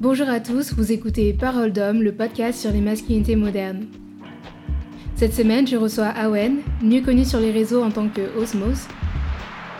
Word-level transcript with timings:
Bonjour 0.00 0.28
à 0.28 0.38
tous, 0.38 0.74
vous 0.74 0.92
écoutez 0.92 1.32
Parole 1.32 1.72
d'homme, 1.72 2.04
le 2.04 2.12
podcast 2.12 2.60
sur 2.60 2.70
les 2.70 2.80
masculinités 2.80 3.34
modernes. 3.34 3.86
Cette 5.16 5.34
semaine, 5.34 5.66
je 5.66 5.76
reçois 5.76 6.06
Awen, 6.06 6.58
mieux 6.80 7.00
connu 7.00 7.24
sur 7.24 7.40
les 7.40 7.50
réseaux 7.50 7.82
en 7.82 7.90
tant 7.90 8.08
que 8.08 8.20
Osmos. 8.38 8.86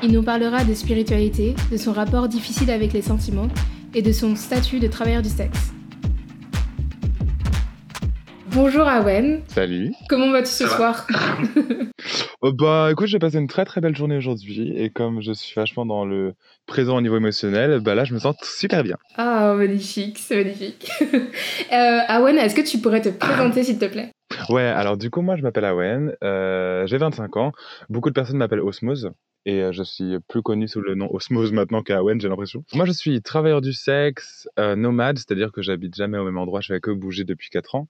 Il 0.03 0.11
nous 0.11 0.25
parlera 0.25 0.65
de 0.65 0.75
spiritualité, 0.75 1.55
de 1.71 1.77
son 1.77 1.93
rapport 1.93 2.27
difficile 2.27 2.73
avec 2.73 2.93
les 2.93 3.03
sentiments 3.03 3.47
et 3.95 4.03
de 4.03 4.11
son 4.11 4.35
statut 4.35 4.81
de 4.81 4.89
travailleur 4.89 5.23
du 5.23 5.29
sexe. 5.29 5.73
Bonjour 8.51 8.89
Awen. 8.89 9.43
Salut. 9.47 9.93
Comment 10.09 10.33
vas-tu 10.33 10.51
ce 10.51 10.67
soir? 10.67 11.07
bah 12.43 12.89
écoute, 12.93 13.09
j'ai 13.09 13.19
passé 13.19 13.39
une 13.39 13.49
très 13.49 13.65
très 13.65 13.81
belle 13.81 13.97
journée 13.97 14.17
aujourd'hui 14.17 14.73
et 14.77 14.91
comme 14.91 15.21
je 15.21 15.33
suis 15.33 15.55
vachement 15.55 15.85
dans 15.85 16.05
le 16.05 16.35
présent 16.67 16.97
au 16.97 17.01
niveau 17.01 17.17
émotionnel, 17.17 17.81
bah 17.81 17.95
là 17.95 18.05
je 18.05 18.15
me 18.15 18.19
sens 18.19 18.37
super 18.43 18.83
bien. 18.85 18.97
Ah, 19.17 19.55
magnifique, 19.55 20.19
c'est 20.19 20.37
magnifique. 20.37 20.89
euh, 21.03 21.99
Awen, 22.09 22.39
est-ce 22.39 22.55
que 22.55 22.61
tu 22.61 22.79
pourrais 22.79 23.01
te 23.01 23.09
présenter 23.09 23.65
s'il 23.65 23.79
te 23.79 23.87
plaît? 23.87 24.13
Ouais, 24.49 24.63
alors 24.63 24.97
du 24.97 25.11
coup 25.11 25.21
moi 25.21 25.37
je 25.37 25.43
m'appelle 25.43 25.65
Awen, 25.65 26.15
euh, 26.23 26.87
j'ai 26.87 26.99
25 26.99 27.37
ans, 27.37 27.53
beaucoup 27.89 28.09
de 28.09 28.15
personnes 28.15 28.37
m'appellent 28.37 28.61
Osmose 28.61 29.11
et 29.45 29.63
euh, 29.63 29.73
je 29.73 29.83
suis 29.83 30.19
plus 30.29 30.43
connu 30.43 30.69
sous 30.69 30.81
le 30.81 30.95
nom 30.95 31.09
Osmose 31.13 31.53
maintenant 31.53 31.83
qu'Awen, 31.83 32.21
j'ai 32.21 32.29
l'impression. 32.29 32.65
Moi 32.75 32.85
je 32.85 32.93
suis 32.93 33.21
travailleur 33.23 33.61
du 33.61 33.73
sexe, 33.73 34.49
euh, 34.59 34.77
nomade, 34.77 35.19
c'est-à-dire 35.19 35.51
que 35.51 35.63
j'habite 35.63 35.97
jamais 35.97 36.19
au 36.19 36.25
même 36.25 36.39
endroit, 36.39 36.61
je 36.61 36.73
fais 36.73 36.81
que 36.81 36.91
bouger 36.91 37.25
depuis 37.25 37.51
4 37.51 37.75
ans 37.75 37.89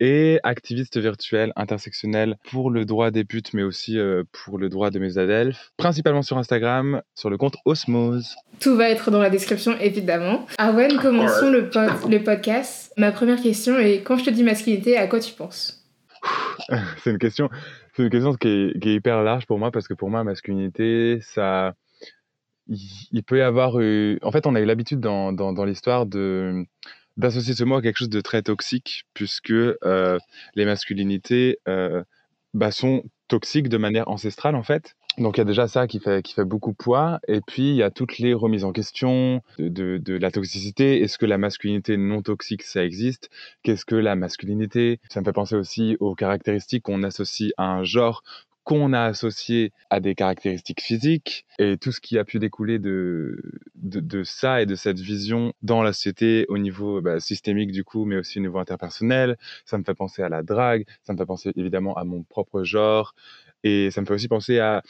et 0.00 0.38
activiste 0.42 0.98
virtuel 0.98 1.52
intersectionnel 1.56 2.36
pour 2.50 2.70
le 2.70 2.84
droit 2.84 3.10
des 3.10 3.24
putes, 3.24 3.54
mais 3.54 3.62
aussi 3.62 3.98
euh, 3.98 4.24
pour 4.32 4.58
le 4.58 4.68
droit 4.68 4.90
de 4.90 4.98
mes 4.98 5.16
adelphes, 5.18 5.72
principalement 5.76 6.22
sur 6.22 6.36
Instagram, 6.38 7.02
sur 7.14 7.30
le 7.30 7.38
compte 7.38 7.56
Osmose. 7.64 8.34
Tout 8.60 8.76
va 8.76 8.90
être 8.90 9.10
dans 9.10 9.20
la 9.20 9.30
description, 9.30 9.76
évidemment. 9.78 10.46
Arwen, 10.58 10.96
commençons 10.98 11.50
le, 11.50 11.70
pod- 11.70 12.10
le 12.10 12.22
podcast. 12.22 12.92
Ma 12.96 13.12
première 13.12 13.40
question 13.40 13.78
est, 13.78 14.02
quand 14.02 14.18
je 14.18 14.24
te 14.24 14.30
dis 14.30 14.42
masculinité, 14.42 14.96
à 14.96 15.06
quoi 15.06 15.20
tu 15.20 15.32
penses? 15.34 15.82
C'est 17.02 17.10
une 17.10 17.18
question, 17.18 17.48
c'est 17.94 18.02
une 18.02 18.10
question 18.10 18.34
qui 18.34 18.48
est, 18.48 18.80
qui 18.80 18.88
est 18.90 18.94
hyper 18.94 19.22
large 19.22 19.46
pour 19.46 19.58
moi 19.58 19.70
parce 19.70 19.86
que 19.86 19.94
pour 19.94 20.10
moi, 20.10 20.24
masculinité, 20.24 21.18
ça, 21.22 21.74
il, 22.66 22.78
il 23.12 23.22
peut 23.22 23.38
y 23.38 23.42
avoir, 23.42 23.78
eu- 23.80 24.18
en 24.22 24.32
fait, 24.32 24.46
on 24.46 24.54
a 24.54 24.60
eu 24.60 24.64
l'habitude 24.64 24.98
dans, 25.00 25.32
dans, 25.32 25.52
dans 25.52 25.64
l'histoire 25.64 26.04
de 26.06 26.64
d'associer 27.16 27.54
ce 27.54 27.64
mot 27.64 27.76
à 27.76 27.82
quelque 27.82 27.98
chose 27.98 28.08
de 28.08 28.20
très 28.20 28.42
toxique 28.42 29.04
puisque 29.14 29.50
euh, 29.50 30.18
les 30.54 30.64
masculinités 30.64 31.58
euh, 31.68 32.02
bah, 32.54 32.70
sont 32.70 33.04
toxiques 33.28 33.68
de 33.68 33.78
manière 33.78 34.08
ancestrale 34.08 34.54
en 34.54 34.62
fait. 34.62 34.94
Donc 35.18 35.38
il 35.38 35.40
y 35.40 35.42
a 35.42 35.44
déjà 35.44 35.66
ça 35.66 35.86
qui 35.86 35.98
fait, 35.98 36.22
qui 36.22 36.34
fait 36.34 36.44
beaucoup 36.44 36.74
poids. 36.74 37.20
Et 37.26 37.40
puis 37.40 37.70
il 37.70 37.76
y 37.76 37.82
a 37.82 37.90
toutes 37.90 38.18
les 38.18 38.34
remises 38.34 38.64
en 38.64 38.72
question 38.72 39.40
de, 39.58 39.68
de, 39.68 39.96
de 39.96 40.14
la 40.18 40.30
toxicité. 40.30 41.00
Est-ce 41.00 41.16
que 41.16 41.24
la 41.24 41.38
masculinité 41.38 41.96
non 41.96 42.20
toxique, 42.20 42.62
ça 42.62 42.84
existe? 42.84 43.30
Qu'est-ce 43.62 43.86
que 43.86 43.94
la 43.94 44.14
masculinité? 44.14 45.00
Ça 45.08 45.20
me 45.20 45.24
fait 45.24 45.32
penser 45.32 45.56
aussi 45.56 45.96
aux 46.00 46.14
caractéristiques 46.14 46.82
qu'on 46.82 47.02
associe 47.02 47.52
à 47.56 47.64
un 47.64 47.82
genre 47.82 48.22
qu'on 48.66 48.92
a 48.92 49.02
associé 49.04 49.72
à 49.90 50.00
des 50.00 50.16
caractéristiques 50.16 50.82
physiques 50.82 51.46
et 51.60 51.78
tout 51.78 51.92
ce 51.92 52.00
qui 52.00 52.18
a 52.18 52.24
pu 52.24 52.40
découler 52.40 52.80
de, 52.80 53.40
de, 53.76 54.24
ça 54.24 54.60
et 54.60 54.66
de 54.66 54.74
cette 54.74 54.98
vision 54.98 55.52
dans 55.62 55.84
la 55.84 55.92
société 55.92 56.46
au 56.48 56.58
niveau 56.58 57.00
bah, 57.00 57.20
systémique 57.20 57.70
du 57.70 57.84
coup, 57.84 58.04
mais 58.04 58.16
aussi 58.16 58.40
au 58.40 58.42
niveau 58.42 58.58
interpersonnel. 58.58 59.36
Ça 59.64 59.78
me 59.78 59.84
fait 59.84 59.94
penser 59.94 60.22
à 60.22 60.28
la 60.28 60.42
drague, 60.42 60.84
ça 61.04 61.12
me 61.12 61.18
fait 61.18 61.26
penser 61.26 61.52
évidemment 61.54 61.94
à 61.94 62.02
mon 62.02 62.24
propre 62.24 62.64
genre 62.64 63.14
et 63.62 63.92
ça 63.92 64.00
me 64.00 64.06
fait 64.06 64.14
aussi 64.14 64.28
penser 64.28 64.58
à 64.58 64.82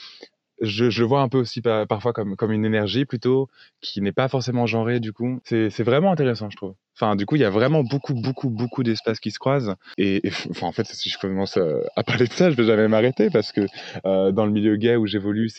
je, 0.60 1.02
vois 1.02 1.20
un 1.20 1.28
peu 1.28 1.38
aussi 1.38 1.60
pa- 1.60 1.86
parfois 1.86 2.12
comme, 2.12 2.52
une 2.52 2.64
énergie 2.64 3.04
plutôt 3.04 3.48
qui 3.80 4.00
n'est 4.00 4.12
pas 4.12 4.28
forcément 4.28 4.66
genrée 4.66 5.00
du 5.00 5.12
coup. 5.12 5.40
C'est 5.44 5.82
vraiment 5.82 6.12
intéressant 6.12 6.50
je 6.50 6.56
trouve. 6.56 6.74
Enfin 6.94 7.16
du 7.16 7.26
coup 7.26 7.36
il 7.36 7.42
y 7.42 7.44
a 7.44 7.50
vraiment 7.50 7.82
beaucoup 7.82 8.14
beaucoup 8.14 8.48
beaucoup 8.48 8.82
d'espaces 8.82 9.20
qui 9.20 9.30
se 9.30 9.38
croisent 9.38 9.74
et, 9.98 10.22
enfin 10.50 10.66
en 10.66 10.72
fait 10.72 10.86
si 10.86 11.10
je 11.10 11.18
commence 11.18 11.56
à, 11.56 11.66
à 11.94 12.02
parler 12.02 12.26
de 12.26 12.32
ça 12.32 12.50
je 12.50 12.56
vais 12.56 12.64
jamais 12.64 12.88
m'arrêter 12.88 13.28
parce 13.30 13.52
que 13.52 13.66
euh, 14.06 14.32
dans 14.32 14.46
le 14.46 14.52
milieu 14.52 14.76
gay 14.76 14.96
où 14.96 15.06
j'évolue 15.06 15.50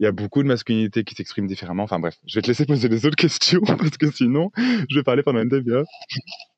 il 0.00 0.04
y 0.04 0.06
a 0.06 0.12
beaucoup 0.12 0.42
de 0.42 0.48
masculinités 0.48 1.04
qui 1.04 1.14
s'expriment 1.14 1.46
différemment. 1.46 1.84
Enfin 1.84 2.00
bref, 2.00 2.16
je 2.26 2.34
vais 2.34 2.42
te 2.42 2.48
laisser 2.48 2.66
poser 2.66 2.88
les 2.88 3.06
autres 3.06 3.16
questions 3.16 3.60
parce 3.66 3.96
que 3.96 4.10
sinon 4.10 4.50
je 4.56 4.96
vais 4.96 5.04
parler 5.04 5.22
pendant 5.22 5.40
une 5.40 5.48
demi-heure. 5.48 5.84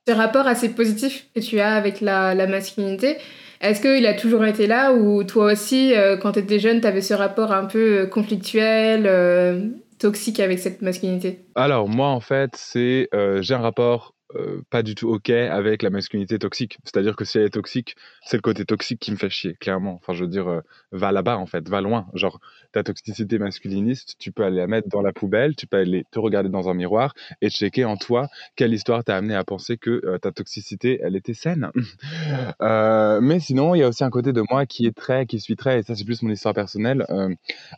Ce 0.08 0.14
rapport 0.14 0.46
assez 0.46 0.70
positif 0.70 1.26
que 1.34 1.40
tu 1.40 1.60
as 1.60 1.74
avec 1.74 2.00
la 2.00 2.46
masculinité, 2.46 3.18
est-ce 3.60 3.80
qu'il 3.80 4.06
a 4.06 4.14
toujours 4.14 4.44
été 4.44 4.66
là 4.66 4.92
ou 4.92 5.24
toi 5.24 5.52
aussi, 5.52 5.94
euh, 5.94 6.16
quand 6.16 6.32
tu 6.32 6.40
étais 6.40 6.58
jeune, 6.58 6.80
tu 6.80 6.86
avais 6.86 7.00
ce 7.00 7.14
rapport 7.14 7.52
un 7.52 7.64
peu 7.64 8.00
euh, 8.00 8.06
conflictuel, 8.06 9.04
euh, 9.06 9.68
toxique 9.98 10.40
avec 10.40 10.58
cette 10.58 10.82
masculinité? 10.82 11.46
Alors 11.54 11.88
moi 11.88 12.08
en 12.08 12.20
fait 12.20 12.50
c'est 12.54 13.08
j'ai 13.40 13.54
un 13.54 13.60
rapport 13.60 14.15
euh, 14.38 14.62
pas 14.70 14.82
du 14.82 14.94
tout 14.94 15.08
ok 15.08 15.30
avec 15.30 15.82
la 15.82 15.90
masculinité 15.90 16.38
toxique. 16.38 16.78
C'est-à-dire 16.84 17.16
que 17.16 17.24
si 17.24 17.38
elle 17.38 17.44
est 17.44 17.50
toxique, 17.50 17.96
c'est 18.22 18.36
le 18.36 18.42
côté 18.42 18.64
toxique 18.64 19.00
qui 19.00 19.10
me 19.10 19.16
fait 19.16 19.30
chier, 19.30 19.54
clairement. 19.54 19.94
Enfin 19.94 20.12
je 20.12 20.24
veux 20.24 20.30
dire, 20.30 20.48
euh, 20.48 20.60
va 20.92 21.12
là-bas 21.12 21.38
en 21.38 21.46
fait, 21.46 21.68
va 21.68 21.80
loin. 21.80 22.06
Genre 22.14 22.40
ta 22.72 22.82
toxicité 22.82 23.38
masculiniste, 23.38 24.16
tu 24.18 24.32
peux 24.32 24.44
aller 24.44 24.58
la 24.58 24.66
mettre 24.66 24.88
dans 24.88 25.02
la 25.02 25.12
poubelle, 25.12 25.56
tu 25.56 25.66
peux 25.66 25.78
aller 25.78 26.04
te 26.10 26.18
regarder 26.18 26.48
dans 26.48 26.68
un 26.68 26.74
miroir 26.74 27.14
et 27.40 27.50
checker 27.50 27.84
en 27.84 27.96
toi 27.96 28.28
quelle 28.56 28.74
histoire 28.74 29.04
t'a 29.04 29.16
amené 29.16 29.34
à 29.34 29.44
penser 29.44 29.76
que 29.78 30.02
euh, 30.04 30.18
ta 30.18 30.32
toxicité 30.32 31.00
elle 31.02 31.16
était 31.16 31.34
saine. 31.34 31.70
Mais 33.20 33.40
sinon 33.40 33.74
il 33.74 33.78
y 33.78 33.82
a 33.82 33.88
aussi 33.88 34.04
un 34.04 34.10
côté 34.10 34.32
de 34.32 34.42
moi 34.50 34.66
qui 34.66 34.86
est 34.86 34.96
très, 34.96 35.26
qui 35.26 35.40
suit 35.40 35.56
très, 35.56 35.80
et 35.80 35.82
ça 35.82 35.94
c'est 35.94 36.04
plus 36.04 36.22
mon 36.22 36.30
histoire 36.30 36.54
personnelle, 36.54 37.06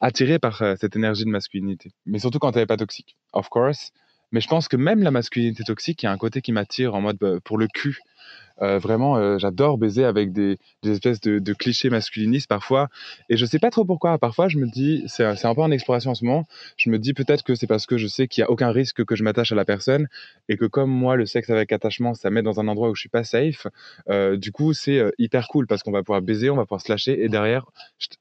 attiré 0.01 0.39
par 0.39 0.63
cette 0.77 0.97
énergie 0.97 1.25
de 1.25 1.31
masculinité. 1.31 1.91
Mais 2.07 2.19
surtout 2.19 2.39
quand 2.39 2.53
elle 2.53 2.63
n'est 2.63 2.67
pas 2.67 2.77
toxique, 2.77 3.17
of 3.33 3.49
course. 3.49 3.93
Mais 4.33 4.41
je 4.41 4.49
pense 4.49 4.69
que 4.69 4.77
même 4.77 5.03
la 5.03 5.11
masculinité 5.11 5.65
toxique, 5.65 6.03
il 6.03 6.07
y 6.07 6.09
a 6.09 6.13
un 6.13 6.19
côté 6.19 6.43
qui 6.43 6.53
m'attire 6.53 6.95
en 6.95 7.01
mode 7.01 7.17
bah, 7.19 7.39
pour 7.43 7.59
le 7.59 7.67
cul. 7.67 7.99
Euh, 8.61 8.79
vraiment, 8.79 9.17
euh, 9.17 9.39
j'adore 9.39 9.79
baiser 9.79 10.05
avec 10.05 10.33
des, 10.33 10.59
espèces 10.85 11.21
de, 11.21 11.53
clichés 11.53 11.91
masculinistes 11.91 12.49
parfois. 12.49 12.89
Et 13.29 13.37
je 13.37 13.47
sais 13.47 13.59
pas 13.59 13.71
trop 13.71 13.85
pourquoi. 13.85 14.19
Parfois, 14.19 14.49
je 14.49 14.59
me 14.59 14.67
dis, 14.67 15.05
c'est 15.07 15.25
un 15.25 15.55
peu 15.55 15.63
en 15.63 15.71
exploration 15.71 16.11
en 16.11 16.15
ce 16.15 16.25
moment, 16.25 16.45
je 16.77 16.91
me 16.91 16.99
dis 16.99 17.15
peut-être 17.15 17.43
que 17.43 17.55
c'est 17.55 17.67
parce 17.67 17.87
que 17.87 17.97
je 17.99 18.07
sais 18.07 18.29
qu'il 18.29 18.43
y 18.43 18.45
a 18.45 18.51
aucun 18.51 18.71
risque 18.71 19.05
que 19.05 19.15
je 19.17 19.23
m'attache 19.23 19.53
à 19.53 19.55
la 19.55 19.65
personne 19.65 20.09
et 20.49 20.57
que 20.57 20.65
comme 20.65 20.91
moi, 20.91 21.17
le 21.17 21.27
sexe 21.27 21.51
avec 21.51 21.73
attachement, 21.73 22.15
ça 22.15 22.31
met 22.31 22.43
dans 22.43 22.61
un 22.61 22.69
endroit 22.69 22.91
où 22.91 22.95
je 22.95 23.01
suis 23.01 23.09
pas 23.09 23.25
safe. 23.25 23.67
euh, 24.11 24.37
du 24.37 24.53
coup, 24.53 24.73
c'est 24.73 25.03
hyper 25.19 25.49
cool 25.49 25.67
parce 25.67 25.83
qu'on 25.83 25.93
va 25.93 26.03
pouvoir 26.03 26.23
baiser, 26.23 26.51
on 26.51 26.57
va 26.57 26.65
pouvoir 26.65 26.81
se 26.81 26.91
lâcher 26.91 27.23
et 27.23 27.29
derrière, 27.29 27.67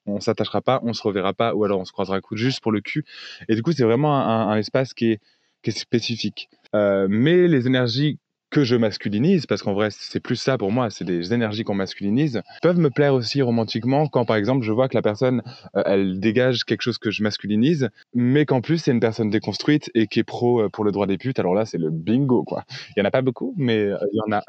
on 0.05 0.19
s'attachera 0.19 0.61
pas, 0.61 0.79
on 0.83 0.93
se 0.93 1.01
reverra 1.01 1.33
pas 1.33 1.55
ou 1.55 1.63
alors 1.63 1.79
on 1.79 1.85
se 1.85 1.91
croisera 1.91 2.19
juste 2.31 2.61
pour 2.61 2.71
le 2.71 2.81
cul. 2.81 3.03
Et 3.49 3.55
du 3.55 3.63
coup, 3.63 3.71
c'est 3.71 3.83
vraiment 3.83 4.17
un 4.17 4.55
espace 4.57 4.93
qui 4.93 5.13
est, 5.13 5.19
qui 5.63 5.69
est 5.71 5.77
spécifique. 5.77 6.49
Euh, 6.75 7.07
mais 7.09 7.47
les 7.47 7.67
énergies 7.67 8.19
que 8.49 8.63
je 8.63 8.77
masculinise, 8.77 9.45
parce 9.45 9.61
qu'en 9.61 9.73
vrai, 9.73 9.89
c'est 9.91 10.21
plus 10.21 10.37
ça 10.37 10.57
pour 10.57 10.71
moi, 10.71 10.89
c'est 10.89 11.03
des 11.03 11.33
énergies 11.33 11.65
qu'on 11.65 11.75
masculinise, 11.75 12.41
peuvent 12.61 12.77
me 12.79 12.89
plaire 12.89 13.13
aussi 13.13 13.41
romantiquement 13.41 14.07
quand, 14.07 14.23
par 14.23 14.37
exemple, 14.37 14.63
je 14.65 14.71
vois 14.71 14.87
que 14.87 14.95
la 14.95 15.01
personne, 15.01 15.41
euh, 15.75 15.83
elle 15.85 16.21
dégage 16.21 16.63
quelque 16.63 16.81
chose 16.81 16.97
que 16.97 17.11
je 17.11 17.23
masculinise, 17.23 17.89
mais 18.13 18.45
qu'en 18.45 18.61
plus, 18.61 18.77
c'est 18.77 18.91
une 18.91 19.01
personne 19.01 19.29
déconstruite 19.29 19.91
et 19.95 20.07
qui 20.07 20.19
est 20.19 20.23
pro 20.23 20.61
euh, 20.61 20.69
pour 20.69 20.85
le 20.85 20.93
droit 20.93 21.07
des 21.07 21.17
putes. 21.17 21.39
Alors 21.39 21.55
là, 21.55 21.65
c'est 21.65 21.77
le 21.77 21.89
bingo, 21.89 22.43
quoi. 22.43 22.63
Il 22.95 22.99
y 22.99 23.01
en 23.01 23.05
a 23.05 23.11
pas 23.11 23.21
beaucoup, 23.21 23.53
mais 23.57 23.79
euh, 23.79 23.97
il 24.13 24.17
y 24.17 24.21
en 24.33 24.37
a. 24.37 24.41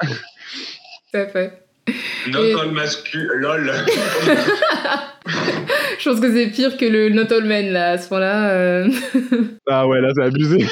Tout 1.11 1.17
à 1.17 1.27
fait. 1.27 1.63
Not 2.31 2.43
Et- 2.45 2.53
all 2.53 2.71
mascu, 2.71 3.27
lol. 3.35 3.69
Je 5.99 6.09
pense 6.09 6.19
que 6.21 6.31
c'est 6.31 6.47
pire 6.51 6.77
que 6.77 6.85
le 6.85 7.09
not 7.09 7.31
all 7.33 7.43
men, 7.43 7.71
là, 7.73 7.91
à 7.91 7.97
ce 7.97 8.07
point-là. 8.07 8.51
euh. 8.51 8.89
Ah 9.67 9.87
ouais, 9.87 9.99
là, 9.99 10.09
c'est 10.15 10.23
abusé. 10.23 10.65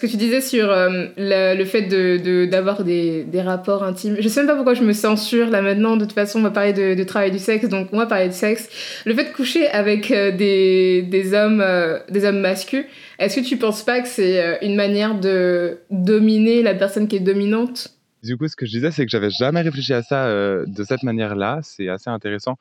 Ce 0.00 0.06
que 0.06 0.10
tu 0.10 0.16
disais 0.16 0.40
sur 0.40 0.70
euh, 0.70 1.08
le, 1.18 1.64
fait 1.66 1.82
de 1.82 2.16
de- 2.16 2.46
d'avoir 2.46 2.84
des, 2.84 3.22
des 3.24 3.42
rapports 3.42 3.82
intimes. 3.82 4.16
Je 4.18 4.28
sais 4.28 4.40
même 4.40 4.46
pas 4.46 4.54
pourquoi 4.54 4.72
je 4.72 4.82
me 4.82 4.94
censure 4.94 5.50
là 5.50 5.60
maintenant. 5.60 5.98
De 5.98 6.06
toute 6.06 6.14
façon, 6.14 6.38
on 6.38 6.42
va 6.42 6.50
parler 6.50 6.72
de, 6.72 6.94
de 6.94 7.04
travail 7.04 7.30
du 7.30 7.38
sexe, 7.38 7.68
donc 7.68 7.88
on 7.92 7.98
va 7.98 8.06
parler 8.06 8.28
de 8.28 8.32
sexe. 8.32 8.70
Le 9.04 9.14
fait 9.14 9.24
de 9.24 9.34
coucher 9.34 9.68
avec 9.68 10.10
euh, 10.10 10.30
des, 10.34 11.02
des 11.02 11.34
hommes, 11.34 11.60
euh, 11.60 11.98
des 12.08 12.24
hommes 12.24 12.40
masculins, 12.40 12.84
est-ce 13.18 13.40
que 13.40 13.44
tu 13.46 13.58
penses 13.58 13.82
pas 13.82 14.00
que 14.00 14.08
c'est 14.08 14.58
une 14.62 14.74
manière 14.74 15.20
de 15.20 15.80
dominer 15.90 16.62
la 16.62 16.72
personne 16.74 17.06
qui 17.06 17.16
est 17.16 17.20
dominante? 17.20 17.88
Du 18.22 18.38
coup, 18.38 18.48
ce 18.48 18.56
que 18.56 18.64
je 18.64 18.70
disais, 18.70 18.90
c'est 18.92 19.04
que 19.04 19.10
j'avais 19.10 19.28
jamais 19.28 19.60
réfléchi 19.60 19.92
à 19.92 20.00
ça 20.02 20.26
de 20.66 20.84
cette 20.84 21.02
manière-là. 21.02 21.60
C'est 21.62 21.88
assez 21.90 22.08
intéressant. 22.08 22.56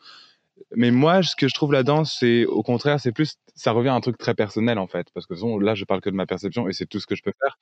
Mais 0.76 0.92
moi, 0.92 1.24
ce 1.24 1.36
que 1.36 1.48
je 1.48 1.54
trouve 1.54 1.74
là-dedans, 1.74 2.06
c'est 2.06 2.46
au 2.46 2.64
contraire, 2.64 3.00
c'est 3.00 3.12
plus, 3.12 3.36
ça 3.56 3.72
revient 3.72 3.90
à 3.90 3.94
un 3.94 4.02
truc 4.02 4.18
très 4.18 4.34
personnel 4.34 4.78
en 4.78 4.88
fait, 4.88 5.08
parce 5.14 5.26
que 5.26 5.34
là, 5.64 5.76
je 5.76 5.86
parle 5.86 6.02
que 6.02 6.10
de 6.10 6.16
ma 6.16 6.26
perception 6.26 6.68
et 6.68 6.74
c'est 6.74 6.86
tout 6.86 7.00
ce 7.00 7.08
que 7.08 7.16
je 7.16 7.24
peux 7.24 7.34
faire. 7.42 7.58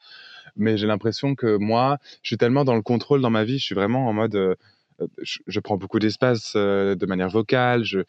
Mais 0.55 0.77
j'ai 0.77 0.88
l'impression 0.88 1.35
que 1.35 1.57
moi, 1.57 1.97
je 2.23 2.29
suis 2.29 2.38
tellement 2.38 2.65
dans 2.65 2.75
le 2.75 2.81
contrôle 2.81 3.21
dans 3.21 3.29
ma 3.29 3.44
vie, 3.44 3.59
je 3.59 3.65
suis 3.65 3.75
vraiment 3.75 4.07
en 4.07 4.13
mode, 4.13 4.35
euh, 4.35 4.55
euh, 5.01 5.07
je, 5.21 5.59
prends 5.59 5.77
beaucoup 5.77 5.99
d'espace 5.99 6.53
euh, 6.55 6.95
de 6.95 7.05
manière 7.05 7.29
vocale, 7.29 7.83
je, 7.83 7.99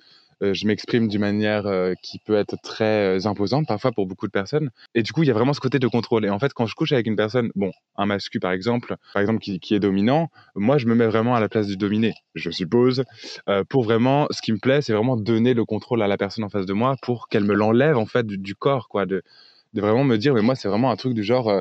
je 0.41 0.67
m'exprime 0.67 1.09
d'une 1.09 1.21
manière 1.21 1.67
euh, 1.67 1.95
qui 2.03 2.19
peut 2.19 2.37
être 2.37 2.57
très 2.63 3.19
euh, 3.19 3.27
imposante 3.27 3.67
parfois 3.67 3.93
pour 3.93 4.07
beaucoup 4.07 4.27
de 4.27 4.33
personnes. 4.33 4.71
Et 4.95 5.03
du 5.03 5.13
coup, 5.13 5.23
il 5.23 5.27
y 5.27 5.31
a 5.31 5.35
vraiment 5.35 5.53
ce 5.53 5.61
côté 5.61 5.79
de 5.79 5.89
contrôle. 5.89 6.25
Et 6.25 6.31
en 6.31 6.39
fait, 6.39 6.53
quand 6.53 6.67
je 6.67 6.75
couche 6.75 6.93
avec 6.93 7.07
une 7.07 7.17
personne, 7.17 7.51
bon, 7.57 7.73
un 7.97 8.07
mascu 8.07 8.39
par 8.41 8.53
exemple, 8.53 8.97
par 9.13 9.21
exemple 9.21 9.41
qui, 9.41 9.75
est 9.75 9.81
dominant, 9.81 10.29
moi 10.55 10.79
je 10.79 10.87
me 10.87 10.95
mets 10.95 11.07
vraiment 11.07 11.35
à 11.35 11.41
la 11.41 11.49
place 11.49 11.67
du 11.67 11.77
dominé, 11.77 12.15
je 12.35 12.51
suppose, 12.51 13.05
euh, 13.49 13.65
pour 13.69 13.85
vraiment, 13.85 14.27
ce 14.31 14.43
qui 14.43 14.53
me 14.53 14.59
plaît, 14.59 14.83
c'est 14.83 14.93
vraiment 14.93 15.17
donner 15.17 15.55
le 15.55 15.65
contrôle 15.65 16.03
à 16.03 16.09
la 16.09 16.17
personne 16.17 16.45
en 16.45 16.49
face 16.49 16.67
de 16.67 16.73
moi 16.73 16.97
pour 17.03 17.29
qu'elle 17.29 17.45
me 17.45 17.55
l'enlève 17.55 17.97
en 17.97 18.07
fait 18.07 18.27
du, 18.27 18.55
corps, 18.55 18.89
quoi, 18.89 19.07
de, 19.07 19.23
vraiment 19.75 20.05
me 20.05 20.17
dire, 20.17 20.35
mais 20.35 20.43
moi 20.43 20.55
c'est 20.55 20.69
vraiment 20.69 20.91
un 20.91 20.97
truc 20.97 21.15
du 21.15 21.23
genre, 21.23 21.49
euh, 21.49 21.61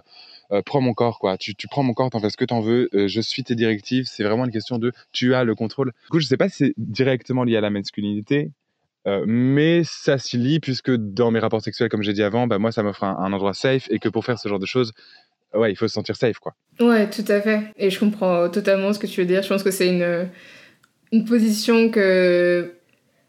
euh, 0.52 0.62
prends 0.66 0.82
mon 0.82 0.94
corps, 0.94 1.20
quoi. 1.20 1.38
Tu, 1.38 1.54
prends 1.70 1.84
mon 1.84 1.94
corps, 1.94 2.10
t'en 2.10 2.20
fais 2.20 2.30
ce 2.30 2.38
que 2.38 2.46
t'en 2.46 2.62
veux, 2.62 2.90
euh, 2.94 3.08
je 3.08 3.22
suis 3.22 3.44
tes 3.44 3.56
directives. 3.56 4.06
C'est 4.06 4.24
vraiment 4.24 4.46
une 4.46 4.52
question 4.52 4.78
de 4.78 4.92
tu 5.12 5.34
as 5.36 5.44
le 5.44 5.56
contrôle. 5.56 5.92
Du 6.06 6.10
coup, 6.10 6.20
je 6.20 6.28
sais 6.28 6.38
pas 6.38 6.50
si 6.50 6.58
c'est 6.58 6.74
directement 6.78 7.44
lié 7.44 7.58
à 7.58 7.62
la 7.62 7.70
masculinité, 7.70 8.52
euh, 9.08 9.24
mais 9.26 9.82
ça 9.84 10.18
s'y 10.18 10.38
lie 10.38 10.60
puisque 10.60 10.92
dans 10.92 11.32
mes 11.32 11.40
rapports 11.40 11.62
sexuels, 11.62 11.90
comme 11.90 12.04
j'ai 12.04 12.14
dit 12.14 12.24
avant, 12.24 12.48
bah, 12.48 12.60
moi, 12.60 12.72
ça 12.72 12.84
m'offre 12.84 13.04
un, 13.04 13.18
un 13.18 13.34
endroit 13.34 13.54
safe 13.54 13.88
et 13.90 14.00
que 14.00 14.10
pour 14.10 14.26
faire 14.26 14.38
ce 14.38 14.48
genre 14.50 14.60
de 14.60 14.66
choses, 14.66 14.94
ouais, 15.54 15.72
il 15.72 15.76
faut 15.76 15.88
se 15.88 15.94
sentir 15.94 16.16
safe, 16.16 16.40
quoi. 16.40 16.54
Ouais, 16.80 17.10
tout 17.10 17.26
à 17.28 17.42
fait. 17.42 17.62
Et 17.78 17.90
je 17.90 18.00
comprends 18.00 18.50
totalement 18.50 18.94
ce 18.94 19.00
que 19.00 19.08
tu 19.08 19.22
veux 19.22 19.28
dire. 19.28 19.42
Je 19.42 19.50
pense 19.50 19.64
que 19.64 19.72
c'est 19.72 19.88
une, 19.88 20.30
une 21.12 21.26
position 21.26 21.90
que 21.90 22.74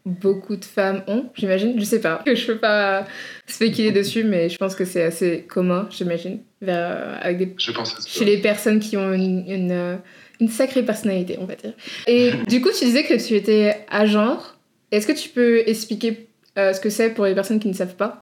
beaucoup 0.05 0.55
de 0.55 0.65
femmes 0.65 1.03
ont, 1.07 1.29
j'imagine. 1.35 1.79
Je 1.79 1.83
sais 1.83 2.01
pas. 2.01 2.23
Je 2.25 2.45
peux 2.45 2.57
pas 2.57 3.05
spéculer 3.47 3.91
dessus, 3.91 4.23
mais 4.23 4.49
je 4.49 4.57
pense 4.57 4.75
que 4.75 4.85
c'est 4.85 5.03
assez 5.03 5.45
commun, 5.47 5.87
j'imagine, 5.91 6.39
avec 6.67 7.37
des... 7.37 7.55
Je 7.57 7.71
pense 7.71 7.95
chez 8.07 8.25
les 8.25 8.37
personnes 8.37 8.79
qui 8.79 8.97
ont 8.97 9.13
une, 9.13 9.49
une, 9.49 9.99
une, 10.39 10.49
sacrée 10.49 10.83
personnalité, 10.83 11.37
on 11.39 11.45
va 11.45 11.55
dire. 11.55 11.73
Et 12.07 12.31
du 12.47 12.61
coup, 12.61 12.69
tu 12.77 12.85
disais 12.85 13.03
que 13.03 13.15
tu 13.25 13.35
étais 13.35 13.85
à 13.89 14.05
genre. 14.05 14.58
Est-ce 14.91 15.07
que 15.07 15.13
tu 15.13 15.29
peux 15.29 15.59
expliquer 15.67 16.29
euh, 16.57 16.73
ce 16.73 16.81
que 16.81 16.89
c'est 16.89 17.13
pour 17.13 17.25
les 17.25 17.35
personnes 17.35 17.59
qui 17.59 17.67
ne 17.67 17.73
savent 17.73 17.95
pas? 17.95 18.19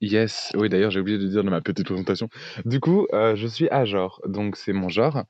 Yes, 0.00 0.52
oui 0.54 0.68
d'ailleurs 0.68 0.90
j'ai 0.90 1.00
oublié 1.00 1.18
de 1.18 1.26
dire 1.26 1.42
dans 1.44 1.50
ma 1.50 1.60
petite 1.60 1.86
présentation. 1.86 2.28
Du 2.64 2.80
coup, 2.80 3.06
euh, 3.12 3.36
je 3.36 3.46
suis 3.46 3.68
genre, 3.84 4.20
donc 4.26 4.56
c'est 4.56 4.72
mon 4.72 4.88
genre. 4.88 5.24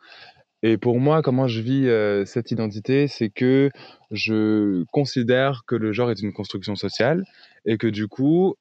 Et 0.62 0.78
pour 0.78 0.98
moi, 0.98 1.22
comment 1.22 1.46
je 1.46 1.60
vis 1.60 1.86
euh, 1.86 2.24
cette 2.24 2.50
identité, 2.50 3.08
c'est 3.08 3.28
que 3.28 3.70
je 4.10 4.84
considère 4.90 5.62
que 5.66 5.76
le 5.76 5.92
genre 5.92 6.10
est 6.10 6.20
une 6.20 6.32
construction 6.32 6.74
sociale 6.74 7.24
et 7.66 7.78
que 7.78 7.86
du 7.86 8.08
coup, 8.08 8.54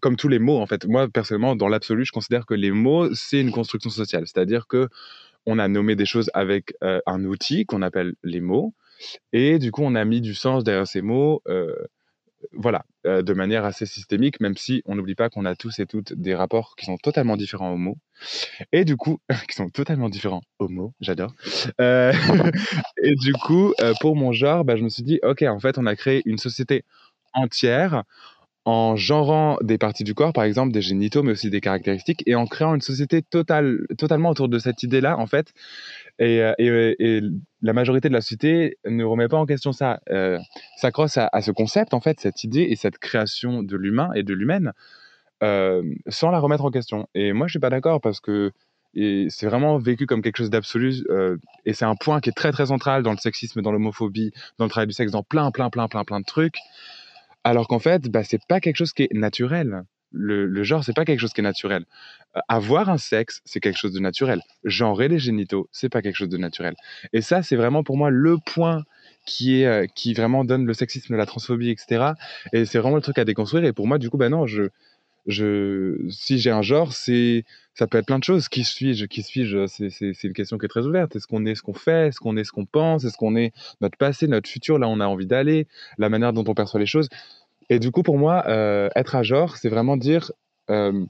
comme 0.00 0.16
tous 0.16 0.28
les 0.28 0.38
mots, 0.38 0.58
en 0.58 0.66
fait, 0.66 0.86
moi 0.86 1.08
personnellement, 1.08 1.56
dans 1.56 1.68
l'absolu, 1.68 2.04
je 2.06 2.12
considère 2.12 2.46
que 2.46 2.54
les 2.54 2.70
mots, 2.70 3.14
c'est 3.14 3.40
une 3.40 3.52
construction 3.52 3.90
sociale. 3.90 4.26
C'est-à-dire 4.26 4.66
que 4.66 4.88
on 5.46 5.58
a 5.58 5.68
nommé 5.68 5.94
des 5.94 6.06
choses 6.06 6.30
avec 6.32 6.74
un 6.80 7.24
outil 7.24 7.66
qu'on 7.66 7.82
appelle 7.82 8.14
les 8.22 8.40
mots 8.40 8.74
et 9.32 9.58
du 9.58 9.70
coup, 9.70 9.82
on 9.82 9.94
a 9.94 10.04
mis 10.04 10.20
du 10.20 10.34
sens 10.34 10.64
derrière 10.64 10.86
ces 10.86 11.02
mots. 11.02 11.42
Euh, 11.48 11.74
voilà, 12.52 12.84
euh, 13.06 13.22
de 13.22 13.32
manière 13.32 13.64
assez 13.64 13.86
systémique, 13.86 14.38
même 14.38 14.56
si 14.56 14.82
on 14.84 14.94
n'oublie 14.96 15.14
pas 15.14 15.30
qu'on 15.30 15.46
a 15.46 15.56
tous 15.56 15.78
et 15.78 15.86
toutes 15.86 16.12
des 16.12 16.34
rapports 16.34 16.76
qui 16.76 16.84
sont 16.84 16.98
totalement 16.98 17.38
différents 17.38 17.72
aux 17.72 17.78
mots. 17.78 17.96
Et 18.70 18.84
du 18.84 18.96
coup, 18.96 19.18
qui 19.48 19.56
sont 19.56 19.70
totalement 19.70 20.10
différents 20.10 20.42
aux 20.58 20.68
mots, 20.68 20.92
j'adore. 21.00 21.34
Euh, 21.80 22.12
et 23.02 23.14
du 23.14 23.32
coup, 23.32 23.72
pour 24.00 24.14
mon 24.14 24.32
genre, 24.32 24.64
bah, 24.64 24.76
je 24.76 24.84
me 24.84 24.90
suis 24.90 25.02
dit, 25.02 25.20
ok, 25.22 25.42
en 25.42 25.58
fait, 25.58 25.78
on 25.78 25.86
a 25.86 25.96
créé 25.96 26.22
une 26.26 26.38
société 26.38 26.84
entière 27.32 28.04
en 28.64 28.96
genrant 28.96 29.58
des 29.62 29.76
parties 29.76 30.04
du 30.04 30.14
corps, 30.14 30.32
par 30.32 30.44
exemple 30.44 30.72
des 30.72 30.80
génitaux, 30.80 31.22
mais 31.22 31.32
aussi 31.32 31.50
des 31.50 31.60
caractéristiques, 31.60 32.22
et 32.26 32.34
en 32.34 32.46
créant 32.46 32.74
une 32.74 32.80
société 32.80 33.20
totale, 33.22 33.80
totalement 33.98 34.30
autour 34.30 34.48
de 34.48 34.58
cette 34.58 34.82
idée-là, 34.82 35.18
en 35.18 35.26
fait. 35.26 35.52
Et, 36.18 36.38
et, 36.58 36.96
et, 36.98 37.20
la 37.62 37.72
majorité 37.72 38.08
de 38.08 38.14
la 38.14 38.20
société 38.20 38.78
ne 38.86 39.04
remet 39.04 39.28
pas 39.28 39.38
en 39.38 39.46
question 39.46 39.72
ça, 39.72 40.00
euh, 40.10 40.38
s'accroche 40.76 41.16
à, 41.16 41.40
ce 41.42 41.50
concept, 41.50 41.92
en 41.92 42.00
fait, 42.00 42.20
cette 42.20 42.44
idée 42.44 42.62
et 42.62 42.76
cette 42.76 42.98
création 42.98 43.62
de 43.62 43.76
l'humain 43.76 44.10
et 44.14 44.22
de 44.22 44.32
l'humaine, 44.32 44.72
euh, 45.42 45.82
sans 46.08 46.30
la 46.30 46.38
remettre 46.38 46.64
en 46.64 46.70
question. 46.70 47.06
Et 47.14 47.32
moi, 47.32 47.46
je 47.46 47.52
suis 47.52 47.60
pas 47.60 47.70
d'accord 47.70 48.00
parce 48.00 48.20
que 48.20 48.52
c'est 48.94 49.46
vraiment 49.46 49.78
vécu 49.78 50.06
comme 50.06 50.22
quelque 50.22 50.36
chose 50.36 50.50
d'absolu, 50.50 51.04
euh, 51.10 51.36
et 51.66 51.72
c'est 51.72 51.84
un 51.84 51.96
point 51.96 52.20
qui 52.20 52.30
est 52.30 52.34
très 52.34 52.52
très 52.52 52.66
central 52.66 53.02
dans 53.02 53.10
le 53.10 53.18
sexisme, 53.18 53.60
dans 53.60 53.72
l'homophobie, 53.72 54.30
dans 54.58 54.64
le 54.66 54.70
travail 54.70 54.86
du 54.86 54.94
sexe, 54.94 55.10
dans 55.10 55.24
plein 55.24 55.50
plein 55.50 55.68
plein 55.68 55.88
plein 55.88 56.04
plein 56.04 56.20
de 56.20 56.24
trucs. 56.24 56.56
Alors 57.44 57.68
qu'en 57.68 57.78
fait, 57.78 58.08
bah, 58.08 58.24
c'est 58.24 58.40
pas 58.48 58.60
quelque 58.60 58.76
chose 58.76 58.92
qui 58.92 59.04
est 59.04 59.12
naturel. 59.12 59.82
Le, 60.16 60.62
genre, 60.62 60.84
c'est 60.84 60.94
pas 60.94 61.04
quelque 61.04 61.18
chose 61.18 61.32
qui 61.32 61.40
est 61.40 61.44
naturel. 61.44 61.84
Euh, 62.36 62.40
avoir 62.48 62.88
un 62.88 62.98
sexe, 62.98 63.40
c'est 63.44 63.58
quelque 63.60 63.78
chose 63.78 63.92
de 63.92 63.98
naturel. 63.98 64.40
Genrer 64.64 65.08
les 65.08 65.18
génitaux, 65.18 65.68
c'est 65.72 65.88
pas 65.88 66.02
quelque 66.02 66.14
chose 66.14 66.28
de 66.28 66.38
naturel. 66.38 66.74
Et 67.12 67.20
ça, 67.20 67.42
c'est 67.42 67.56
vraiment 67.56 67.82
pour 67.82 67.96
moi 67.96 68.10
le 68.10 68.38
point 68.38 68.84
qui 69.26 69.62
est 69.62 69.66
euh, 69.66 69.86
qui 69.92 70.14
vraiment 70.14 70.44
donne 70.44 70.66
le 70.66 70.72
sexisme, 70.72 71.16
la 71.16 71.26
transphobie, 71.26 71.70
etc. 71.70 72.12
Et 72.52 72.64
c'est 72.64 72.78
vraiment 72.78 72.96
le 72.96 73.02
truc 73.02 73.18
à 73.18 73.24
déconstruire. 73.24 73.64
Et 73.64 73.72
pour 73.72 73.88
moi, 73.88 73.98
du 73.98 74.08
coup, 74.08 74.16
bah 74.16 74.28
non, 74.28 74.46
je, 74.46 74.68
je, 75.26 75.96
si 76.10 76.38
j'ai 76.38 76.50
un 76.50 76.62
genre, 76.62 76.92
c'est, 76.92 77.44
ça 77.74 77.86
peut 77.86 77.98
être 77.98 78.06
plein 78.06 78.18
de 78.18 78.24
choses. 78.24 78.48
Qui 78.48 78.64
suis-je 78.64 79.06
Qui 79.06 79.22
suis-je? 79.22 79.66
C'est, 79.66 80.24
une 80.24 80.32
question 80.32 80.58
qui 80.58 80.66
est 80.66 80.68
très 80.68 80.86
ouverte. 80.86 81.16
Est-ce 81.16 81.26
qu'on 81.26 81.44
est 81.46 81.54
ce 81.54 81.62
qu'on 81.62 81.74
fait? 81.74 82.08
Est-ce 82.08 82.20
qu'on 82.20 82.36
est 82.36 82.44
ce 82.44 82.52
qu'on 82.52 82.66
pense? 82.66 83.04
Est-ce 83.04 83.16
qu'on 83.16 83.36
est 83.36 83.52
notre 83.80 83.96
passé, 83.96 84.26
notre 84.28 84.48
futur? 84.48 84.78
Là, 84.78 84.88
on 84.88 85.00
a 85.00 85.06
envie 85.06 85.26
d'aller. 85.26 85.66
La 85.98 86.08
manière 86.08 86.32
dont 86.32 86.44
on 86.46 86.54
perçoit 86.54 86.80
les 86.80 86.86
choses. 86.86 87.08
Et 87.70 87.78
du 87.78 87.90
coup, 87.90 88.02
pour 88.02 88.18
moi, 88.18 88.44
euh, 88.48 88.88
être 88.94 89.16
à 89.16 89.22
genre, 89.22 89.56
c'est 89.56 89.70
vraiment 89.70 89.96
dire, 89.96 90.30
euh, 90.70 91.04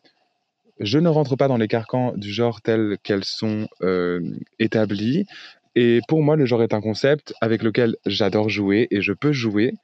je 0.81 0.99
ne 0.99 1.09
rentre 1.09 1.37
pas 1.37 1.49
dans 1.49 1.57
les 1.57 1.69
carcans 1.69 2.13
du 2.17 2.33
genre 2.33 2.61
tels 2.63 2.97
qu'elles 3.03 3.25
sont 3.25 3.69
euh, 3.83 4.21
établies. 4.59 5.27
Et 5.75 6.01
pour 6.07 6.23
moi, 6.23 6.37
le 6.37 6.47
genre 6.47 6.63
est 6.63 6.75
un 6.75 6.81
concept 6.81 7.35
avec 7.41 7.63
lequel 7.63 7.97
j'adore 8.07 8.49
jouer 8.49 8.87
et 8.91 9.03
je 9.03 9.13
peux 9.13 9.33
jouer, 9.33 9.75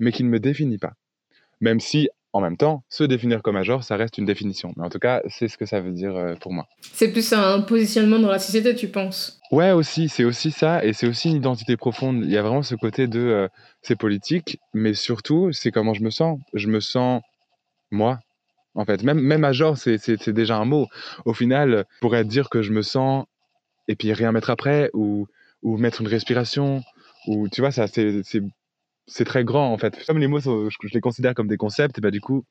mais 0.00 0.12
qui 0.12 0.22
ne 0.24 0.28
me 0.28 0.38
définit 0.38 0.78
pas. 0.78 0.92
Même 1.60 1.80
si 1.80 2.08
en 2.32 2.40
même 2.40 2.56
temps, 2.56 2.84
se 2.88 3.04
définir 3.04 3.42
comme 3.42 3.56
un 3.56 3.62
genre, 3.62 3.82
ça 3.82 3.96
reste 3.96 4.18
une 4.18 4.26
définition. 4.26 4.72
Mais 4.76 4.84
en 4.84 4.90
tout 4.90 4.98
cas, 4.98 5.22
c'est 5.28 5.48
ce 5.48 5.56
que 5.56 5.64
ça 5.66 5.80
veut 5.80 5.92
dire 5.92 6.14
euh, 6.14 6.34
pour 6.34 6.52
moi. 6.52 6.66
C'est 6.92 7.10
plus 7.10 7.32
un 7.32 7.60
positionnement 7.62 8.18
dans 8.18 8.28
la 8.28 8.38
société, 8.38 8.74
tu 8.74 8.88
penses? 8.88 9.40
Ouais, 9.50 9.72
aussi, 9.72 10.08
c'est 10.08 10.24
aussi 10.24 10.50
ça, 10.50 10.84
et 10.84 10.92
c'est 10.92 11.06
aussi 11.06 11.30
une 11.30 11.36
identité 11.36 11.76
profonde. 11.76 12.22
Il 12.24 12.30
y 12.30 12.36
a 12.36 12.42
vraiment 12.42 12.62
ce 12.62 12.74
côté 12.74 13.06
de 13.06 13.20
euh, 13.20 13.48
c'est 13.80 13.96
politique, 13.96 14.58
mais 14.74 14.92
surtout, 14.92 15.52
c'est 15.52 15.70
comment 15.70 15.94
je 15.94 16.02
me 16.02 16.10
sens. 16.10 16.38
Je 16.52 16.68
me 16.68 16.80
sens 16.80 17.22
moi, 17.90 18.18
en 18.74 18.84
fait. 18.84 19.02
Même, 19.02 19.20
même 19.20 19.44
à 19.44 19.52
genre, 19.52 19.78
c'est 19.78 20.28
déjà 20.28 20.56
un 20.58 20.66
mot. 20.66 20.86
Au 21.24 21.32
final, 21.32 21.86
pourrait 22.00 22.24
dire 22.24 22.50
que 22.50 22.60
je 22.60 22.72
me 22.72 22.82
sens, 22.82 23.24
et 23.88 23.96
puis 23.96 24.12
rien 24.12 24.32
mettre 24.32 24.50
après, 24.50 24.90
ou, 24.92 25.26
ou 25.62 25.78
mettre 25.78 26.02
une 26.02 26.08
respiration, 26.08 26.82
ou 27.26 27.48
tu 27.48 27.62
vois, 27.62 27.70
ça, 27.70 27.86
c'est 27.86 28.42
c'est 29.08 29.24
très 29.24 29.44
grand 29.44 29.72
en 29.72 29.78
fait. 29.78 30.04
Comme 30.06 30.18
les 30.18 30.28
mots, 30.28 30.40
je, 30.40 30.68
je, 30.70 30.94
les 30.94 31.00
considère 31.00 31.34
comme 31.34 31.48
des 31.48 31.56
concepts, 31.56 31.98
et 31.98 32.00
bah 32.00 32.10
du 32.10 32.20
coup, 32.20 32.44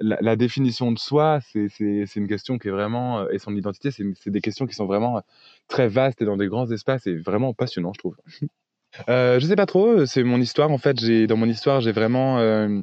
la, 0.00 0.36
définition 0.36 0.92
de 0.92 0.98
soi, 0.98 1.40
c'est 1.42 2.16
une 2.16 2.28
question 2.28 2.58
qui 2.58 2.68
est 2.68 2.70
vraiment, 2.70 3.28
et 3.28 3.38
son 3.38 3.54
identité, 3.54 3.90
c'est 3.90 4.30
des 4.30 4.40
questions 4.40 4.66
qui 4.66 4.74
sont 4.74 4.86
vraiment 4.86 5.22
très 5.68 5.88
vastes 5.88 6.22
et 6.22 6.24
dans 6.24 6.36
des 6.36 6.46
grands 6.46 6.70
espaces 6.70 7.06
et 7.06 7.16
vraiment 7.16 7.52
passionnants, 7.52 7.92
je 7.94 7.98
trouve. 7.98 8.16
euh, 9.08 9.38
je 9.38 9.46
sais 9.46 9.56
pas 9.56 9.66
trop, 9.66 10.06
c'est 10.06 10.22
mon 10.22 10.40
histoire 10.40 10.70
en 10.70 10.78
fait. 10.78 10.96
Dans 11.26 11.36
mon 11.36 11.48
histoire, 11.48 11.80
j'ai 11.80 11.92
vraiment, 11.92 12.38
euh, 12.38 12.80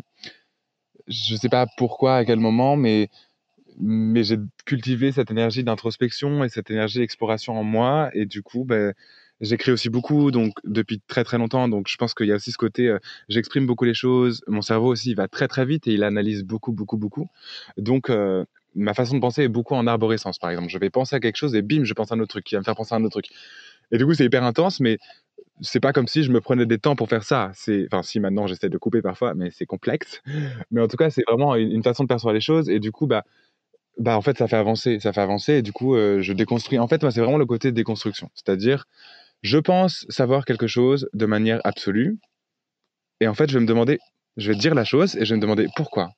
je 1.07 1.35
sais 1.35 1.49
pas 1.49 1.65
pourquoi, 1.77 2.17
à 2.17 2.25
quel 2.25 2.39
moment, 2.39 2.75
mais 2.75 3.09
mais 3.79 4.23
j'ai 4.23 4.37
cultivé 4.65 5.11
cette 5.11 5.29
énergie 5.29 5.63
d'introspection 5.63 6.43
et 6.43 6.49
cette 6.49 6.71
énergie 6.71 6.99
d'exploration 6.99 7.59
en 7.59 7.63
moi, 7.63 8.09
et 8.13 8.25
du 8.25 8.41
coup, 8.41 8.63
ben 8.65 8.93
J'écris 9.39 9.71
aussi 9.71 9.89
beaucoup, 9.89 10.31
donc 10.31 10.53
depuis 10.63 10.99
très 11.07 11.23
très 11.23 11.37
longtemps. 11.37 11.67
Donc 11.67 11.87
je 11.87 11.95
pense 11.97 12.13
qu'il 12.13 12.27
y 12.27 12.31
a 12.31 12.35
aussi 12.35 12.51
ce 12.51 12.57
côté, 12.57 12.87
euh, 12.87 12.99
j'exprime 13.29 13.65
beaucoup 13.65 13.85
les 13.85 13.93
choses. 13.93 14.41
Mon 14.47 14.61
cerveau 14.61 14.87
aussi, 14.87 15.11
il 15.11 15.15
va 15.15 15.27
très 15.27 15.47
très 15.47 15.65
vite 15.65 15.87
et 15.87 15.93
il 15.93 16.03
analyse 16.03 16.43
beaucoup 16.43 16.71
beaucoup 16.71 16.97
beaucoup. 16.97 17.27
Donc 17.77 18.09
euh, 18.09 18.45
ma 18.75 18.93
façon 18.93 19.15
de 19.15 19.21
penser 19.21 19.43
est 19.43 19.47
beaucoup 19.47 19.75
en 19.75 19.85
arborescence, 19.87 20.39
par 20.39 20.49
exemple. 20.49 20.69
Je 20.69 20.77
vais 20.77 20.89
penser 20.89 21.15
à 21.15 21.19
quelque 21.19 21.37
chose 21.37 21.55
et 21.55 21.61
bim, 21.61 21.83
je 21.83 21.93
pense 21.93 22.11
à 22.11 22.15
un 22.15 22.19
autre 22.19 22.29
truc 22.29 22.45
qui 22.45 22.55
va 22.55 22.59
me 22.59 22.65
faire 22.65 22.75
penser 22.75 22.93
à 22.95 22.97
un 22.97 23.03
autre 23.03 23.21
truc. 23.21 23.27
Et 23.91 23.97
du 23.97 24.05
coup, 24.05 24.13
c'est 24.13 24.25
hyper 24.25 24.43
intense, 24.43 24.79
mais 24.79 24.97
c'est 25.61 25.79
pas 25.79 25.93
comme 25.93 26.07
si 26.07 26.23
je 26.23 26.31
me 26.31 26.41
prenais 26.41 26.65
des 26.65 26.77
temps 26.77 26.95
pour 26.95 27.09
faire 27.09 27.23
ça. 27.23 27.51
C'est, 27.53 27.87
enfin, 27.91 28.03
si 28.03 28.19
maintenant 28.19 28.47
j'essaie 28.47 28.69
de 28.69 28.77
couper 28.77 29.01
parfois, 29.01 29.33
mais 29.33 29.49
c'est 29.51 29.65
complexe. 29.65 30.21
Mais 30.71 30.81
en 30.81 30.87
tout 30.87 30.97
cas, 30.97 31.09
c'est 31.09 31.23
vraiment 31.27 31.55
une, 31.55 31.83
façon 31.83 32.03
de 32.03 32.07
percevoir 32.07 32.33
les 32.33 32.41
choses. 32.41 32.69
Et 32.69 32.79
du 32.79 32.91
coup, 32.91 33.07
bah, 33.07 33.23
bah 33.97 34.17
en 34.17 34.21
fait, 34.21 34.37
ça 34.37 34.47
fait 34.47 34.57
avancer, 34.57 34.99
ça 34.99 35.13
fait 35.13 35.21
avancer. 35.21 35.53
Et 35.53 35.61
du 35.61 35.71
coup, 35.73 35.95
euh, 35.95 36.21
je 36.21 36.33
déconstruis. 36.33 36.79
En 36.79 36.87
fait, 36.87 37.01
moi, 37.01 37.11
c'est 37.11 37.21
vraiment 37.21 37.37
le 37.37 37.45
côté 37.45 37.71
déconstruction, 37.71 38.29
c'est-à-dire 38.35 38.85
je 39.41 39.57
pense 39.57 40.05
savoir 40.09 40.45
quelque 40.45 40.67
chose 40.67 41.09
de 41.13 41.25
manière 41.25 41.61
absolue. 41.63 42.19
Et 43.19 43.27
en 43.27 43.33
fait, 43.33 43.49
je 43.49 43.55
vais 43.55 43.61
me 43.61 43.67
demander, 43.67 43.99
je 44.37 44.51
vais 44.51 44.57
dire 44.57 44.75
la 44.75 44.83
chose 44.83 45.15
et 45.15 45.25
je 45.25 45.33
vais 45.33 45.37
me 45.37 45.41
demander 45.41 45.67
pourquoi. 45.75 46.09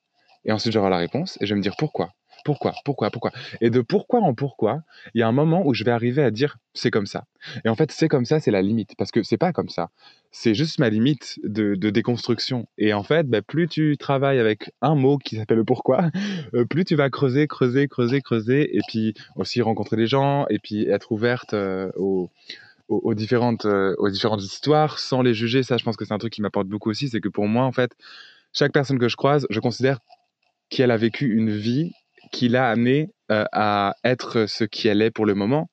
Et 0.45 0.51
ensuite, 0.51 0.73
j'aurai 0.73 0.89
la 0.89 0.97
réponse 0.97 1.37
et 1.41 1.45
je 1.45 1.53
vais 1.53 1.57
me 1.57 1.63
dire 1.63 1.75
pourquoi. 1.77 2.11
Pourquoi 2.45 2.73
Pourquoi 2.85 3.09
Pourquoi 3.11 3.31
Et 3.61 3.69
de 3.69 3.81
pourquoi 3.81 4.21
en 4.21 4.33
pourquoi, 4.33 4.81
il 5.13 5.19
y 5.19 5.23
a 5.23 5.27
un 5.27 5.31
moment 5.31 5.65
où 5.65 5.73
je 5.73 5.83
vais 5.83 5.91
arriver 5.91 6.23
à 6.23 6.31
dire 6.31 6.57
c'est 6.73 6.91
comme 6.91 7.05
ça. 7.05 7.25
Et 7.65 7.69
en 7.69 7.75
fait, 7.75 7.91
c'est 7.91 8.07
comme 8.07 8.25
ça, 8.25 8.39
c'est 8.39 8.51
la 8.51 8.61
limite. 8.61 8.93
Parce 8.97 9.11
que 9.11 9.23
c'est 9.23 9.37
pas 9.37 9.51
comme 9.51 9.69
ça. 9.69 9.89
C'est 10.31 10.53
juste 10.53 10.79
ma 10.79 10.89
limite 10.89 11.39
de, 11.43 11.75
déconstruction. 11.75 12.67
Et 12.77 12.93
en 12.93 13.03
fait, 13.03 13.27
bah, 13.27 13.41
plus 13.41 13.67
tu 13.67 13.97
travailles 13.97 14.39
avec 14.39 14.71
un 14.81 14.95
mot 14.95 15.17
qui 15.17 15.35
s'appelle 15.35 15.57
le 15.57 15.65
pourquoi, 15.65 16.09
euh, 16.53 16.65
plus 16.65 16.85
tu 16.85 16.95
vas 16.95 17.09
creuser, 17.09 17.47
creuser, 17.47 17.87
creuser, 17.87 18.21
creuser. 18.21 18.77
Et 18.77 18.81
puis 18.87 19.13
aussi 19.35 19.61
rencontrer 19.61 19.97
des 19.97 20.07
gens 20.07 20.45
et 20.49 20.59
puis 20.59 20.87
être 20.87 21.11
ouverte 21.11 21.53
euh, 21.53 21.91
aux 21.97 22.29
aux, 22.89 23.13
différentes, 23.13 23.65
euh, 23.65 23.95
aux 23.99 24.09
différentes 24.09 24.41
histoires 24.41 24.99
sans 24.99 25.21
les 25.21 25.33
juger. 25.33 25.63
Ça, 25.63 25.77
je 25.77 25.83
pense 25.83 25.95
que 25.95 26.05
c'est 26.05 26.13
un 26.13 26.17
truc 26.17 26.33
qui 26.33 26.41
m'apporte 26.41 26.67
beaucoup 26.67 26.89
aussi. 26.89 27.07
C'est 27.07 27.21
que 27.21 27.29
pour 27.29 27.47
moi, 27.47 27.63
en 27.63 27.71
fait, 27.71 27.91
chaque 28.51 28.73
personne 28.73 28.99
que 28.99 29.07
je 29.07 29.15
croise, 29.15 29.45
je 29.49 29.59
considère 29.59 29.99
qu'elle 30.69 30.91
a 30.91 30.97
vécu 30.97 31.33
une 31.33 31.51
vie 31.51 31.91
qui 32.31 32.49
l'a 32.49 32.69
amenée 32.69 33.11
euh, 33.31 33.45
à 33.53 33.95
être 34.03 34.47
ce 34.47 34.63
qu'elle 34.63 35.01
est 35.01 35.11
pour 35.11 35.25
le 35.25 35.35
moment. 35.35 35.69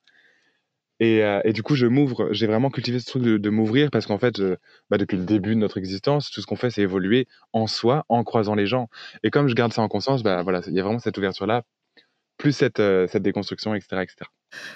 Et, 0.99 1.23
euh, 1.23 1.41
et, 1.43 1.53
du 1.53 1.61
coup, 1.61 1.75
je 1.75 1.85
m'ouvre. 1.85 2.29
J'ai 2.31 2.47
vraiment 2.47 2.71
cultivé 2.71 2.99
ce 2.99 3.05
truc 3.05 3.21
de, 3.23 3.49
m'ouvrir 3.49 3.91
parce 3.91 4.07
qu'en 4.07 4.17
fait, 4.17 4.41
bah, 4.89 4.97
depuis 4.97 5.17
le 5.17 5.25
début 5.25 5.51
de 5.55 5.59
notre 5.59 5.77
existence, 5.77 6.31
tout 6.31 6.41
ce 6.41 6.47
qu'on 6.47 6.55
fait, 6.55 6.71
c'est 6.71 6.81
évoluer 6.81 7.27
en 7.53 7.67
soi, 7.67 8.05
en 8.09 8.23
croisant 8.23 8.55
les 8.55 8.65
gens. 8.65 8.89
Et 9.23 9.29
comme 9.29 9.47
je 9.47 9.55
garde 9.55 9.73
ça 9.73 9.81
en 9.81 9.87
conscience, 9.87 10.23
bah, 10.23 10.41
voilà, 10.43 10.61
il 10.67 10.73
y 10.73 10.79
a 10.79 10.83
vraiment 10.83 10.99
cette 10.99 11.17
ouverture-là 11.17 11.63
plus 12.37 12.51
cette, 12.51 12.79
euh, 12.79 13.07
cette 13.07 13.23
déconstruction, 13.23 13.73
etc., 13.73 14.01
etc. 14.03 14.29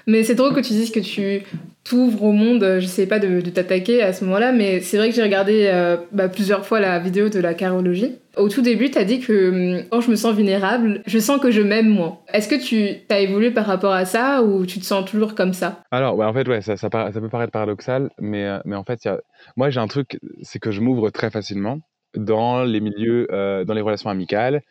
Mais 0.07 0.23
c'est 0.23 0.35
drôle 0.35 0.53
que 0.53 0.59
tu 0.59 0.73
dises 0.73 0.91
que 0.91 0.99
tu 0.99 1.43
t'ouvres 1.83 2.23
au 2.23 2.31
monde. 2.31 2.77
Je 2.79 2.85
sais 2.85 3.07
pas 3.07 3.19
de, 3.19 3.41
t'attaquer 3.41 4.01
à 4.01 4.13
ce 4.13 4.25
moment-là, 4.25 4.51
mais 4.51 4.81
c'est 4.81 4.97
vrai 4.97 5.09
que 5.09 5.15
j'ai 5.15 5.23
regardé 5.23 5.69
euh, 5.71 5.97
bah, 6.11 6.29
plusieurs 6.29 6.65
fois 6.65 6.79
la 6.79 6.99
vidéo 6.99 7.29
de 7.29 7.39
la 7.39 7.53
carologie. 7.53 8.17
Au 8.37 8.49
tout 8.49 8.61
début, 8.61 8.89
tu 8.89 8.97
as 8.97 9.03
dit 9.03 9.19
que 9.19 9.79
hum, 9.79 9.83
quand 9.89 10.01
je 10.01 10.11
me 10.11 10.15
sens 10.15 10.35
vulnérable, 10.35 11.01
je 11.05 11.19
sens 11.19 11.39
que 11.39 11.51
je 11.51 11.61
m'aime 11.61 11.89
moins. 11.89 12.19
Est-ce 12.33 12.47
que 12.47 12.61
tu 12.61 13.01
as 13.09 13.19
évolué 13.19 13.51
par 13.51 13.65
rapport 13.65 13.93
à 13.93 14.05
ça 14.05 14.43
ou 14.43 14.65
tu 14.65 14.79
te 14.79 14.85
sens 14.85 15.09
toujours 15.09 15.35
comme 15.35 15.53
ça? 15.53 15.83
Alors, 15.91 16.19
en 16.19 16.33
fait, 16.33 16.47
ouais, 16.47 16.61
ça, 16.61 16.77
ça, 16.77 16.89
ça, 16.91 17.21
peut 17.21 17.29
paraître 17.29 17.51
paradoxal, 17.51 18.09
mais, 18.19 18.45
euh, 18.45 18.59
mais 18.65 18.75
en 18.75 18.83
fait, 18.83 19.03
y 19.05 19.07
a... 19.07 19.19
moi 19.55 19.69
j'ai 19.69 19.79
un 19.79 19.87
truc, 19.87 20.19
c'est 20.41 20.59
que 20.59 20.71
je 20.71 20.81
m'ouvre 20.81 21.09
très 21.09 21.29
facilement 21.29 21.79
dans 22.15 22.63
les 22.63 22.81
milieux, 22.81 23.27
euh, 23.31 23.63
dans 23.63 23.73
les 23.73 23.81
relations 23.81 24.09
amicales, 24.09 24.61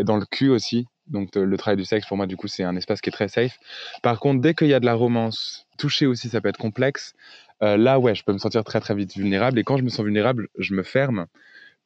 dans 0.00 0.16
le 0.16 0.24
cul 0.30 0.48
aussi. 0.48 0.86
Donc 1.06 1.34
le 1.34 1.56
travail 1.56 1.76
du 1.76 1.84
sexe, 1.84 2.06
pour 2.06 2.16
moi, 2.16 2.26
du 2.26 2.36
coup, 2.36 2.48
c'est 2.48 2.64
un 2.64 2.76
espace 2.76 3.00
qui 3.00 3.10
est 3.10 3.12
très 3.12 3.28
safe. 3.28 3.58
Par 4.02 4.20
contre, 4.20 4.40
dès 4.40 4.54
qu'il 4.54 4.68
y 4.68 4.74
a 4.74 4.80
de 4.80 4.86
la 4.86 4.94
romance, 4.94 5.66
toucher 5.78 6.06
aussi, 6.06 6.28
ça 6.28 6.40
peut 6.40 6.48
être 6.48 6.58
complexe. 6.58 7.14
Euh, 7.62 7.76
là, 7.76 7.98
ouais, 7.98 8.14
je 8.14 8.24
peux 8.24 8.32
me 8.32 8.38
sentir 8.38 8.64
très 8.64 8.80
très 8.80 8.94
vite 8.94 9.14
vulnérable. 9.16 9.58
Et 9.58 9.64
quand 9.64 9.76
je 9.76 9.82
me 9.82 9.88
sens 9.88 10.04
vulnérable, 10.04 10.48
je 10.58 10.74
me 10.74 10.82
ferme 10.82 11.26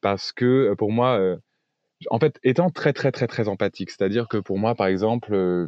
parce 0.01 0.31
que 0.31 0.45
euh, 0.71 0.75
pour 0.75 0.91
moi, 0.91 1.19
euh, 1.19 1.37
en 2.09 2.19
fait, 2.19 2.39
étant 2.43 2.69
très 2.69 2.93
très 2.93 3.11
très 3.11 3.27
très 3.27 3.47
empathique, 3.47 3.91
c'est-à-dire 3.91 4.27
que 4.27 4.37
pour 4.37 4.57
moi, 4.57 4.75
par 4.75 4.87
exemple, 4.87 5.67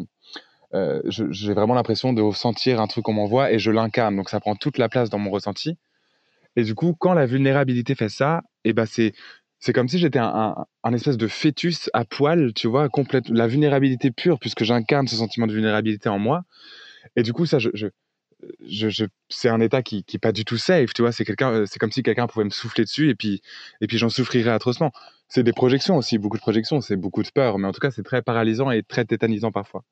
j'ai 1.05 1.53
vraiment 1.53 1.73
l'impression 1.73 2.13
de 2.13 2.31
sentir 2.31 2.79
un 2.79 2.87
truc 2.87 3.05
qu'on 3.05 3.13
m'envoie 3.13 3.51
et 3.51 3.59
je 3.59 3.71
l'incarne. 3.71 4.15
Donc 4.15 4.29
ça 4.29 4.39
prend 4.39 4.55
toute 4.55 4.77
la 4.77 4.89
place 4.89 5.09
dans 5.09 5.19
mon 5.19 5.29
ressenti. 5.31 5.77
Et 6.55 6.63
du 6.63 6.75
coup, 6.75 6.95
quand 6.97 7.13
la 7.13 7.25
vulnérabilité 7.25 7.95
fait 7.95 8.09
ça, 8.09 8.43
et 8.63 8.69
eh 8.69 8.73
ben 8.73 8.85
c'est 8.85 9.13
c'est 9.61 9.73
comme 9.73 9.87
si 9.87 9.99
j'étais 9.99 10.19
un, 10.19 10.65
espèce 10.91 11.17
de 11.17 11.27
fœtus 11.27 11.89
à 11.93 12.03
poil, 12.03 12.51
tu 12.53 12.67
vois, 12.67 12.89
complète, 12.89 13.29
la 13.29 13.45
vulnérabilité 13.45 14.09
pure, 14.09 14.39
puisque 14.39 14.63
j'incarne 14.63 15.07
ce 15.07 15.15
sentiment 15.15 15.45
de 15.45 15.53
vulnérabilité 15.53 16.09
en 16.09 16.17
moi. 16.17 16.43
Et 17.15 17.21
du 17.21 17.31
coup, 17.31 17.45
ça, 17.45 17.59
je, 17.59 17.69
je, 17.75 17.87
je, 18.65 19.05
c'est 19.29 19.49
un 19.49 19.61
état 19.61 19.83
qui 19.83 20.03
n'est 20.11 20.19
pas 20.19 20.31
du 20.31 20.45
tout 20.45 20.57
safe, 20.57 20.95
tu 20.95 21.03
vois. 21.03 21.11
C'est 21.11 21.29
euh, 21.43 21.65
c'est 21.67 21.77
comme 21.77 21.91
si 21.91 22.01
quelqu'un 22.01 22.25
pouvait 22.25 22.45
me 22.45 22.49
souffler 22.49 22.85
dessus 22.85 23.09
et 23.09 23.15
puis, 23.15 23.43
et 23.81 23.87
puis 23.87 23.99
j'en 23.99 24.09
souffrirais 24.09 24.49
atrocement. 24.49 24.91
C'est 25.27 25.43
des 25.43 25.53
projections 25.53 25.95
aussi, 25.95 26.17
beaucoup 26.17 26.37
de 26.37 26.41
projections, 26.41 26.81
c'est 26.81 26.97
beaucoup 26.97 27.21
de 27.21 27.29
peur, 27.29 27.59
mais 27.59 27.67
en 27.67 27.71
tout 27.71 27.79
cas, 27.79 27.91
c'est 27.91 28.03
très 28.03 28.23
paralysant 28.23 28.71
et 28.71 28.81
très 28.81 29.05
tétanisant 29.05 29.51
parfois. 29.51 29.83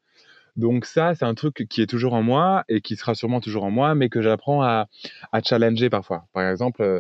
Donc 0.55 0.85
ça, 0.85 1.13
c'est 1.13 1.25
un 1.25 1.35
truc 1.35 1.67
qui 1.69 1.81
est 1.81 1.87
toujours 1.87 2.13
en 2.13 2.23
moi 2.23 2.63
et 2.69 2.81
qui 2.81 2.95
sera 2.95 3.13
sûrement 3.13 3.39
toujours 3.39 3.63
en 3.65 3.71
moi, 3.71 3.93
mais 3.93 4.09
que 4.09 4.23
j'apprends 4.23 4.63
à, 4.63 4.87
à 5.31 5.41
challenger 5.43 5.91
parfois. 5.91 6.25
Par 6.33 6.49
exemple, 6.49 6.81
euh, 6.81 6.99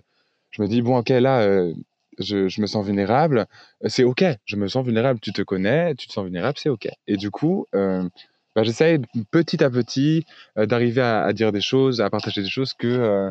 je 0.51 0.61
me 0.61 0.67
dis, 0.67 0.81
bon, 0.81 0.97
ok, 0.97 1.09
là, 1.09 1.41
euh, 1.41 1.73
je, 2.19 2.61
me 2.61 2.67
sens 2.67 2.85
vulnérable, 2.85 3.47
c'est 3.85 4.03
OK. 4.03 4.23
Je 4.45 4.55
me 4.55 4.67
sens 4.67 4.85
vulnérable, 4.85 5.19
tu 5.19 5.31
te 5.31 5.41
connais, 5.41 5.95
tu 5.95 6.07
te 6.07 6.13
sens 6.13 6.23
vulnérable, 6.23 6.57
c'est 6.57 6.69
OK. 6.69 6.87
Et 7.07 7.17
du 7.17 7.31
coup, 7.31 7.65
euh, 7.75 8.03
bah, 8.55 8.63
j'essaye 8.63 8.99
petit 9.31 9.63
à 9.63 9.69
petit 9.69 10.25
euh, 10.57 10.65
d'arriver 10.65 11.01
à, 11.01 11.31
dire 11.33 11.51
des 11.51 11.61
choses, 11.61 12.01
à 12.01 12.09
partager 12.09 12.41
des 12.41 12.49
choses 12.49 12.73
que, 12.73 12.87
euh, 12.87 13.29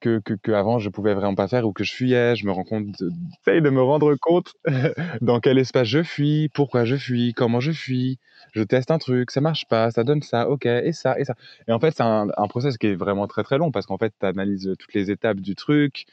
que, 0.00 0.20
que, 0.20 0.52
avant 0.52 0.78
je 0.78 0.90
pouvais 0.90 1.14
vraiment 1.14 1.34
pas 1.34 1.48
faire 1.48 1.66
ou 1.66 1.72
que 1.72 1.84
je 1.84 1.92
fuyais. 1.94 2.36
Je 2.36 2.46
me 2.46 2.52
rends 2.52 2.64
compte, 2.64 2.86
j'essaye 2.98 3.62
de 3.62 3.70
me 3.70 3.82
rendre 3.82 4.14
compte 4.16 4.54
dans 5.22 5.40
quel 5.40 5.58
espace 5.58 5.88
je 5.88 6.02
fuis, 6.02 6.50
pourquoi 6.52 6.84
je 6.84 6.96
fuis, 6.96 7.32
comment 7.32 7.60
je 7.60 7.72
fuis. 7.72 8.18
Je 8.52 8.62
teste 8.62 8.90
un 8.90 8.98
truc, 8.98 9.30
ça 9.30 9.40
marche 9.40 9.66
pas, 9.66 9.90
ça 9.90 10.04
donne 10.04 10.22
ça, 10.22 10.48
ok, 10.48 10.66
et 10.66 10.92
ça, 10.92 11.18
et 11.18 11.24
ça. 11.24 11.34
Et 11.66 11.72
en 11.72 11.80
fait, 11.80 11.92
c'est 11.96 12.02
un, 12.02 12.28
un 12.36 12.46
process 12.46 12.76
qui 12.76 12.88
est 12.88 12.94
vraiment 12.94 13.26
très 13.26 13.42
très 13.42 13.58
long 13.58 13.72
parce 13.72 13.86
qu'en 13.86 13.98
fait, 13.98 14.12
tu 14.20 14.26
analyses 14.26 14.74
toutes 14.78 14.94
les 14.94 15.10
étapes 15.10 15.40
du 15.40 15.54
truc, 15.54 16.06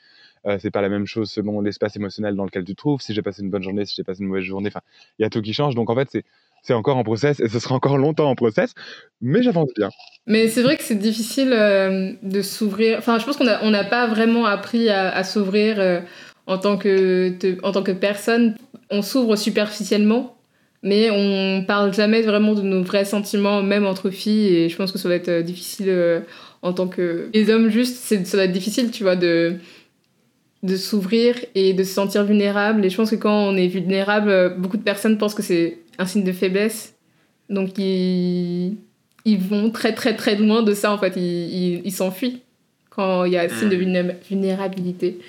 euh, 0.47 0.57
c'est 0.59 0.71
pas 0.71 0.81
la 0.81 0.89
même 0.89 1.05
chose 1.05 1.29
selon 1.29 1.61
l'espace 1.61 1.95
émotionnel 1.95 2.35
dans 2.35 2.45
lequel 2.45 2.63
tu 2.63 2.73
te 2.73 2.77
trouves. 2.77 3.01
Si 3.01 3.13
j'ai 3.13 3.21
passé 3.21 3.41
une 3.41 3.49
bonne 3.49 3.63
journée, 3.63 3.85
si 3.85 3.95
j'ai 3.95 4.03
passé 4.03 4.21
une 4.21 4.27
mauvaise 4.27 4.43
journée, 4.43 4.69
enfin, 4.69 4.81
il 5.19 5.23
y 5.23 5.25
a 5.25 5.29
tout 5.29 5.41
qui 5.41 5.53
change. 5.53 5.75
Donc 5.75 5.89
en 5.89 5.95
fait, 5.95 6.07
c'est 6.11 6.25
c'est 6.63 6.73
encore 6.73 6.97
en 6.97 7.03
process 7.03 7.39
et 7.39 7.47
ce 7.47 7.59
sera 7.59 7.75
encore 7.75 7.97
longtemps 7.97 8.29
en 8.29 8.35
process, 8.35 8.73
mais 9.19 9.41
j'avance 9.41 9.69
bien. 9.75 9.89
Mais 10.27 10.47
c'est 10.47 10.61
vrai 10.61 10.77
que 10.77 10.83
c'est 10.83 10.95
difficile 10.95 11.53
euh, 11.53 12.13
de 12.21 12.41
s'ouvrir. 12.41 12.99
Enfin, 12.99 13.17
je 13.19 13.25
pense 13.25 13.37
qu'on 13.37 13.45
n'a 13.45 13.59
on 13.63 13.71
pas 13.89 14.07
vraiment 14.07 14.45
appris 14.45 14.89
à, 14.89 15.23
s'ouvrir 15.23 15.79
euh, 15.79 16.01
en, 16.45 16.57
tant 16.57 16.77
que, 16.77 17.35
en 17.63 17.71
tant 17.71 17.83
que 17.83 17.91
personne. 17.91 18.55
On 18.91 19.01
s'ouvre 19.01 19.35
superficiellement, 19.37 20.37
mais 20.83 21.09
on 21.11 21.63
parle 21.65 21.93
jamais 21.93 22.21
vraiment 22.21 22.53
de 22.53 22.61
nos 22.61 22.83
vrais 22.83 23.05
sentiments, 23.05 23.63
même 23.63 23.85
entre 23.85 24.09
filles. 24.09 24.55
Et 24.55 24.69
je 24.69 24.75
pense 24.75 24.91
que 24.91 24.99
ça 24.99 25.09
va 25.09 25.15
être 25.15 25.41
difficile 25.41 26.23
en 26.61 26.73
tant 26.73 26.87
que. 26.87 27.29
Les 27.33 27.49
hommes, 27.49 27.69
juste, 27.69 27.95
ça 27.97 28.37
va 28.37 28.43
être 28.43 28.51
difficile, 28.51 28.91
tu 28.91 29.03
vois, 29.03 29.15
de 29.15 29.55
de 30.63 30.75
s'ouvrir 30.75 31.35
et 31.55 31.73
de 31.73 31.83
se 31.83 31.93
sentir 31.93 32.23
vulnérable. 32.23 32.85
Et 32.85 32.89
je 32.89 32.97
pense 32.97 33.11
que 33.11 33.15
quand 33.15 33.47
on 33.47 33.55
est 33.55 33.67
vulnérable, 33.67 34.29
euh, 34.29 34.49
beaucoup 34.49 34.77
de 34.77 34.83
personnes 34.83 35.17
pensent 35.17 35.33
que 35.33 35.41
c'est 35.41 35.79
un 35.97 36.05
signe 36.05 36.23
de 36.23 36.31
faiblesse. 36.31 36.95
Donc 37.49 37.77
ils, 37.77 38.77
ils 39.25 39.39
vont 39.39 39.71
très 39.71 39.93
très 39.93 40.15
très 40.15 40.35
loin 40.35 40.61
de 40.63 40.73
ça 40.73 40.91
en 40.91 40.97
fait. 40.97 41.13
Ils, 41.17 41.91
s'enfuient 41.91 42.41
quand 42.89 43.25
il 43.25 43.33
y 43.33 43.37
a 43.37 43.43
un 43.43 43.49
signe 43.49 43.69
de 43.69 43.75
hmm. 43.75 44.13
vulnérabilité. 44.29 45.19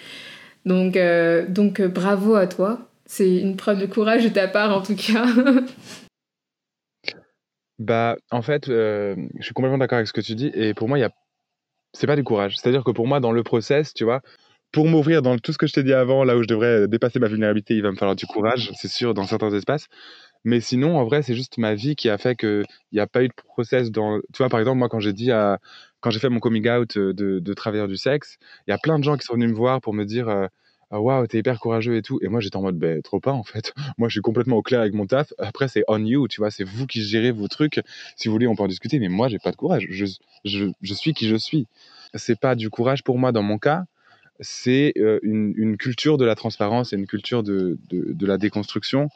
Donc, 0.65 0.97
euh, 0.97 1.47
donc 1.49 1.81
euh, 1.81 1.89
bravo 1.89 2.35
à 2.35 2.47
toi. 2.47 2.89
C'est 3.07 3.37
une 3.37 3.57
preuve 3.57 3.81
de 3.81 3.87
courage 3.87 4.25
de 4.25 4.29
ta 4.29 4.49
part 4.49 4.77
en 4.77 4.83
tout 4.83 4.95
cas. 4.95 5.27
bah 7.79 8.17
en 8.31 8.43
fait, 8.43 8.67
je 8.67 9.17
suis 9.41 9.55
complètement 9.55 9.79
d'accord 9.79 9.97
avec 9.97 10.09
ce 10.09 10.13
que 10.13 10.21
tu 10.21 10.35
dis. 10.35 10.51
Et 10.55 10.73
pour 10.75 10.89
moi, 10.89 10.99
il 10.99 11.03
y 11.03 11.05
a 11.05 11.11
c'est 11.93 12.07
pas 12.07 12.17
du 12.17 12.25
courage. 12.25 12.57
C'est-à-dire 12.57 12.85
que 12.85 12.91
pour 12.91 13.07
moi, 13.07 13.21
dans 13.21 13.33
le 13.33 13.43
process, 13.43 13.93
tu 13.95 14.05
vois, 14.05 14.23
pour 14.73 14.89
m'ouvrir 14.89 15.23
dans 15.23 15.39
tout 15.39 15.53
ce 15.53 15.59
que 15.59 15.67
je 15.67 15.75
t'ai 15.75 15.83
dit 15.83 15.93
avant, 15.93 16.25
là 16.25 16.37
où 16.37 16.43
je 16.43 16.49
devrais 16.49 16.89
dépasser 16.89 17.19
ma 17.19 17.29
vulnérabilité, 17.29 17.75
il 17.75 17.83
va 17.83 17.91
me 17.91 17.97
falloir 17.97 18.17
du 18.17 18.27
courage, 18.27 18.73
c'est 18.75 18.89
sûr, 18.91 19.15
dans 19.15 19.27
certains 19.27 19.53
espaces. 19.53 19.87
Mais 20.45 20.61
sinon, 20.61 20.99
en 20.99 21.05
vrai, 21.05 21.23
c'est 21.23 21.35
juste 21.35 21.59
ma 21.59 21.75
vie 21.75 21.95
qui 21.95 22.09
a 22.09 22.19
fait 22.19 22.35
qu'il 22.35 22.65
n'y 22.93 22.99
a 22.99 23.07
pas 23.07 23.23
eu 23.23 23.29
de 23.29 23.35
process 23.35 23.91
dans. 23.91 24.19
Tu 24.33 24.39
vois, 24.39 24.49
par 24.49 24.59
exemple, 24.59 24.79
moi, 24.79 24.89
quand 24.89 24.99
j'ai 24.99 25.13
dit 25.13 25.31
à... 25.31 25.59
quand 26.01 26.11
j'ai 26.11 26.19
fait 26.19 26.31
mon 26.31 26.41
coming 26.41 26.69
out 26.69 26.99
de, 26.99 27.39
de 27.39 27.55
travailleur 27.55 27.87
du 27.87 27.97
sexe, 27.97 28.39
il 28.67 28.71
y 28.71 28.75
a 28.75 28.79
plein 28.79 28.99
de 28.99 29.05
gens 29.05 29.17
qui 29.17 29.25
sont 29.25 29.35
venus 29.35 29.51
me 29.51 29.55
voir 29.55 29.81
pour 29.81 29.95
me 29.95 30.05
dire 30.05 30.29
euh, 30.29 30.47
Waouh, 30.91 31.27
t'es 31.27 31.39
hyper 31.39 31.59
courageux 31.61 31.97
et 31.97 32.03
tout. 32.03 32.19
Et 32.23 32.29
moi, 32.29 32.41
j'étais 32.41 32.57
en 32.57 32.63
mode 32.63 32.77
ben, 32.77 33.01
trop 33.03 33.21
pas, 33.21 33.33
en 33.33 33.45
fait. 33.45 33.73
Moi, 33.99 34.09
je 34.09 34.15
suis 34.15 34.21
complètement 34.21 34.57
au 34.57 34.63
clair 34.63 34.81
avec 34.81 34.95
mon 34.95 35.07
taf. 35.07 35.33
Après, 35.39 35.69
c'est 35.69 35.85
on 35.89 36.05
you, 36.05 36.29
tu 36.29 36.41
vois, 36.41 36.51
c'est 36.51 36.65
vous 36.65 36.87
qui 36.87 37.03
gérez 37.03 37.31
vos 37.31 37.49
trucs. 37.49 37.81
Si 38.17 38.29
vous 38.29 38.33
voulez, 38.33 38.47
on 38.47 38.57
peut 38.57 38.63
en 38.63 38.69
discuter, 38.69 38.99
mais 38.99 39.09
moi, 39.09 39.29
j'ai 39.29 39.39
pas 39.39 39.53
de 39.53 39.57
courage. 39.57 39.87
Je, 39.91 40.07
je, 40.45 40.67
je 40.81 40.95
suis 40.95 41.15
qui 41.15 41.29
je 41.29 41.37
suis. 41.37 41.67
C'est 42.15 42.39
pas 42.39 42.55
du 42.57 42.69
courage 42.69 43.03
pour 43.05 43.19
moi 43.19 43.33
dans 43.33 43.43
mon 43.43 43.59
cas 43.59 43.85
c'est 44.43 44.93
euh, 44.99 45.19
une, 45.23 45.77
culture 45.77 46.19
de 46.19 46.25
la 46.25 46.35
transparence 46.35 46.93
et 46.93 46.97
une 46.97 47.07
culture 47.07 47.43
de, 47.43 47.79
de, 47.91 48.27
la 48.27 48.39
déconstruction. 48.39 49.09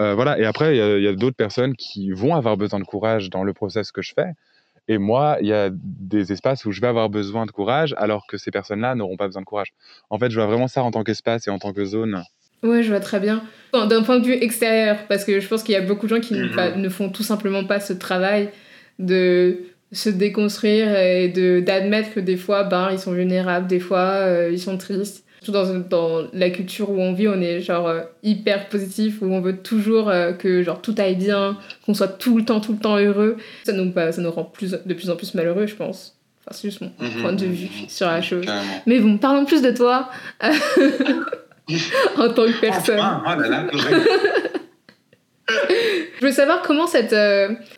Euh, 0.00 0.14
voilà. 0.14 0.38
Et 0.38 0.44
après, 0.44 0.76
il 0.76 1.02
y 1.02 1.08
a, 1.08 1.12
d'autres 1.12 1.36
personnes 1.36 1.76
qui 1.76 2.10
vont 2.12 2.34
avoir 2.34 2.56
besoin 2.56 2.80
de 2.80 2.84
courage 2.84 3.30
dans 3.30 3.44
le 3.44 3.52
process 3.52 3.92
que 3.92 4.02
je 4.02 4.12
fais. 4.14 4.32
Et 4.88 4.98
moi, 4.98 5.36
il 5.40 5.46
y 5.46 5.52
a 5.52 5.70
des 5.72 6.32
espaces 6.32 6.64
où 6.64 6.72
je 6.72 6.80
vais 6.80 6.88
avoir 6.88 7.10
besoin 7.10 7.46
de 7.46 7.50
courage, 7.50 7.94
alors 7.98 8.26
que 8.26 8.38
ces 8.38 8.50
personnes-là 8.50 8.94
n'auront 8.94 9.16
pas 9.16 9.26
besoin 9.26 9.42
de 9.42 9.46
courage. 9.46 9.72
En 10.08 10.18
fait, 10.18 10.30
je 10.30 10.36
vois 10.36 10.46
vraiment 10.46 10.68
ça 10.68 10.82
en 10.82 10.90
tant 10.90 11.04
qu'espace 11.04 11.46
et 11.46 11.50
en 11.50 11.58
tant 11.58 11.72
que 11.72 11.84
zone. 11.84 12.24
Ouais, 12.62 12.82
je 12.82 12.88
vois 12.88 13.00
très 13.00 13.20
bien. 13.20 13.42
D'un 13.72 14.02
point 14.02 14.18
de 14.18 14.26
vue 14.26 14.34
extérieur, 14.34 14.98
parce 15.08 15.24
que 15.24 15.38
je 15.40 15.46
pense 15.46 15.62
qu'il 15.62 15.74
y 15.74 15.76
a 15.76 15.80
beaucoup 15.80 16.06
de 16.06 16.14
gens 16.14 16.20
qui 16.20 16.34
ne 16.34 16.88
font 16.88 17.10
tout 17.10 17.22
simplement 17.22 17.64
pas 17.64 17.78
ce 17.78 17.92
travail 17.92 18.50
de 18.98 19.58
se 19.92 20.08
déconstruire 20.08 20.96
et 20.96 21.28
de 21.28 21.60
d'admettre 21.60 22.14
que 22.14 22.20
des 22.20 22.36
fois 22.36 22.64
ben 22.64 22.90
ils 22.92 22.98
sont 22.98 23.12
vulnérables 23.12 23.66
des 23.66 23.80
fois 23.80 23.98
euh, 23.98 24.50
ils 24.52 24.60
sont 24.60 24.76
tristes. 24.78 25.24
Surtout 25.42 25.52
dans, 25.52 25.78
dans 25.78 26.28
la 26.34 26.50
culture 26.50 26.90
où 26.90 27.00
on 27.00 27.14
vit 27.14 27.26
on 27.26 27.40
est 27.40 27.60
genre 27.60 27.88
euh, 27.88 28.02
hyper 28.22 28.68
positif 28.68 29.22
où 29.22 29.26
on 29.26 29.40
veut 29.40 29.56
toujours 29.56 30.10
euh, 30.10 30.32
que 30.32 30.62
genre 30.62 30.82
tout 30.82 30.94
aille 30.98 31.16
bien 31.16 31.56
qu'on 31.86 31.94
soit 31.94 32.08
tout 32.08 32.36
le 32.36 32.44
temps 32.44 32.60
tout 32.60 32.72
le 32.72 32.78
temps 32.78 32.98
heureux. 32.98 33.36
Ça 33.64 33.72
nous 33.72 33.90
bah, 33.90 34.12
ça 34.12 34.20
nous 34.20 34.30
rend 34.30 34.44
plus 34.44 34.70
de 34.72 34.94
plus 34.94 35.10
en 35.10 35.16
plus 35.16 35.34
malheureux 35.34 35.66
je 35.66 35.74
pense. 35.74 36.18
Enfin 36.40 36.54
c'est 36.54 36.68
juste 36.68 36.82
mon 36.82 36.92
mhm. 37.00 37.22
point 37.22 37.32
de 37.32 37.46
vue 37.46 37.68
sur 37.88 38.06
la 38.06 38.22
chose. 38.22 38.46
mais 38.86 39.00
bon 39.00 39.18
parlons 39.18 39.44
plus 39.44 39.62
de 39.62 39.70
toi 39.70 40.10
en 40.42 42.28
tant 42.28 42.46
que 42.46 42.60
personne. 42.60 43.00
oh 43.00 43.30
je 46.20 46.24
veux 46.24 46.32
savoir 46.32 46.62
comment 46.62 46.86
cette 46.86 47.16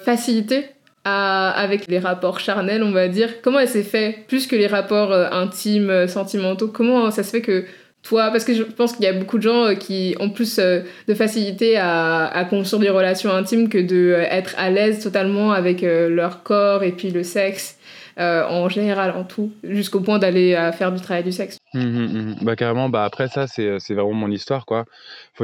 facilité 0.04 0.66
avec 1.04 1.88
les 1.88 1.98
rapports 1.98 2.38
charnels, 2.40 2.82
on 2.82 2.92
va 2.92 3.08
dire. 3.08 3.42
Comment 3.42 3.58
elle 3.58 3.68
s'est 3.68 3.82
fait 3.82 4.24
plus 4.28 4.46
que 4.46 4.56
les 4.56 4.68
rapports 4.68 5.12
euh, 5.12 5.28
intimes, 5.30 5.90
euh, 5.90 6.06
sentimentaux? 6.06 6.68
Comment 6.68 7.10
ça 7.10 7.22
se 7.22 7.30
fait 7.30 7.40
que 7.40 7.64
toi, 8.02 8.30
parce 8.30 8.44
que 8.44 8.54
je 8.54 8.62
pense 8.62 8.92
qu'il 8.92 9.04
y 9.04 9.08
a 9.08 9.12
beaucoup 9.12 9.38
de 9.38 9.42
gens 9.42 9.64
euh, 9.64 9.74
qui 9.74 10.16
ont 10.20 10.30
plus 10.30 10.58
de 10.58 11.14
facilité 11.14 11.76
à, 11.76 12.26
à 12.26 12.44
construire 12.44 12.80
des 12.80 12.90
relations 12.90 13.32
intimes 13.32 13.68
que 13.68 13.78
de 13.78 14.14
être 14.18 14.54
à 14.58 14.70
l'aise 14.70 15.02
totalement 15.02 15.52
avec 15.52 15.82
leur 15.82 16.42
corps 16.42 16.82
et 16.82 16.92
puis 16.92 17.10
le 17.10 17.22
sexe. 17.22 17.78
En 18.18 18.68
général, 18.68 19.12
en 19.16 19.24
tout, 19.24 19.52
jusqu'au 19.64 20.00
point 20.00 20.18
d'aller 20.18 20.54
faire 20.76 20.92
du 20.92 21.00
travail 21.00 21.24
du 21.24 21.32
sexe. 21.32 21.56
Mmh, 21.74 21.80
mmh, 21.80 22.06
mmh. 22.06 22.36
Bah, 22.42 22.56
carrément, 22.56 22.90
bah, 22.90 23.04
après 23.04 23.28
ça, 23.28 23.46
c'est 23.46 23.94
vraiment 23.94 24.12
mon 24.12 24.30
histoire. 24.30 24.66
quoi. 24.66 24.84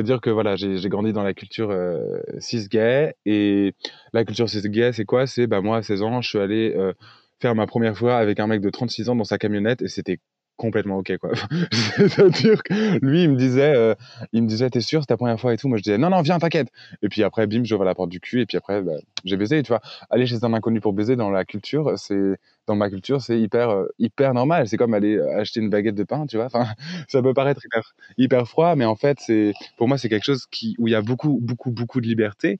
Dire 0.02 0.21
que 0.21 0.31
voilà, 0.31 0.57
j'ai, 0.57 0.76
grandi 0.88 1.12
dans 1.12 1.23
la 1.23 1.35
culture 1.35 1.71
euh, 1.71 2.21
cis-gay. 2.38 3.14
Et 3.26 3.75
la 4.12 4.25
culture 4.25 4.49
cis-gay, 4.49 4.93
c'est 4.93 5.05
quoi? 5.05 5.26
C'est 5.26 5.47
bah, 5.47 5.61
moi, 5.61 5.78
à 5.78 5.83
16 5.83 6.02
ans, 6.02 6.21
je 6.21 6.28
suis 6.28 6.38
allé 6.38 6.75
faire 7.40 7.55
ma 7.55 7.67
première 7.67 7.97
fois 7.97 8.17
avec 8.17 8.40
un 8.40 8.47
mec 8.47 8.61
de 8.61 8.71
36 8.71 9.09
ans 9.09 9.17
dans 9.17 9.25
sa 9.25 9.38
camionnette 9.38 9.83
et 9.83 9.88
c'était 9.88 10.19
complètement 10.58 10.98
ok 10.98 11.16
quoi. 11.16 11.30
C'est-à-dire 11.96 12.62
que 12.62 12.98
lui 13.04 13.22
il 13.22 13.30
me 13.30 13.36
disait, 13.36 13.74
euh, 13.74 13.94
il 14.32 14.42
me 14.42 14.48
disait 14.48 14.68
t'es 14.68 14.82
sûr 14.82 15.00
c'est 15.00 15.06
ta 15.06 15.16
première 15.16 15.40
fois 15.40 15.54
et 15.54 15.56
tout. 15.56 15.68
Moi 15.68 15.78
je 15.78 15.82
disais 15.84 15.96
non 15.96 16.10
non 16.10 16.20
viens 16.20 16.38
t'inquiète. 16.38 16.68
Et 17.02 17.08
puis 17.08 17.22
après 17.22 17.46
bim 17.46 17.64
j'ouvre 17.64 17.84
la 17.84 17.94
porte 17.94 18.10
du 18.10 18.20
cul 18.20 18.42
et 18.42 18.46
puis 18.46 18.58
après 18.58 18.82
bah, 18.82 18.92
j'ai 19.24 19.36
baisé. 19.36 19.62
Tu 19.62 19.68
vois, 19.68 19.80
aller 20.10 20.26
chez 20.26 20.44
un 20.44 20.52
inconnu 20.52 20.80
pour 20.80 20.92
baiser 20.92 21.16
dans 21.16 21.30
la 21.30 21.46
culture, 21.46 21.98
c'est 21.98 22.36
dans 22.66 22.76
ma 22.76 22.90
culture 22.90 23.22
c'est 23.22 23.40
hyper 23.40 23.70
euh, 23.70 23.86
hyper 23.98 24.34
normal. 24.34 24.68
C'est 24.68 24.76
comme 24.76 24.92
aller 24.92 25.18
acheter 25.36 25.60
une 25.60 25.70
baguette 25.70 25.94
de 25.94 26.04
pain, 26.04 26.26
tu 26.26 26.36
vois. 26.36 26.46
Enfin 26.46 26.66
ça 27.08 27.22
peut 27.22 27.32
paraître 27.32 27.62
hyper 28.18 28.46
froid, 28.46 28.74
mais 28.74 28.84
en 28.84 28.96
fait 28.96 29.18
c'est 29.20 29.54
pour 29.78 29.88
moi 29.88 29.96
c'est 29.96 30.10
quelque 30.10 30.26
chose 30.26 30.46
qui 30.50 30.74
où 30.78 30.88
il 30.88 30.90
y 30.90 30.96
a 30.96 31.02
beaucoup 31.02 31.38
beaucoup 31.40 31.70
beaucoup 31.70 32.00
de 32.00 32.06
liberté. 32.06 32.58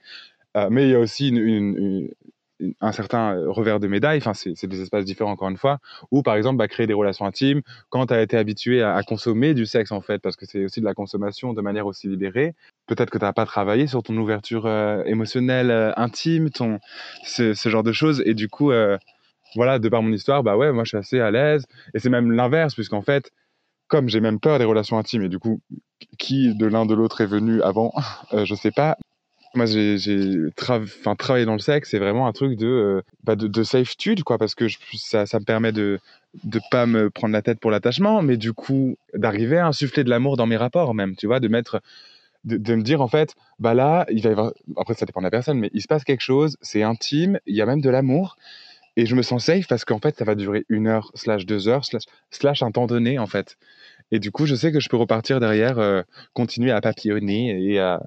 Euh, 0.57 0.69
mais 0.71 0.85
il 0.85 0.91
y 0.91 0.95
a 0.95 0.99
aussi 0.99 1.29
une, 1.29 2.09
un 2.81 2.93
certain 2.93 3.37
euh, 3.37 3.51
revers 3.51 3.81
de 3.81 3.87
médaille, 3.87 4.19
enfin 4.19 4.35
c'est 4.35 4.67
des 4.67 4.81
espaces 4.81 5.05
différents 5.05 5.33
encore 5.33 5.49
une 5.49 5.57
fois, 5.57 5.79
où 6.11 6.23
par 6.23 6.35
exemple 6.37 6.57
bah, 6.57 6.69
créer 6.69 6.87
des 6.87 6.95
relations 6.95 7.25
intimes 7.25 7.63
quand 7.89 8.07
tu 8.07 8.15
as 8.15 8.23
été 8.23 8.37
habitué 8.37 8.83
à, 8.83 9.03
consommer 9.03 9.55
du 9.55 9.67
sexe 9.67 9.93
en 9.93 10.01
fait, 10.01 10.19
parce 10.19 10.37
que 10.37 10.47
c'est 10.47 10.65
aussi 10.65 10.81
de 10.81 10.85
la 10.85 10.95
consommation 10.95 11.53
de 11.53 11.61
manière 11.61 11.87
aussi 11.87 12.09
libérée. 12.09 12.55
Peut-être 12.87 13.11
que 13.11 13.19
tu 13.19 13.25
n'as 13.25 13.33
pas 13.33 13.47
travaillé 13.47 13.87
sur 13.87 14.03
ton 14.03 14.17
ouverture 14.17 14.67
euh, 14.67 15.03
émotionnelle 15.05 15.71
euh, 15.71 15.93
intime, 15.97 16.51
ton, 16.51 16.79
ce, 17.25 17.53
genre 17.69 17.83
de 17.83 17.93
choses, 17.93 18.23
et 18.27 18.35
du 18.35 18.49
coup, 18.49 18.73
voilà, 19.55 19.79
de 19.79 19.89
par 19.89 20.03
mon 20.03 20.13
histoire, 20.13 20.43
bah 20.43 20.57
ouais, 20.57 20.73
moi 20.73 20.85
je 20.85 20.89
suis 20.89 20.97
assez 20.97 21.21
à 21.21 21.31
l'aise, 21.31 21.67
et 21.95 21.99
c'est 21.99 22.11
même 22.11 22.33
l'inverse, 22.33 22.75
puisqu'en 22.75 23.03
fait, 23.03 23.31
comme 23.87 24.09
j'ai 24.09 24.21
même 24.21 24.41
peur 24.41 24.59
des 24.59 24.65
relations 24.65 24.99
intimes, 24.99 25.23
et 25.23 25.29
du 25.29 25.39
coup, 25.39 25.61
qui 26.19 26.55
de 26.55 26.67
l'un 26.67 26.87
de 26.87 26.95
l'autre 26.95 27.21
est 27.21 27.27
venu 27.27 27.63
avant, 27.63 27.93
je 28.33 28.55
sais 28.55 28.71
pas, 28.71 28.97
moi, 29.55 29.67
j'ai 29.67 29.97
travaillé 30.57 31.45
dans 31.45 31.55
le 31.55 31.59
sexe, 31.59 31.91
c'est 31.91 31.99
vraiment 31.99 32.27
un 32.27 32.33
truc 32.33 32.57
de, 32.57 32.67
euh, 32.67 33.03
bah 33.25 33.37
de, 33.37 33.47
de 33.47 33.63
safe-tude, 33.63 34.23
quoi, 34.23 34.39
parce 34.39 34.55
que 34.55 34.67
ça, 34.97 35.27
ça, 35.27 35.39
me 35.39 35.45
permet 35.45 35.73
de 35.73 35.99
ne 36.45 36.59
pas 36.71 36.87
me 36.87 37.11
prendre 37.11 37.33
la 37.33 37.43
tête 37.43 37.59
pour 37.59 37.71
l'attachement, 37.71 38.23
mais 38.23 38.37
du 38.37 38.53
coup, 38.53 38.97
d'arriver 39.15 39.59
à 39.59 39.67
insuffler 39.67 40.05
de 40.05 40.11
l'amour 40.11 40.37
dans 40.37 40.47
mes 40.47 40.57
rapports, 40.57 40.95
même, 40.95 41.17
tu 41.17 41.27
vois, 41.27 41.41
de 41.41 41.49
mettre. 41.49 41.81
De, 42.45 42.57
de, 42.57 42.77
me 42.77 42.83
dire 42.83 43.03
en 43.03 43.09
fait, 43.09 43.35
bah 43.59 43.75
là, 43.75 44.07
il 44.11 44.23
va 44.23 44.29
y 44.29 44.33
avoir, 44.33 44.53
après 44.77 44.95
ça 44.95 45.05
dépend 45.05 45.21
de 45.21 45.25
la 45.25 45.31
personne, 45.31 45.59
mais 45.59 45.71
il 45.75 45.83
se 45.83 45.89
passe 45.89 46.05
quelque 46.05 46.21
chose, 46.21 46.57
c'est 46.63 46.85
intime, 46.85 47.41
il 47.47 47.57
y 47.57 47.61
a 47.61 47.67
même 47.67 47.81
de 47.81 47.91
l'amour, 47.91 48.37
et 48.97 49.07
je 49.07 49.17
me 49.17 49.23
sens 49.23 49.45
safe 49.47 49.67
parce 49.67 49.85
qu'en 49.85 49.99
fait 49.99 50.17
ça 50.17 50.25
va 50.25 50.37
durer 50.37 50.65
une 50.69 50.87
heure, 50.87 51.11
slash 51.15 51.47
deux 51.47 51.67
heures, 51.67 51.85
slash, 51.85 52.05
slash 52.31 52.63
un 52.63 52.71
temps 52.71 52.87
donné 52.87 53.19
en 53.19 53.27
fait. 53.27 53.57
Et 54.13 54.21
du 54.21 54.31
coup, 54.31 54.47
je 54.47 54.55
sais 54.55 54.71
que 54.71 54.79
je 54.79 54.89
peux 54.89 54.97
repartir 54.97 55.41
derrière, 55.41 55.81
euh, 55.81 56.03
continuer 56.33 56.71
à 56.71 56.81
papillonner 56.81 57.61
et 57.61 57.81
à, 57.81 58.01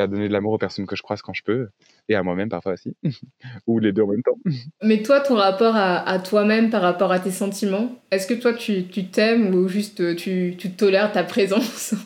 à 0.00 0.06
donner 0.06 0.28
de 0.28 0.32
l'amour 0.32 0.52
aux 0.52 0.58
personnes 0.58 0.86
que 0.86 0.96
je 0.96 1.02
croise 1.02 1.22
quand 1.22 1.34
je 1.34 1.42
peux, 1.42 1.68
et 2.08 2.14
à 2.14 2.22
moi-même 2.22 2.48
parfois 2.48 2.74
aussi, 2.74 2.96
ou 3.66 3.78
les 3.78 3.92
deux 3.92 4.02
en 4.02 4.08
même 4.08 4.22
temps. 4.22 4.38
Mais 4.82 5.02
toi, 5.02 5.20
ton 5.20 5.34
rapport 5.36 5.74
à, 5.76 6.18
toi-même 6.18 6.70
par 6.70 6.82
rapport 6.82 7.12
à 7.12 7.20
tes 7.20 7.30
sentiments, 7.30 7.96
est-ce 8.10 8.26
que 8.26 8.34
toi 8.34 8.52
tu 8.54 8.84
t'aimes 9.10 9.54
ou 9.54 9.68
juste 9.68 10.16
tu, 10.16 10.54
tu 10.58 10.70
tolères 10.70 11.12
ta 11.12 11.24
présence 11.24 11.94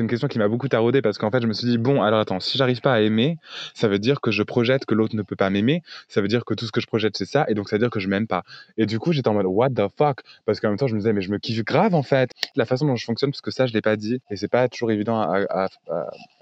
c'est 0.00 0.04
une 0.04 0.08
question 0.08 0.28
qui 0.28 0.38
m'a 0.38 0.48
beaucoup 0.48 0.68
taraudé 0.68 1.02
parce 1.02 1.18
qu'en 1.18 1.30
fait, 1.30 1.42
je 1.42 1.46
me 1.46 1.52
suis 1.52 1.66
dit, 1.66 1.76
bon, 1.76 2.00
alors 2.00 2.20
attends, 2.20 2.40
si 2.40 2.56
j'arrive 2.56 2.80
pas 2.80 2.94
à 2.94 3.00
aimer, 3.00 3.36
ça 3.74 3.86
veut 3.86 3.98
dire 3.98 4.22
que 4.22 4.30
je 4.30 4.42
projette 4.42 4.86
que 4.86 4.94
l'autre 4.94 5.14
ne 5.14 5.20
peut 5.20 5.36
pas 5.36 5.50
m'aimer, 5.50 5.82
ça 6.08 6.22
veut 6.22 6.28
dire 6.28 6.46
que 6.46 6.54
tout 6.54 6.64
ce 6.64 6.72
que 6.72 6.80
je 6.80 6.86
projette, 6.86 7.18
c'est 7.18 7.26
ça, 7.26 7.44
et 7.48 7.54
donc 7.54 7.68
ça 7.68 7.76
veut 7.76 7.80
dire 7.80 7.90
que 7.90 8.00
je 8.00 8.08
m'aime 8.08 8.26
pas. 8.26 8.42
Et 8.78 8.86
du 8.86 8.98
coup, 8.98 9.12
j'étais 9.12 9.28
en 9.28 9.34
mode, 9.34 9.44
what 9.44 9.68
the 9.68 9.88
fuck? 9.98 10.22
Parce 10.46 10.58
qu'en 10.58 10.68
même 10.68 10.78
temps, 10.78 10.86
je 10.86 10.94
me 10.94 11.00
disais, 11.00 11.12
mais 11.12 11.20
je 11.20 11.30
me 11.30 11.36
kiffe 11.36 11.62
grave 11.64 11.94
en 11.94 12.02
fait. 12.02 12.30
La 12.56 12.64
façon 12.64 12.86
dont 12.86 12.96
je 12.96 13.04
fonctionne, 13.04 13.30
parce 13.30 13.42
que 13.42 13.50
ça, 13.50 13.66
je 13.66 13.74
l'ai 13.74 13.82
pas 13.82 13.96
dit, 13.96 14.22
et 14.30 14.36
c'est 14.36 14.48
pas 14.48 14.68
toujours 14.68 14.90
évident 14.90 15.20
à, 15.20 15.68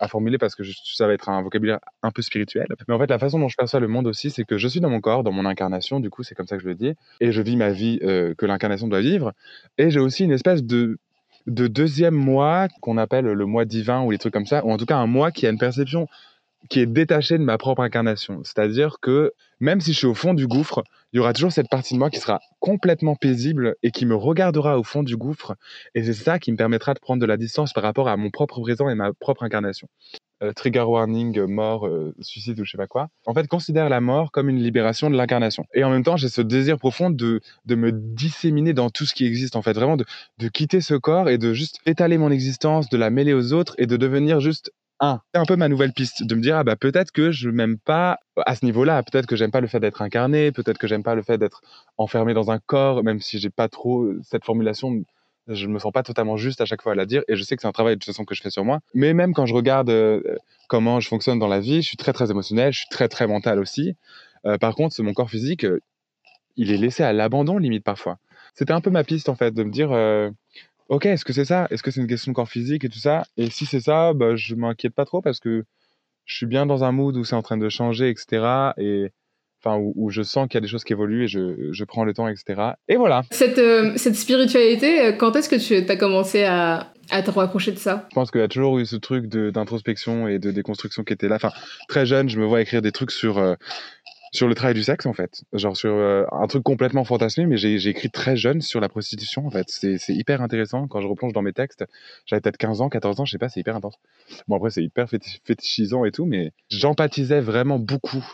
formuler 0.07 0.39
parce 0.39 0.55
que 0.55 0.63
ça 0.95 1.09
va 1.09 1.15
être 1.15 1.29
un 1.29 1.43
vocabulaire 1.43 1.81
un 2.05 2.13
peu 2.13 2.23
spirituel. 2.23 2.67
Mais 2.87 2.95
en 2.95 2.99
fait, 3.01 3.11
la 3.11 3.19
façon 3.19 3.41
dont 3.41 3.49
je 3.49 3.57
perçois 3.57 3.81
le 3.81 3.89
monde 3.89 4.07
aussi, 4.07 4.31
c'est 4.31 4.45
que 4.45 4.57
je 4.57 4.69
suis 4.69 4.79
dans 4.79 4.89
mon 4.89 5.01
corps, 5.01 5.25
dans 5.25 5.33
mon 5.33 5.47
incarnation, 5.47 5.99
du 5.99 6.11
coup, 6.11 6.23
c'est 6.23 6.37
comme 6.37 6.47
ça 6.47 6.57
que 6.57 6.63
je 6.63 6.69
le 6.69 6.77
dis, 6.77 6.95
et 7.21 7.33
je 7.33 7.43
vis 7.43 7.57
ma 7.57 7.71
vie 7.71 7.99
euh, 8.05 8.35
que 8.39 8.47
l'incarnation 8.47 8.87
doit 8.87 9.01
vivre, 9.01 9.33
et 9.79 9.91
j'ai 9.91 9.99
aussi 9.99 10.23
une 10.23 10.33
espèce 10.33 10.63
de 10.63 10.99
de 11.49 11.67
deuxième 11.67 12.15
mois 12.15 12.69
qu'on 12.81 12.99
appelle 12.99 13.25
le 13.25 13.47
mois 13.47 13.65
divin 13.65 14.03
ou 14.03 14.11
les 14.11 14.19
trucs 14.19 14.33
comme 14.33 14.47
ça, 14.47 14.65
ou 14.65 14.71
en 14.71 14.77
tout 14.77 14.87
cas 14.87 14.97
un 14.97 15.07
mois 15.07 15.31
qui 15.33 15.47
a 15.47 15.51
une 15.51 15.59
perception 15.59 16.07
qui 16.69 16.81
est 16.81 16.87
détachée 16.87 17.39
de 17.39 17.45
ma 17.45 17.57
propre 17.57 17.83
incarnation. 17.83 18.41
C'est-à-dire 18.45 18.99
que 19.01 19.33
même 19.61 19.81
si 19.81 19.93
je 19.93 19.99
suis 19.99 20.07
au 20.07 20.15
fond 20.15 20.35
du 20.35 20.47
gouffre, 20.47 20.83
il 21.13 21.17
y 21.17 21.21
aura 21.21 21.33
toujours 21.33 21.53
cette 21.53 21.69
partie 21.71 21.95
de 21.95 21.99
moi 21.99 22.11
qui 22.11 22.19
sera 22.21 22.41
complètement 22.61 23.17
paisible 23.17 23.77
et 23.83 23.91
qui 23.91 24.07
me 24.07 24.15
regardera 24.15 24.79
au 24.79 24.85
fond 24.85 25.03
du 25.03 25.17
gouffre. 25.17 25.55
Et 25.95 26.03
c'est 26.03 26.15
ça 26.15 26.39
qui 26.39 26.53
me 26.53 26.57
permettra 26.57 26.95
de 26.95 26.99
prendre 26.99 27.21
de 27.21 27.27
la 27.27 27.37
distance 27.37 27.73
par 27.73 27.85
rapport 27.85 28.09
à 28.09 28.17
mon 28.17 28.31
propre 28.31 28.61
présent 28.61 28.89
et 28.89 28.95
ma 28.95 29.13
propre 29.15 29.45
incarnation. 29.45 29.89
Euh, 30.41 30.53
trigger 30.53 30.83
warning, 30.83 31.37
euh, 31.37 31.49
mort, 31.49 31.89
euh, 31.89 32.15
suicide 32.21 32.61
ou 32.61 32.65
je 32.65 32.71
sais 32.71 32.77
pas 32.77 32.87
quoi, 32.87 33.09
en 33.27 33.35
fait, 33.35 33.49
considère 33.49 33.89
la 33.89 34.01
mort 34.01 34.31
comme 34.31 34.49
une 34.49 34.63
libération 34.63 35.11
de 35.11 35.17
l'incarnation. 35.17 35.65
Et 35.75 35.83
en 35.83 35.91
même 35.91 36.05
temps, 36.05 36.17
j'ai 36.17 36.29
ce 36.29 36.43
désir 36.43 36.79
profond 36.79 37.11
de, 37.11 37.41
de 37.65 37.75
me 37.75 37.91
disséminer 37.91 38.73
dans 38.73 38.89
tout 38.89 39.05
ce 39.05 39.15
qui 39.15 39.27
existe, 39.27 39.57
en 39.57 39.63
fait, 39.63 39.73
vraiment 39.73 39.97
de, 39.97 40.05
de 40.39 40.47
quitter 40.47 40.81
ce 40.81 40.95
corps 40.95 41.29
et 41.29 41.39
de 41.39 41.53
juste 41.55 41.81
étaler 41.87 42.19
mon 42.19 42.31
existence, 42.31 42.89
de 42.89 42.97
la 42.97 43.11
mêler 43.11 43.35
aux 43.35 43.53
autres 43.53 43.75
et 43.79 43.87
de 43.87 43.97
devenir 43.97 44.39
juste 44.39 44.71
un. 45.01 45.21
C'est 45.35 45.41
un 45.41 45.45
peu 45.45 45.57
ma 45.57 45.69
nouvelle 45.69 45.93
piste, 45.93 46.23
de 46.23 46.35
me 46.37 46.41
dire, 46.41 46.57
ah 46.59 46.63
bah 46.63 46.77
peut-être 46.77 47.11
que 47.11 47.33
je 47.33 47.51
m'aime 47.51 47.77
pas 47.77 48.21
à 48.47 48.55
ce 48.55 48.65
niveau-là, 48.65 49.03
peut-être 49.03 49.27
que 49.27 49.35
j'aime 49.35 49.51
pas 49.51 49.61
le 49.61 49.67
fait 49.67 49.81
d'être 49.81 50.03
incarné, 50.03 50.53
peut-être 50.53 50.79
que 50.79 50.87
j'aime 50.87 51.03
pas 51.03 51.17
le 51.17 51.23
fait 51.23 51.39
d'être 51.39 51.63
enfermé 51.97 52.33
dans 52.33 52.53
un 52.53 52.61
corps, 52.61 53.03
même 53.03 53.21
si 53.21 53.41
j'ai 53.41 53.51
pas 53.51 53.69
trop 53.69 54.09
cette 54.23 54.45
formulation 54.45 55.03
je 55.49 55.67
me 55.67 55.79
sens 55.79 55.93
pas 55.93 56.03
totalement 56.03 56.37
juste 56.37 56.61
à 56.61 56.65
chaque 56.65 56.83
fois 56.83 56.93
à 56.93 56.95
la 56.95 57.07
dire 57.07 57.23
et 57.29 57.37
je 57.37 57.43
sais 57.43 57.57
que 57.57 57.63
c'est 57.63 57.69
un 57.69 57.73
travail 57.73 57.95
de 57.95 58.01
toute 58.01 58.07
façon 58.07 58.25
que 58.25 58.35
je 58.35 58.43
fais 58.43 58.51
sur 58.51 58.65
moi. 58.65 58.81
Mais 58.95 59.15
même 59.15 59.35
quand 59.35 59.47
je 59.47 59.55
regarde 59.55 59.91
euh, 59.91 60.21
comment 60.69 61.01
je 61.01 61.09
fonctionne 61.09 61.39
dans 61.39 61.49
la 61.49 61.61
vie, 61.61 61.83
je 61.83 61.89
suis 61.89 61.97
très 61.97 62.13
très 62.13 62.31
émotionnel, 62.31 62.73
je 62.73 62.81
suis 62.81 62.89
très 62.91 63.09
très 63.09 63.27
mental 63.27 63.59
aussi. 63.59 63.95
Euh, 64.47 64.59
par 64.59 64.75
contre, 64.75 65.01
mon 65.03 65.13
corps 65.13 65.31
physique, 65.31 65.65
euh, 65.65 65.81
il 66.57 66.71
est 66.73 66.77
laissé 66.77 67.03
à 67.03 67.13
l'abandon 67.13 67.59
limite 67.59 67.85
parfois. 67.85 68.19
C'était 68.55 68.73
un 68.73 68.81
peu 68.81 68.91
ma 68.91 69.05
piste 69.05 69.29
en 69.29 69.35
fait 69.35 69.53
de 69.53 69.63
me 69.63 69.71
dire 69.71 69.91
ok, 70.89 71.07
est-ce 71.07 71.25
que 71.25 71.33
c'est 71.33 71.45
ça? 71.45 71.69
Est-ce 71.71 71.83
que 71.83 71.91
c'est 71.91 72.01
une 72.01 72.07
question 72.07 72.33
de 72.33 72.35
corps 72.35 72.49
physique 72.49 72.85
et 72.85 72.89
tout 72.89 72.99
ça? 72.99 73.25
Et 73.37 73.51
si 73.51 73.67
c'est 73.67 73.81
ça, 73.81 74.13
bah, 74.15 74.35
je 74.37 74.55
m'inquiète 74.55 74.95
pas 74.95 75.05
trop 75.05 75.23
parce 75.23 75.39
que 75.39 75.65
je 76.25 76.37
suis 76.37 76.47
bien 76.47 76.67
dans 76.67 76.85
un 76.85 76.93
mood 76.93 77.17
où 77.17 77.25
c'est 77.25 77.37
en 77.37 77.43
train 77.43 77.57
de 77.57 77.69
changer, 77.69 78.11
etc. 78.11 78.73
Et 78.77 79.13
enfin 79.63 79.79
où, 79.79 80.11
je 80.11 80.23
sens 80.23 80.49
qu'il 80.49 80.55
y 80.55 80.59
a 80.59 80.61
des 80.61 80.69
choses 80.69 80.85
qui 80.85 80.93
évoluent 80.93 81.25
et 81.25 81.29
je, 81.29 81.73
je 81.73 81.85
prends 81.85 82.05
le 82.05 82.15
temps, 82.15 82.29
etc. 82.29 82.73
Et 82.89 82.97
voilà. 82.97 83.23
Cette, 83.31 83.59
euh, 83.59 83.93
cette 83.97 84.17
spiritualité, 84.17 85.01
euh, 85.01 85.13
quand 85.13 85.35
est-ce 85.37 85.49
que 85.49 85.57
tu 85.57 85.91
as 85.91 85.97
commencé 85.97 86.45
à, 86.45 86.93
à 87.11 87.23
te 87.23 87.31
rapprocher 87.31 87.73
de 87.73 87.79
ça? 87.79 88.07
Je 88.11 88.15
pense 88.15 88.31
qu'il 88.31 88.41
y 88.41 88.45
a 88.45 88.49
toujours 88.49 88.79
eu 88.79 88.87
ce 88.87 88.97
truc 88.97 89.27
d'introspection 89.27 90.29
et 90.29 90.39
de 90.39 90.51
déconstruction 90.51 91.03
qui 91.03 91.13
était 91.13 91.29
là. 91.29 91.37
Enfin, 91.37 91.53
très 91.89 92.07
jeune, 92.07 92.29
je 92.29 92.39
me 92.39 92.47
vois 92.47 92.61
écrire 92.61 92.83
des 92.83 92.93
trucs 92.93 93.11
sur, 93.11 93.39
euh, 93.39 93.55
sur 94.33 94.47
le 94.47 94.55
travail 94.55 94.75
du 94.75 94.83
sexe, 94.83 95.07
en 95.07 95.13
fait. 95.13 95.43
Genre 95.53 95.77
sur 95.77 95.95
un 95.95 96.47
truc 96.47 96.63
complètement 96.63 97.05
fantasmé, 97.05 97.47
mais 97.47 97.57
j'ai 97.57 97.89
écrit 97.89 98.11
très 98.11 98.37
jeune 98.37 98.61
sur 98.61 98.79
la 98.81 98.89
prostitution, 98.89 99.47
en 99.47 99.51
fait. 99.51 99.67
C'est 99.69 99.99
hyper 100.11 100.43
intéressant 100.43 100.87
quand 100.87 101.01
je 101.01 101.09
replonge 101.09 101.33
dans 101.33 101.43
mes 101.43 101.53
textes. 101.53 101.85
J'avais 102.27 102.41
peut-être 102.41 102.59
15 102.59 102.83
ans, 102.83 102.89
14 102.91 103.21
ans, 103.21 103.25
je 103.25 103.33
sais 103.33 103.39
pas, 103.39 103.49
c'est 103.49 103.61
hyper 103.61 103.75
intense. 103.75 103.97
Bon, 104.47 104.57
après, 104.57 104.71
c'est 104.71 104.85
hyper 104.85 105.09
fétichisant 105.09 106.05
et 106.05 106.13
tout, 106.13 106.27
mais 106.27 106.53
j'empathisais 106.69 107.41
vraiment 107.41 107.79
beaucoup 107.79 108.25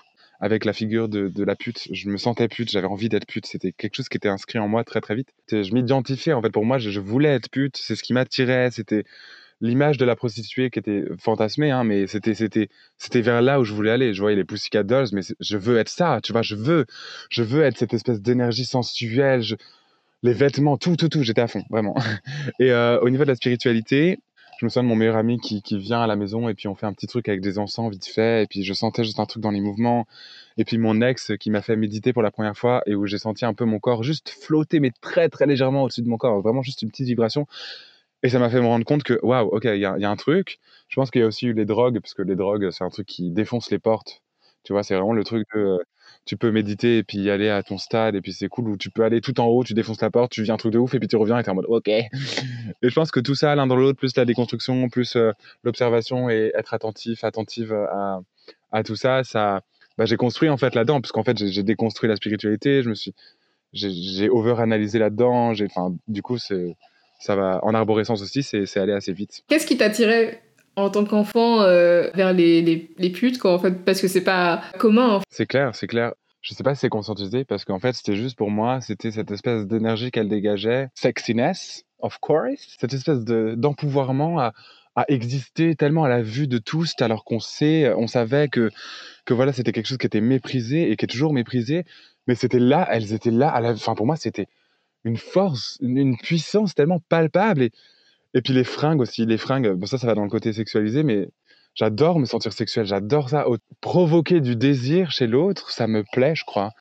avec 0.40 0.64
la 0.64 0.72
figure 0.72 1.08
de, 1.08 1.44
la 1.44 1.56
pute. 1.56 1.88
Je 1.92 2.08
me 2.08 2.16
sentais 2.16 2.48
pute, 2.48 2.70
j'avais 2.70 2.86
envie 2.86 3.08
d'être 3.08 3.26
pute. 3.26 3.46
C'était 3.46 3.72
quelque 3.72 3.96
chose 3.96 4.08
qui 4.08 4.16
était 4.16 4.28
inscrit 4.28 4.58
en 4.58 4.68
moi 4.68 4.84
très 4.84 5.00
très 5.00 5.14
vite. 5.14 5.28
Je 5.50 5.72
m'identifiais 5.72 6.32
en 6.32 6.42
fait. 6.42 6.50
Pour 6.50 6.64
moi, 6.64 6.78
je, 6.78 7.00
voulais 7.00 7.30
être 7.30 7.50
pute. 7.50 7.76
C'est 7.76 7.96
ce 7.96 8.02
qui 8.02 8.12
m'attirait. 8.12 8.70
C'était 8.70 9.04
l'image 9.60 9.96
de 9.96 10.04
la 10.04 10.16
prostituée 10.16 10.70
qui 10.70 10.78
était 10.78 11.04
fantasmée, 11.18 11.70
hein, 11.70 11.84
mais 11.84 12.06
c'était 12.06 12.34
c'était 12.34 12.68
c'était 12.98 13.20
vers 13.20 13.40
là 13.42 13.60
où 13.60 13.64
je 13.64 13.72
voulais 13.72 13.92
aller. 13.92 14.12
Je 14.12 14.20
voyais 14.20 14.36
les 14.36 14.44
Pussycat 14.44 14.82
Dolls, 14.82 15.08
mais 15.12 15.22
je 15.40 15.56
veux 15.56 15.78
être 15.78 15.88
ça. 15.88 16.20
Tu 16.22 16.32
vois, 16.32 16.42
je 16.42 16.56
veux 16.56 16.86
je 17.30 17.42
veux 17.42 17.62
être 17.62 17.78
cette 17.78 17.94
espèce 17.94 18.20
d'énergie 18.20 18.64
sensuelle. 18.64 19.42
les 20.22 20.32
vêtements, 20.32 20.78
tout, 20.78 20.96
tout, 20.96 21.08
tout, 21.08 21.22
j'étais 21.22 21.42
à 21.42 21.48
fond, 21.48 21.62
vraiment. 21.70 21.94
Et 22.60 22.72
euh, 22.72 22.98
au 23.00 23.10
niveau 23.10 23.24
de 23.24 23.28
la 23.28 23.36
spiritualité, 23.36 24.18
je 24.58 24.64
me 24.64 24.68
souviens 24.70 24.84
de 24.84 24.88
mon 24.88 24.96
meilleur 24.96 25.16
ami 25.16 25.38
qui, 25.38 25.62
qui, 25.62 25.78
vient 25.78 26.00
à 26.02 26.06
la 26.06 26.16
maison 26.16 26.48
et 26.48 26.54
puis 26.54 26.68
on 26.68 26.74
fait 26.74 26.86
un 26.86 26.92
petit 26.92 27.06
truc 27.06 27.28
avec 27.28 27.40
des 27.40 27.58
encens 27.58 27.90
vite 27.90 28.06
fait 28.06 28.44
et 28.44 28.46
puis 28.46 28.62
je 28.62 28.72
sentais 28.72 29.04
juste 29.04 29.18
un 29.20 29.26
truc 29.26 29.42
dans 29.42 29.50
les 29.50 29.60
mouvements. 29.60 30.06
Et 30.56 30.64
puis 30.64 30.78
mon 30.78 31.00
ex 31.00 31.32
qui 31.40 31.50
m'a 31.50 31.62
fait 31.62 31.76
méditer 31.76 32.12
pour 32.12 32.22
la 32.22 32.30
première 32.30 32.56
fois 32.56 32.82
et 32.86 32.94
où 32.94 33.06
j'ai 33.06 33.18
senti 33.18 33.44
un 33.44 33.54
peu 33.54 33.64
mon 33.64 33.78
corps 33.80 34.02
juste 34.02 34.30
flotter 34.30 34.80
mais 34.80 34.92
très 35.00 35.28
très 35.28 35.46
légèrement 35.46 35.82
au-dessus 35.84 36.02
de 36.02 36.08
mon 36.08 36.18
corps 36.18 36.40
vraiment 36.40 36.62
juste 36.62 36.82
une 36.82 36.90
petite 36.90 37.06
vibration. 37.06 37.46
Et 38.22 38.28
ça 38.30 38.38
m'a 38.38 38.48
fait 38.50 38.60
me 38.60 38.66
rendre 38.66 38.84
compte 38.84 39.02
que 39.02 39.18
waouh 39.22 39.48
ok 39.48 39.64
il 39.64 39.80
y 39.80 39.84
a, 39.86 40.10
un 40.10 40.16
truc. 40.16 40.58
Je 40.88 40.96
pense 40.96 41.10
qu'il 41.10 41.20
y 41.20 41.24
a 41.24 41.26
aussi 41.26 41.46
eu 41.46 41.52
les 41.52 41.64
drogues 41.64 42.00
parce 42.00 42.14
que 42.14 42.22
les 42.22 42.36
drogues 42.36 42.70
c'est 42.70 42.84
un 42.84 42.90
truc 42.90 43.06
qui 43.06 43.30
défonce 43.30 43.70
les 43.70 43.78
portes. 43.78 44.22
Tu 44.64 44.72
vois 44.72 44.82
c'est 44.82 44.94
vraiment 44.94 45.12
le 45.12 45.24
truc 45.24 45.46
de 45.54 45.78
tu 46.26 46.36
peux 46.36 46.50
méditer 46.50 46.98
et 46.98 47.02
puis 47.02 47.28
aller 47.30 47.48
à 47.48 47.62
ton 47.62 47.76
stade 47.78 48.14
et 48.14 48.20
puis 48.20 48.32
c'est 48.32 48.48
cool 48.48 48.68
où 48.68 48.76
tu 48.76 48.90
peux 48.90 49.04
aller 49.04 49.20
tout 49.20 49.38
en 49.40 49.46
haut, 49.46 49.64
tu 49.64 49.74
défonces 49.74 50.00
la 50.00 50.10
porte, 50.10 50.32
tu 50.32 50.42
vis 50.42 50.50
un 50.50 50.56
truc 50.56 50.72
de 50.72 50.78
ouf 50.78 50.94
et 50.94 50.98
puis 50.98 51.08
tu 51.08 51.16
reviens 51.16 51.38
et 51.38 51.42
t'es 51.42 51.50
en 51.50 51.54
mode 51.54 51.66
ok. 51.68 51.88
Et 51.88 52.08
je 52.82 52.94
pense 52.94 53.10
que 53.10 53.20
tout 53.20 53.34
ça 53.34 53.54
l'un 53.54 53.66
dans 53.66 53.76
l'autre, 53.76 53.98
plus 53.98 54.16
la 54.16 54.24
déconstruction, 54.24 54.88
plus 54.88 55.16
euh, 55.16 55.32
l'observation 55.64 56.30
et 56.30 56.52
être 56.54 56.72
attentif, 56.72 57.24
attentive 57.24 57.72
à, 57.72 58.20
à 58.72 58.82
tout 58.82 58.96
ça, 58.96 59.22
ça, 59.24 59.62
bah, 59.98 60.06
j'ai 60.06 60.16
construit 60.16 60.48
en 60.48 60.56
fait 60.56 60.74
là-dedans, 60.74 61.00
puisqu'en 61.00 61.24
fait 61.24 61.46
j'ai 61.46 61.62
déconstruit 61.62 62.08
la 62.08 62.16
spiritualité, 62.16 62.82
je 62.82 62.88
me 62.88 62.94
suis, 62.94 63.14
j'ai 63.72 64.28
over-analysé 64.30 64.98
là-dedans, 64.98 65.52
enfin 65.52 65.94
du 66.08 66.22
coup 66.22 66.38
c'est, 66.38 66.76
ça 67.20 67.36
va 67.36 67.60
en 67.62 67.74
arborescence 67.74 68.22
aussi, 68.22 68.42
c'est 68.42 68.76
allé 68.78 68.92
assez 68.92 69.12
vite. 69.12 69.42
Qu'est-ce 69.48 69.66
qui 69.66 69.76
t'attirait 69.76 70.42
en 70.76 70.90
tant 70.90 71.04
qu'enfant 71.04 71.62
euh, 71.62 72.10
vers 72.14 72.32
les, 72.32 72.62
les, 72.62 73.10
putes, 73.10 73.38
quoi, 73.38 73.54
en 73.54 73.58
fait, 73.58 73.84
parce 73.84 74.00
que 74.00 74.08
c'est 74.08 74.24
pas 74.24 74.62
commun. 74.78 75.20
C'est 75.30 75.46
clair, 75.46 75.74
c'est 75.74 75.86
clair. 75.86 76.12
je 76.40 76.54
sais 76.54 76.62
pas 76.62 76.74
si 76.74 76.80
c'est 76.80 76.88
conscientisé 76.88 77.44
parce 77.44 77.64
qu'en 77.64 77.78
fait, 77.78 77.92
c'était 77.92 78.16
juste 78.16 78.36
pour 78.36 78.50
moi, 78.50 78.80
c'était 78.80 79.10
cette 79.10 79.30
espèce 79.30 79.66
d'énergie 79.66 80.10
qu'elle 80.10 80.28
dégageait, 80.28 80.88
sexiness, 80.94 81.84
of 81.98 82.18
course, 82.18 82.76
cette 82.78 82.92
espèce 82.92 83.24
de 83.24 83.54
d'empouvoirment 83.56 84.38
à, 84.38 84.52
à 84.96 85.04
exister 85.08 85.74
tellement 85.74 86.04
à 86.04 86.08
la 86.08 86.22
vue 86.22 86.46
de 86.46 86.58
tous, 86.58 86.94
alors 87.00 87.24
qu'on 87.24 87.40
sait, 87.40 87.92
on 87.94 88.06
savait 88.06 88.48
que 88.48 88.70
que 89.24 89.34
voilà, 89.34 89.52
c'était 89.52 89.72
quelque 89.72 89.86
chose 89.86 89.98
qui 89.98 90.06
était 90.06 90.20
méprisé 90.20 90.90
et 90.90 90.96
qui 90.96 91.04
est 91.04 91.08
toujours 91.08 91.32
méprisé, 91.32 91.84
mais 92.26 92.34
c'était 92.34 92.58
là, 92.58 92.86
elles 92.90 93.12
étaient 93.12 93.30
là 93.30 93.48
à 93.48 93.60
la, 93.60 93.72
enfin 93.72 93.94
pour 93.94 94.06
moi, 94.06 94.16
c'était 94.16 94.46
une 95.04 95.16
force, 95.16 95.78
une, 95.80 95.98
une 95.98 96.16
puissance 96.16 96.74
tellement 96.74 97.00
palpable 97.08 97.62
et 97.62 97.70
et 98.34 98.42
puis 98.42 98.52
les 98.52 98.64
fringues 98.64 99.00
aussi, 99.00 99.26
les 99.26 99.38
fringues, 99.38 99.70
bon 99.72 99.86
ça, 99.86 99.98
ça 99.98 100.06
va 100.06 100.14
dans 100.14 100.24
le 100.24 100.30
côté 100.30 100.52
sexualisé, 100.52 101.02
mais 101.04 101.28
j'adore 101.74 102.18
me 102.18 102.26
sentir 102.26 102.52
sexuel, 102.52 102.84
j'adore 102.86 103.28
ça. 103.30 103.46
Provoquer 103.80 104.40
du 104.40 104.56
désir 104.56 105.10
chez 105.10 105.26
l'autre, 105.26 105.70
ça 105.70 105.86
me 105.86 106.04
plaît, 106.12 106.34
je 106.34 106.44
crois. 106.44 106.72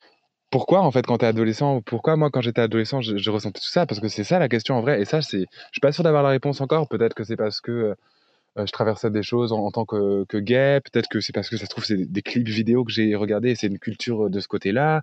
Pourquoi, 0.50 0.82
en 0.82 0.90
fait, 0.92 1.06
quand 1.06 1.18
t'es 1.18 1.26
adolescent, 1.26 1.82
pourquoi 1.82 2.16
moi, 2.16 2.30
quand 2.30 2.40
j'étais 2.40 2.60
adolescent, 2.60 3.00
je, 3.00 3.30
ressentais 3.30 3.60
tout 3.60 3.68
ça? 3.68 3.86
Parce 3.86 4.00
que 4.00 4.08
c'est 4.08 4.24
ça 4.24 4.38
la 4.38 4.48
question 4.48 4.76
en 4.76 4.82
vrai. 4.82 5.00
Et 5.00 5.04
ça, 5.04 5.20
je 5.20 5.26
suis 5.28 5.46
pas 5.82 5.92
sûr 5.92 6.04
d'avoir 6.04 6.22
la 6.22 6.28
réponse 6.30 6.60
encore. 6.60 6.88
Peut-être 6.88 7.14
que 7.14 7.24
c'est 7.24 7.36
parce 7.36 7.60
que 7.60 7.72
euh, 7.72 7.94
euh, 8.58 8.66
je 8.66 8.72
traversais 8.72 9.10
des 9.10 9.22
choses 9.22 9.52
en, 9.52 9.70
tant 9.72 9.84
que, 9.84 10.24
que 10.26 10.36
gay. 10.38 10.80
Peut-être 10.84 11.08
que 11.08 11.20
c'est 11.20 11.32
parce 11.32 11.48
que 11.50 11.56
ça 11.56 11.64
se 11.64 11.70
trouve, 11.70 11.84
c'est 11.84 11.96
des, 11.96 12.22
clips 12.22 12.48
vidéo 12.48 12.84
que 12.84 12.92
j'ai 12.92 13.14
regardés 13.16 13.54
c'est 13.56 13.66
une 13.66 13.78
culture 13.80 14.30
de 14.30 14.40
ce 14.40 14.48
côté-là. 14.48 15.02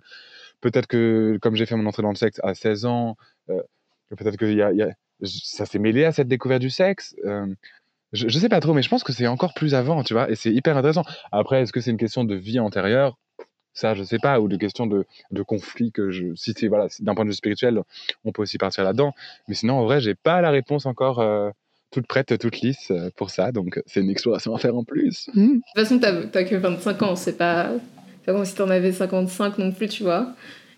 Peut-être 0.62 0.86
que, 0.86 1.38
comme 1.42 1.56
j'ai 1.56 1.66
fait 1.66 1.76
mon 1.76 1.86
entrée 1.86 2.02
dans 2.02 2.10
le 2.10 2.16
sexe 2.16 2.40
à 2.42 2.54
16 2.54 2.86
ans, 2.86 3.16
euh, 3.50 3.60
peut-être 4.16 4.36
que 4.36 4.46
y 4.46 4.56
y 4.56 4.82
a- 4.82 4.94
ça 5.22 5.66
s'est 5.66 5.78
mêlé 5.78 6.04
à 6.04 6.12
cette 6.12 6.28
découverte 6.28 6.60
du 6.60 6.70
sexe. 6.70 7.14
Euh, 7.24 7.46
je, 8.12 8.28
je 8.28 8.38
sais 8.38 8.48
pas 8.48 8.60
trop, 8.60 8.74
mais 8.74 8.82
je 8.82 8.88
pense 8.88 9.04
que 9.04 9.12
c'est 9.12 9.26
encore 9.26 9.54
plus 9.54 9.74
avant, 9.74 10.02
tu 10.02 10.12
vois, 10.12 10.30
et 10.30 10.34
c'est 10.34 10.52
hyper 10.52 10.76
intéressant. 10.76 11.04
Après, 11.30 11.62
est-ce 11.62 11.72
que 11.72 11.80
c'est 11.80 11.90
une 11.90 11.96
question 11.96 12.24
de 12.24 12.34
vie 12.34 12.60
antérieure? 12.60 13.18
Ça, 13.74 13.94
je 13.94 14.02
sais 14.02 14.18
pas, 14.18 14.38
ou 14.38 14.48
de 14.48 14.56
question 14.56 14.86
de, 14.86 15.06
de 15.30 15.42
conflit 15.42 15.92
que 15.92 16.10
je. 16.10 16.34
Si 16.34 16.52
c'est, 16.54 16.68
voilà, 16.68 16.88
d'un 17.00 17.14
point 17.14 17.24
de 17.24 17.30
vue 17.30 17.34
spirituel, 17.36 17.80
on 18.24 18.30
peut 18.32 18.42
aussi 18.42 18.58
partir 18.58 18.84
là-dedans. 18.84 19.14
Mais 19.48 19.54
sinon, 19.54 19.78
en 19.78 19.84
vrai, 19.84 20.00
j'ai 20.00 20.14
pas 20.14 20.42
la 20.42 20.50
réponse 20.50 20.84
encore 20.84 21.20
euh, 21.20 21.48
toute 21.90 22.06
prête, 22.06 22.38
toute 22.38 22.60
lisse 22.60 22.90
euh, 22.90 23.08
pour 23.16 23.30
ça, 23.30 23.50
donc 23.50 23.80
c'est 23.86 24.00
une 24.00 24.10
exploration 24.10 24.54
à 24.54 24.58
faire 24.58 24.76
en 24.76 24.84
plus. 24.84 25.30
De 25.34 25.54
toute 25.54 25.62
façon, 25.74 25.98
t'as 25.98 26.26
t'as 26.26 26.44
que 26.44 26.54
25 26.54 27.02
ans, 27.02 27.16
c'est 27.16 27.38
pas, 27.38 27.70
c'est 28.20 28.26
pas 28.26 28.32
comme 28.32 28.44
si 28.44 28.54
t'en 28.54 28.68
avais 28.68 28.92
55 28.92 29.56
non 29.56 29.72
plus, 29.72 29.88
tu 29.88 30.02
vois. 30.02 30.34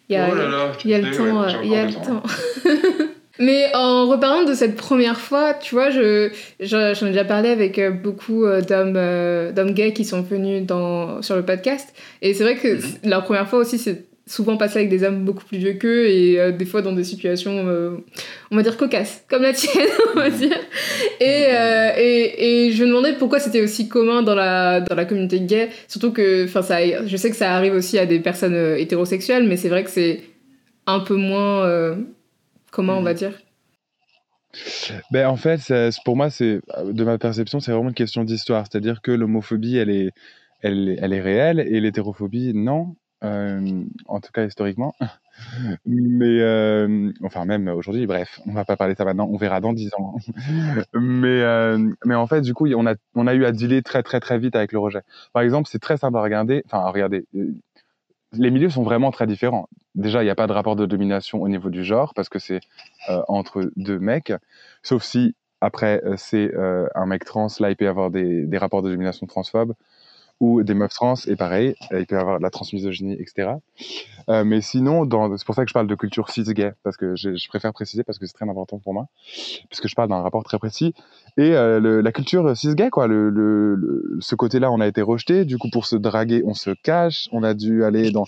Il 0.09 0.13
y 0.13 0.17
a, 0.17 0.29
Oh 0.31 0.35
là 0.37 0.49
là, 0.49 0.73
il 0.85 0.91
y 0.91 0.95
a 0.95 1.01
le 1.01 1.17
temps, 1.17 1.43
ouais, 1.43 1.53
il 1.65 1.71
y 1.71 1.77
a 1.77 1.87
le 1.87 1.95
temps. 1.95 2.23
Mais 3.39 3.67
en 3.75 4.09
reparlant 4.09 4.45
de 4.45 4.55
cette 4.55 4.77
première 4.77 5.19
fois, 5.19 5.55
tu 5.55 5.75
vois, 5.75 5.91
je, 5.91 6.31
je- 6.61 6.95
j'en 6.95 7.07
ai 7.07 7.11
déjà 7.11 7.25
parlé 7.25 7.49
avec 7.49 7.79
euh, 7.79 7.91
beaucoup 7.91 8.45
euh, 8.45 8.61
d'hommes, 8.61 8.95
euh, 8.97 9.51
d'hommes 9.51 9.73
gays 9.73 9.93
qui 9.93 10.05
sont 10.05 10.23
venus 10.23 10.65
dans, 10.65 11.21
sur 11.21 11.35
le 11.35 11.43
podcast. 11.45 11.93
Et 12.23 12.33
c'est 12.35 12.45
vrai 12.45 12.57
que 12.57 12.75
Mhm. 12.77 12.83
leur 13.11 13.25
première 13.25 13.49
fois 13.49 13.59
aussi, 13.59 13.79
c'est 13.79 14.05
souvent 14.27 14.57
passé 14.57 14.79
avec 14.79 14.89
des 14.89 15.05
hommes 15.05 15.25
beaucoup 15.25 15.45
plus 15.45 15.59
vieux 15.59 15.75
qu'eux 15.75 16.07
et 16.07 16.41
euh, 16.41 16.51
des 16.53 16.65
fois 16.65 16.81
dans 16.81 16.93
des 16.93 17.05
situations, 17.05 17.67
euh, 17.69 17.91
on 18.53 18.57
va 18.57 18.63
dire, 18.63 18.77
cocasses, 18.77 19.25
comme 19.29 19.43
la 19.43 19.53
tienne, 19.53 19.89
on 20.15 20.19
va 20.21 20.31
dire. 20.31 20.57
Et, 21.21 21.45
et, 21.99 22.67
et 22.69 22.73
je 22.73 22.83
me 22.85 22.89
demandais 22.89 23.15
pourquoi 23.15 23.41
c'était 23.41 23.61
aussi 23.63 23.89
commun 23.89 24.23
dans 24.23 24.35
la, 24.37 24.81
dans 24.81 24.95
la 24.95 25.05
communauté 25.05 25.41
gay. 25.41 25.69
Surtout 25.89 26.13
que, 26.13 26.45
enfin, 26.45 26.63
ça, 26.63 26.79
je 27.07 27.17
sais 27.17 27.31
que 27.31 27.37
ça 27.37 27.53
arrive 27.55 27.75
aussi 27.75 27.99
à 27.99 28.07
des 28.07 28.21
personnes 28.21 28.77
hétérosexuelles, 28.79 29.45
mais 29.47 29.57
c'est 29.57 29.69
vrai 29.69 29.83
que 29.85 29.91
c'est 29.91 30.21
un 30.87 31.01
peu 31.01 31.17
moins 31.17 31.97
commun, 32.75 32.95
on 32.95 33.03
va 33.03 33.15
dire? 33.15 33.33
Ben, 35.11 35.27
en 35.27 35.37
fait, 35.37 35.73
pour 36.05 36.17
moi, 36.17 36.31
c'est 36.31 36.61
de 36.85 37.05
ma 37.05 37.19
perception, 37.19 37.61
c'est 37.61 37.73
vraiment 37.73 37.89
une 37.89 37.95
question 37.95 38.25
d'histoire. 38.25 38.67
C'est-à-dire 38.71 39.01
que 39.03 39.11
l'homophobie, 39.11 39.77
elle 39.77 39.91
est, 39.91 40.11
elle, 40.63 40.97
elle 41.01 41.13
est 41.13 41.21
réelle 41.21 41.61
et 41.61 41.81
l'hétérophobie, 41.81 42.53
non. 42.55 42.97
Euh, 43.25 43.83
en 44.07 44.21
tout 44.21 44.31
cas, 44.33 44.45
historiquement. 44.45 44.95
Mais, 45.87 46.41
euh, 46.41 47.11
enfin, 47.25 47.45
même 47.45 47.67
aujourd'hui, 47.69 48.07
bref, 48.07 48.41
on 48.47 48.53
va 48.53 48.65
pas 48.65 48.77
parler 48.77 48.95
de 48.95 48.99
ça 48.99 49.05
maintenant, 49.05 49.29
on 49.33 49.37
verra 49.37 49.61
dans 49.61 49.73
10 49.73 49.91
ans. 49.99 50.17
mais, 50.95 51.41
euh, 51.43 51.91
mais 52.05 52.15
en 52.15 52.27
fait, 52.29 52.43
du 52.43 52.55
coup, 52.55 52.69
on 52.69 52.87
a, 52.87 52.95
on 53.17 53.27
a 53.27 53.35
eu 53.35 53.45
à 53.45 53.51
dealer 53.53 53.83
très, 53.83 54.03
très, 54.05 54.21
très 54.21 54.39
vite 54.39 54.55
avec 54.57 54.73
le 54.73 54.79
rejet. 54.79 55.01
Par 55.33 55.43
exemple, 55.43 55.69
c'est 55.71 55.81
très 55.81 55.97
simple 55.97 56.17
à 56.19 56.23
regarder, 56.23 56.63
enfin, 56.67 56.81
à 56.85 56.91
regarder. 56.91 57.25
euh, 57.35 57.53
Les 58.33 58.51
milieux 58.53 58.71
sont 58.71 58.85
vraiment 58.85 59.11
très 59.11 59.27
différents. 59.27 59.69
Déjà, 59.95 60.23
il 60.23 60.27
n'y 60.27 60.31
a 60.31 60.35
pas 60.35 60.47
de 60.47 60.53
rapport 60.53 60.77
de 60.77 60.87
domination 60.87 61.41
au 61.43 61.49
niveau 61.49 61.71
du 61.71 61.85
genre, 61.85 62.15
parce 62.15 62.29
que 62.29 62.39
c'est 62.39 62.61
euh, 63.09 63.23
entre 63.29 63.71
deux 63.77 63.99
mecs, 63.99 64.33
sauf 64.83 65.03
si, 65.05 65.37
après, 65.61 66.03
euh, 66.05 66.15
c'est 66.17 66.53
euh, 66.55 66.89
un 66.95 67.07
mec 67.07 67.25
trans, 67.25 67.47
là, 67.61 67.71
il 67.71 67.77
peut 67.77 67.85
y 67.85 67.89
avoir 67.89 68.11
des, 68.11 68.49
rapports 68.59 68.83
de 68.83 68.91
domination 68.91 69.27
transphobes, 69.27 69.75
ou 70.41 70.63
des 70.63 70.75
meufs 70.75 70.93
trans, 70.93 71.15
et 71.27 71.37
pareil, 71.37 71.75
euh, 71.93 72.01
il 72.01 72.07
peut 72.07 72.17
y 72.17 72.19
avoir 72.19 72.39
de 72.39 72.43
la 72.43 72.51
transmisogynie, 72.51 73.15
etc. 73.15 73.53
Euh, 74.29 74.45
mais 74.45 74.61
sinon, 74.61 75.05
c'est 75.37 75.45
pour 75.47 75.55
ça 75.55 75.65
que 75.65 75.69
je 75.69 75.75
parle 75.75 75.87
de 75.87 75.95
culture 75.95 76.31
cis-gay, 76.31 76.73
parce 76.83 76.97
que 76.97 77.15
je, 77.17 77.35
je 77.37 77.49
préfère 77.49 77.73
préciser, 77.73 78.05
parce 78.05 78.19
que 78.19 78.27
c'est 78.27 78.35
très 78.35 78.49
important 78.49 78.79
pour 78.79 78.95
moi, 78.95 79.07
parce 79.71 79.81
que 79.81 79.89
je 79.89 79.95
parle 79.95 80.09
d'un 80.09 80.23
rapport 80.23 80.45
très 80.45 80.59
précis. 80.59 80.95
Et 81.37 81.55
euh, 81.55 81.81
le- 81.81 82.01
la 82.01 82.13
culture 82.13 82.57
cis-gay, 82.57 82.91
quoi, 82.91 83.07
le, 83.07 83.31
le- 83.31 83.75
le- 83.75 84.19
ce 84.21 84.35
côté-là, 84.35 84.71
on 84.71 84.81
a 84.81 84.87
été 84.87 85.03
rejeté. 85.03 85.45
Du 85.45 85.59
coup, 85.59 85.69
pour 85.71 85.87
se 85.87 85.97
draguer, 85.97 86.43
on 86.45 86.55
se 86.55 86.71
cache. 86.71 87.29
On 87.33 87.43
a 87.43 87.55
dû 87.55 87.85
aller 87.85 88.11
dans, 88.11 88.25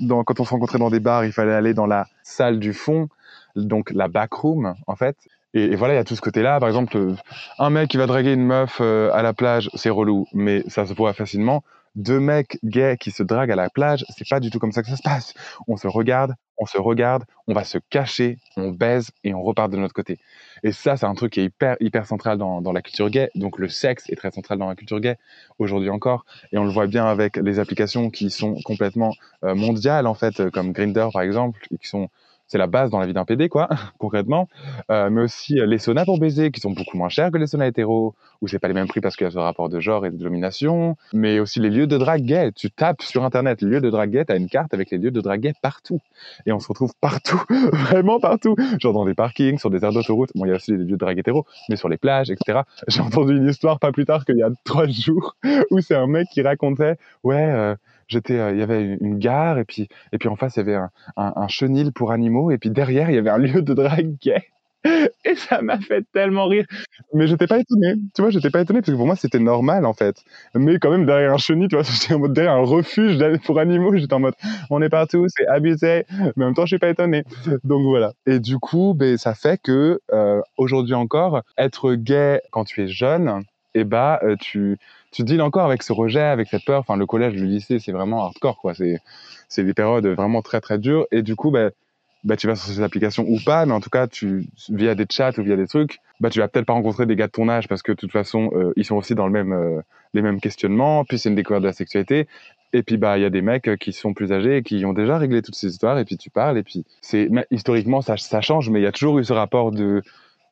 dans, 0.00 0.24
quand 0.24 0.40
on 0.40 0.44
se 0.44 0.50
rencontrait 0.50 0.78
dans 0.78 0.90
des 0.90 1.00
bars, 1.00 1.24
il 1.24 1.32
fallait 1.32 1.52
aller 1.54 1.74
dans 1.74 1.86
la 1.86 2.06
salle 2.22 2.58
du 2.58 2.72
fond, 2.72 3.08
donc 3.56 3.90
la 3.92 4.08
backroom, 4.08 4.74
en 4.86 4.96
fait. 4.96 5.16
Et, 5.54 5.76
voilà, 5.76 5.94
il 5.94 5.96
y 5.96 6.00
a 6.00 6.04
tout 6.04 6.16
ce 6.16 6.20
côté-là. 6.20 6.58
Par 6.58 6.68
exemple, 6.68 7.14
un 7.58 7.70
mec 7.70 7.88
qui 7.88 7.96
va 7.96 8.06
draguer 8.06 8.32
une 8.32 8.44
meuf 8.44 8.78
euh, 8.80 9.10
à 9.12 9.22
la 9.22 9.32
plage, 9.32 9.70
c'est 9.74 9.90
relou, 9.90 10.26
mais 10.32 10.64
ça 10.68 10.84
se 10.84 10.92
voit 10.92 11.14
facilement. 11.14 11.62
Deux 11.94 12.18
mecs 12.18 12.58
gays 12.64 12.96
qui 12.98 13.12
se 13.12 13.22
draguent 13.22 13.52
à 13.52 13.56
la 13.56 13.70
plage, 13.70 14.04
c'est 14.08 14.28
pas 14.28 14.40
du 14.40 14.50
tout 14.50 14.58
comme 14.58 14.72
ça 14.72 14.82
que 14.82 14.88
ça 14.88 14.96
se 14.96 15.02
passe. 15.02 15.32
On 15.68 15.76
se 15.76 15.86
regarde, 15.86 16.34
on 16.58 16.66
se 16.66 16.76
regarde, 16.76 17.22
on 17.46 17.54
va 17.54 17.62
se 17.62 17.78
cacher, 17.88 18.38
on 18.56 18.70
baise 18.70 19.12
et 19.22 19.32
on 19.32 19.42
repart 19.42 19.70
de 19.70 19.76
notre 19.76 19.94
côté. 19.94 20.18
Et 20.64 20.72
ça, 20.72 20.96
c'est 20.96 21.06
un 21.06 21.14
truc 21.14 21.34
qui 21.34 21.40
est 21.40 21.52
hyper, 21.80 22.06
central 22.06 22.36
dans, 22.36 22.72
la 22.72 22.82
culture 22.82 23.10
gay. 23.10 23.30
Donc 23.36 23.60
le 23.60 23.68
sexe 23.68 24.10
est 24.10 24.16
très 24.16 24.32
central 24.32 24.58
dans 24.58 24.68
la 24.68 24.74
culture 24.74 24.98
gay, 24.98 25.16
aujourd'hui 25.60 25.90
encore. 25.90 26.24
Et 26.50 26.58
on 26.58 26.64
le 26.64 26.70
voit 26.70 26.88
bien 26.88 27.06
avec 27.06 27.36
les 27.36 27.60
applications 27.60 28.10
qui 28.10 28.30
sont 28.30 28.56
complètement 28.64 29.14
euh, 29.44 29.54
mondiales, 29.54 30.08
en 30.08 30.14
fait, 30.14 30.40
euh, 30.40 30.50
comme 30.50 30.72
Grindr, 30.72 31.10
par 31.12 31.22
exemple, 31.22 31.64
et 31.70 31.78
qui 31.78 31.86
sont... 31.86 32.08
C'est 32.46 32.58
la 32.58 32.66
base 32.66 32.90
dans 32.90 32.98
la 32.98 33.06
vie 33.06 33.12
d'un 33.12 33.24
PD, 33.24 33.48
quoi, 33.48 33.68
concrètement. 33.98 34.48
Euh, 34.90 35.10
mais 35.10 35.22
aussi 35.22 35.58
euh, 35.58 35.66
les 35.66 35.78
saunas 35.78 36.04
pour 36.04 36.18
baiser, 36.18 36.50
qui 36.50 36.60
sont 36.60 36.70
beaucoup 36.70 36.96
moins 36.96 37.08
chers 37.08 37.30
que 37.30 37.38
les 37.38 37.46
saunas 37.46 37.66
hétéros, 37.66 38.14
où 38.42 38.48
c'est 38.48 38.58
pas 38.58 38.68
les 38.68 38.74
mêmes 38.74 38.86
prix 38.86 39.00
parce 39.00 39.16
qu'il 39.16 39.24
y 39.24 39.28
a 39.28 39.30
ce 39.30 39.38
rapport 39.38 39.68
de 39.68 39.80
genre 39.80 40.04
et 40.06 40.10
de 40.10 40.16
domination. 40.16 40.96
Mais 41.12 41.40
aussi 41.40 41.60
les 41.60 41.70
lieux 41.70 41.86
de 41.86 41.96
drague. 41.96 42.52
Tu 42.54 42.70
tapes 42.70 43.02
sur 43.02 43.24
Internet 43.24 43.62
lieux 43.62 43.80
de 43.80 43.90
drague 43.90 44.24
t'as 44.26 44.36
une 44.36 44.48
carte 44.48 44.74
avec 44.74 44.90
les 44.90 44.98
lieux 44.98 45.10
de 45.10 45.20
drague 45.20 45.52
partout. 45.62 46.00
Et 46.46 46.52
on 46.52 46.60
se 46.60 46.68
retrouve 46.68 46.92
partout, 47.00 47.40
vraiment 47.72 48.20
partout. 48.20 48.56
Genre 48.78 48.92
dans 48.92 49.04
des 49.04 49.14
parkings, 49.14 49.58
sur 49.58 49.70
des 49.70 49.84
aires 49.84 49.92
d'autoroute. 49.92 50.30
Bon, 50.34 50.44
il 50.44 50.48
y 50.48 50.52
a 50.52 50.56
aussi 50.56 50.72
des 50.72 50.78
lieux 50.78 50.92
de 50.92 50.96
drague 50.96 51.18
hétéros, 51.18 51.46
mais 51.68 51.76
sur 51.76 51.88
les 51.88 51.96
plages, 51.96 52.30
etc. 52.30 52.60
J'ai 52.88 53.00
entendu 53.00 53.36
une 53.36 53.48
histoire 53.48 53.78
pas 53.78 53.92
plus 53.92 54.04
tard 54.04 54.24
qu'il 54.24 54.36
y 54.36 54.42
a 54.42 54.50
trois 54.64 54.86
jours, 54.86 55.36
où 55.70 55.80
c'est 55.80 55.94
un 55.94 56.06
mec 56.06 56.28
qui 56.32 56.42
racontait, 56.42 56.96
ouais, 57.22 57.50
euh, 57.50 57.74
j'étais, 58.08 58.38
euh, 58.38 58.52
il 58.52 58.58
y 58.58 58.62
avait 58.62 58.82
une- 59.00 59.18
gare, 59.18 59.58
et 59.58 59.64
puis, 59.64 59.88
et 60.12 60.18
puis 60.18 60.28
en 60.28 60.36
face, 60.36 60.56
il 60.56 60.60
y 60.60 60.62
avait 60.62 60.78
un, 61.16 61.48
chenil 61.48 61.92
pour 61.92 62.12
animaux, 62.12 62.50
et 62.50 62.58
puis 62.58 62.70
derrière, 62.70 63.10
il 63.10 63.16
y 63.16 63.18
avait 63.18 63.30
un 63.30 63.38
lieu 63.38 63.62
de 63.62 63.74
drague 63.74 64.16
gay. 64.20 64.42
Et 65.24 65.34
ça 65.34 65.62
m'a 65.62 65.78
fait 65.80 66.04
tellement 66.12 66.46
rire. 66.46 66.66
Mais 67.14 67.26
j'étais 67.26 67.46
pas 67.46 67.58
étonné. 67.58 67.94
Tu 68.14 68.20
vois, 68.20 68.30
j'étais 68.30 68.50
pas 68.50 68.60
étonné 68.60 68.80
parce 68.80 68.92
que 68.92 68.96
pour 68.96 69.06
moi, 69.06 69.16
c'était 69.16 69.38
normal 69.38 69.86
en 69.86 69.94
fait. 69.94 70.22
Mais 70.54 70.78
quand 70.78 70.90
même, 70.90 71.06
derrière 71.06 71.32
un 71.32 71.38
chenil, 71.38 71.68
tu 71.68 71.76
vois, 71.76 71.84
j'étais 71.90 72.12
en 72.14 72.18
mode 72.18 72.34
derrière 72.34 72.52
un 72.52 72.64
refuge 72.64 73.18
pour 73.44 73.58
animaux, 73.58 73.96
j'étais 73.96 74.12
en 74.12 74.20
mode 74.20 74.34
on 74.70 74.82
est 74.82 74.90
partout, 74.90 75.24
c'est 75.28 75.46
abusé. 75.46 76.04
Mais 76.36 76.44
en 76.44 76.48
même 76.48 76.54
temps, 76.54 76.66
je 76.66 76.74
suis 76.74 76.78
pas 76.78 76.90
étonné. 76.90 77.24
Donc 77.64 77.82
voilà. 77.84 78.12
Et 78.26 78.40
du 78.40 78.58
coup, 78.58 78.94
ben, 78.94 79.16
ça 79.16 79.34
fait 79.34 79.60
que 79.62 80.00
euh, 80.12 80.40
aujourd'hui 80.58 80.94
encore, 80.94 81.42
être 81.56 81.94
gay 81.94 82.40
quand 82.50 82.64
tu 82.64 82.82
es 82.82 82.88
jeune, 82.88 83.42
et 83.74 83.84
bah, 83.84 84.20
euh, 84.22 84.36
tu, 84.40 84.78
tu 85.14 85.22
deals 85.22 85.40
encore 85.40 85.64
avec 85.64 85.82
ce 85.84 85.92
rejet, 85.92 86.20
avec 86.20 86.48
cette 86.48 86.64
peur. 86.64 86.80
Enfin, 86.80 86.96
le 86.96 87.06
collège, 87.06 87.34
le 87.34 87.46
lycée, 87.46 87.78
c'est 87.78 87.92
vraiment 87.92 88.24
hardcore, 88.24 88.58
quoi. 88.58 88.74
C'est, 88.74 88.98
c'est 89.48 89.62
des 89.62 89.72
périodes 89.72 90.06
vraiment 90.06 90.42
très, 90.42 90.60
très 90.60 90.76
dures. 90.78 91.06
Et 91.12 91.22
du 91.22 91.36
coup, 91.36 91.52
ben, 91.52 91.70
bah, 92.24 92.36
tu 92.36 92.48
vas 92.48 92.56
sur 92.56 92.66
ces 92.66 92.80
applications 92.80 93.24
ou 93.28 93.38
pas, 93.44 93.64
mais 93.64 93.72
en 93.72 93.80
tout 93.80 93.90
cas, 93.90 94.08
tu, 94.08 94.48
via 94.70 94.96
des 94.96 95.06
chats 95.08 95.38
ou 95.38 95.42
via 95.42 95.56
des 95.56 95.68
trucs, 95.68 96.00
bah, 96.18 96.30
tu 96.30 96.40
vas 96.40 96.48
peut-être 96.48 96.66
pas 96.66 96.72
rencontrer 96.72 97.06
des 97.06 97.14
gars 97.14 97.28
de 97.28 97.32
ton 97.32 97.48
âge 97.48 97.68
parce 97.68 97.82
que 97.82 97.92
de 97.92 97.96
toute 97.96 98.10
façon, 98.10 98.50
euh, 98.54 98.72
ils 98.76 98.84
sont 98.84 98.96
aussi 98.96 99.14
dans 99.14 99.26
le 99.26 99.32
même, 99.32 99.52
euh, 99.52 99.80
les 100.14 100.22
mêmes 100.22 100.40
questionnements. 100.40 101.04
Puis 101.04 101.18
c'est 101.18 101.28
une 101.28 101.36
découverte 101.36 101.62
de 101.62 101.68
la 101.68 101.72
sexualité. 101.72 102.26
Et 102.72 102.82
puis 102.82 102.96
bah 102.96 103.16
il 103.16 103.22
y 103.22 103.24
a 103.24 103.30
des 103.30 103.42
mecs 103.42 103.68
euh, 103.68 103.76
qui 103.76 103.92
sont 103.92 104.14
plus 104.14 104.32
âgés 104.32 104.56
et 104.56 104.62
qui 104.64 104.84
ont 104.84 104.92
déjà 104.92 105.16
réglé 105.16 105.42
toutes 105.42 105.54
ces 105.54 105.68
histoires. 105.68 105.96
Et 105.98 106.04
puis 106.04 106.16
tu 106.16 106.28
parles. 106.28 106.58
Et 106.58 106.64
puis 106.64 106.84
c'est 107.02 107.30
historiquement 107.52 108.00
ça, 108.00 108.16
ça 108.16 108.40
change, 108.40 108.68
mais 108.68 108.80
il 108.80 108.82
y 108.82 108.86
a 108.86 108.92
toujours 108.92 109.20
eu 109.20 109.24
ce 109.24 109.32
rapport 109.32 109.70
de 109.70 110.02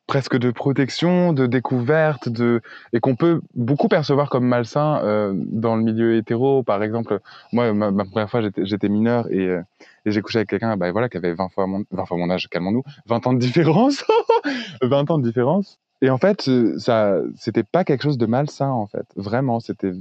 presque 0.07 0.37
de 0.37 0.51
protection, 0.51 1.33
de 1.33 1.45
découverte, 1.45 2.29
de 2.29 2.61
et 2.91 2.99
qu'on 2.99 3.15
peut 3.15 3.41
beaucoup 3.55 3.87
percevoir 3.87 4.29
comme 4.29 4.45
malsain 4.45 5.01
euh, 5.03 5.33
dans 5.35 5.75
le 5.75 5.83
milieu 5.83 6.15
hétéro. 6.17 6.63
Par 6.63 6.83
exemple, 6.83 7.19
moi, 7.51 7.73
ma, 7.73 7.91
première 8.05 8.29
fois, 8.29 8.41
j'étais 8.41 8.65
j'étais 8.65 8.89
mineur 8.89 9.31
et, 9.31 9.47
euh, 9.47 9.61
et 10.05 10.11
j'ai 10.11 10.21
couché 10.21 10.39
avec 10.39 10.49
quelqu'un, 10.49 10.75
bah 10.77 10.91
voilà, 10.91 11.09
qui 11.09 11.17
avait 11.17 11.33
20 11.33 11.49
fois 11.49 11.67
mon, 11.67 11.83
20 11.91 12.05
fois 12.05 12.17
mon 12.17 12.29
âge, 12.29 12.49
calmons-nous, 12.49 12.83
20 13.07 13.27
ans 13.27 13.33
de 13.33 13.39
différence, 13.39 14.03
20 14.81 15.11
ans 15.11 15.17
de 15.17 15.23
différence. 15.23 15.79
Et 16.01 16.09
en 16.09 16.17
fait, 16.17 16.49
euh, 16.49 16.77
ça, 16.79 17.15
c'était 17.37 17.63
pas 17.63 17.85
quelque 17.85 18.03
chose 18.03 18.17
de 18.17 18.25
malsain 18.25 18.69
en 18.69 18.87
fait, 18.87 19.05
vraiment. 19.15 19.61
C'était 19.61 19.93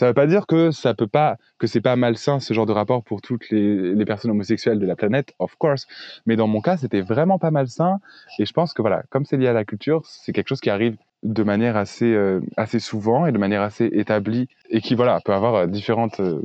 Ça 0.00 0.06
veut 0.06 0.14
pas 0.14 0.26
dire 0.26 0.46
que 0.46 0.70
ça 0.70 0.94
peut 0.94 1.06
pas, 1.06 1.36
que 1.58 1.66
c'est 1.66 1.82
pas 1.82 1.94
malsain 1.94 2.40
ce 2.40 2.54
genre 2.54 2.64
de 2.64 2.72
rapport 2.72 3.04
pour 3.04 3.20
toutes 3.20 3.50
les, 3.50 3.94
les, 3.94 4.04
personnes 4.06 4.30
homosexuelles 4.30 4.78
de 4.78 4.86
la 4.86 4.96
planète, 4.96 5.34
of 5.38 5.56
course. 5.56 5.86
Mais 6.24 6.36
dans 6.36 6.46
mon 6.46 6.62
cas, 6.62 6.78
c'était 6.78 7.02
vraiment 7.02 7.38
pas 7.38 7.50
malsain. 7.50 7.98
Et 8.38 8.46
je 8.46 8.52
pense 8.54 8.72
que 8.72 8.80
voilà, 8.80 9.02
comme 9.10 9.26
c'est 9.26 9.36
lié 9.36 9.48
à 9.48 9.52
la 9.52 9.66
culture, 9.66 10.00
c'est 10.06 10.32
quelque 10.32 10.48
chose 10.48 10.62
qui 10.62 10.70
arrive 10.70 10.96
de 11.22 11.42
manière 11.42 11.76
assez, 11.76 12.14
euh, 12.14 12.40
assez 12.56 12.78
souvent 12.78 13.26
et 13.26 13.32
de 13.32 13.36
manière 13.36 13.60
assez 13.60 13.90
établie 13.92 14.48
et 14.70 14.80
qui 14.80 14.94
voilà, 14.94 15.20
peut 15.22 15.34
avoir 15.34 15.54
euh, 15.54 15.66
différentes, 15.66 16.18
euh, 16.20 16.40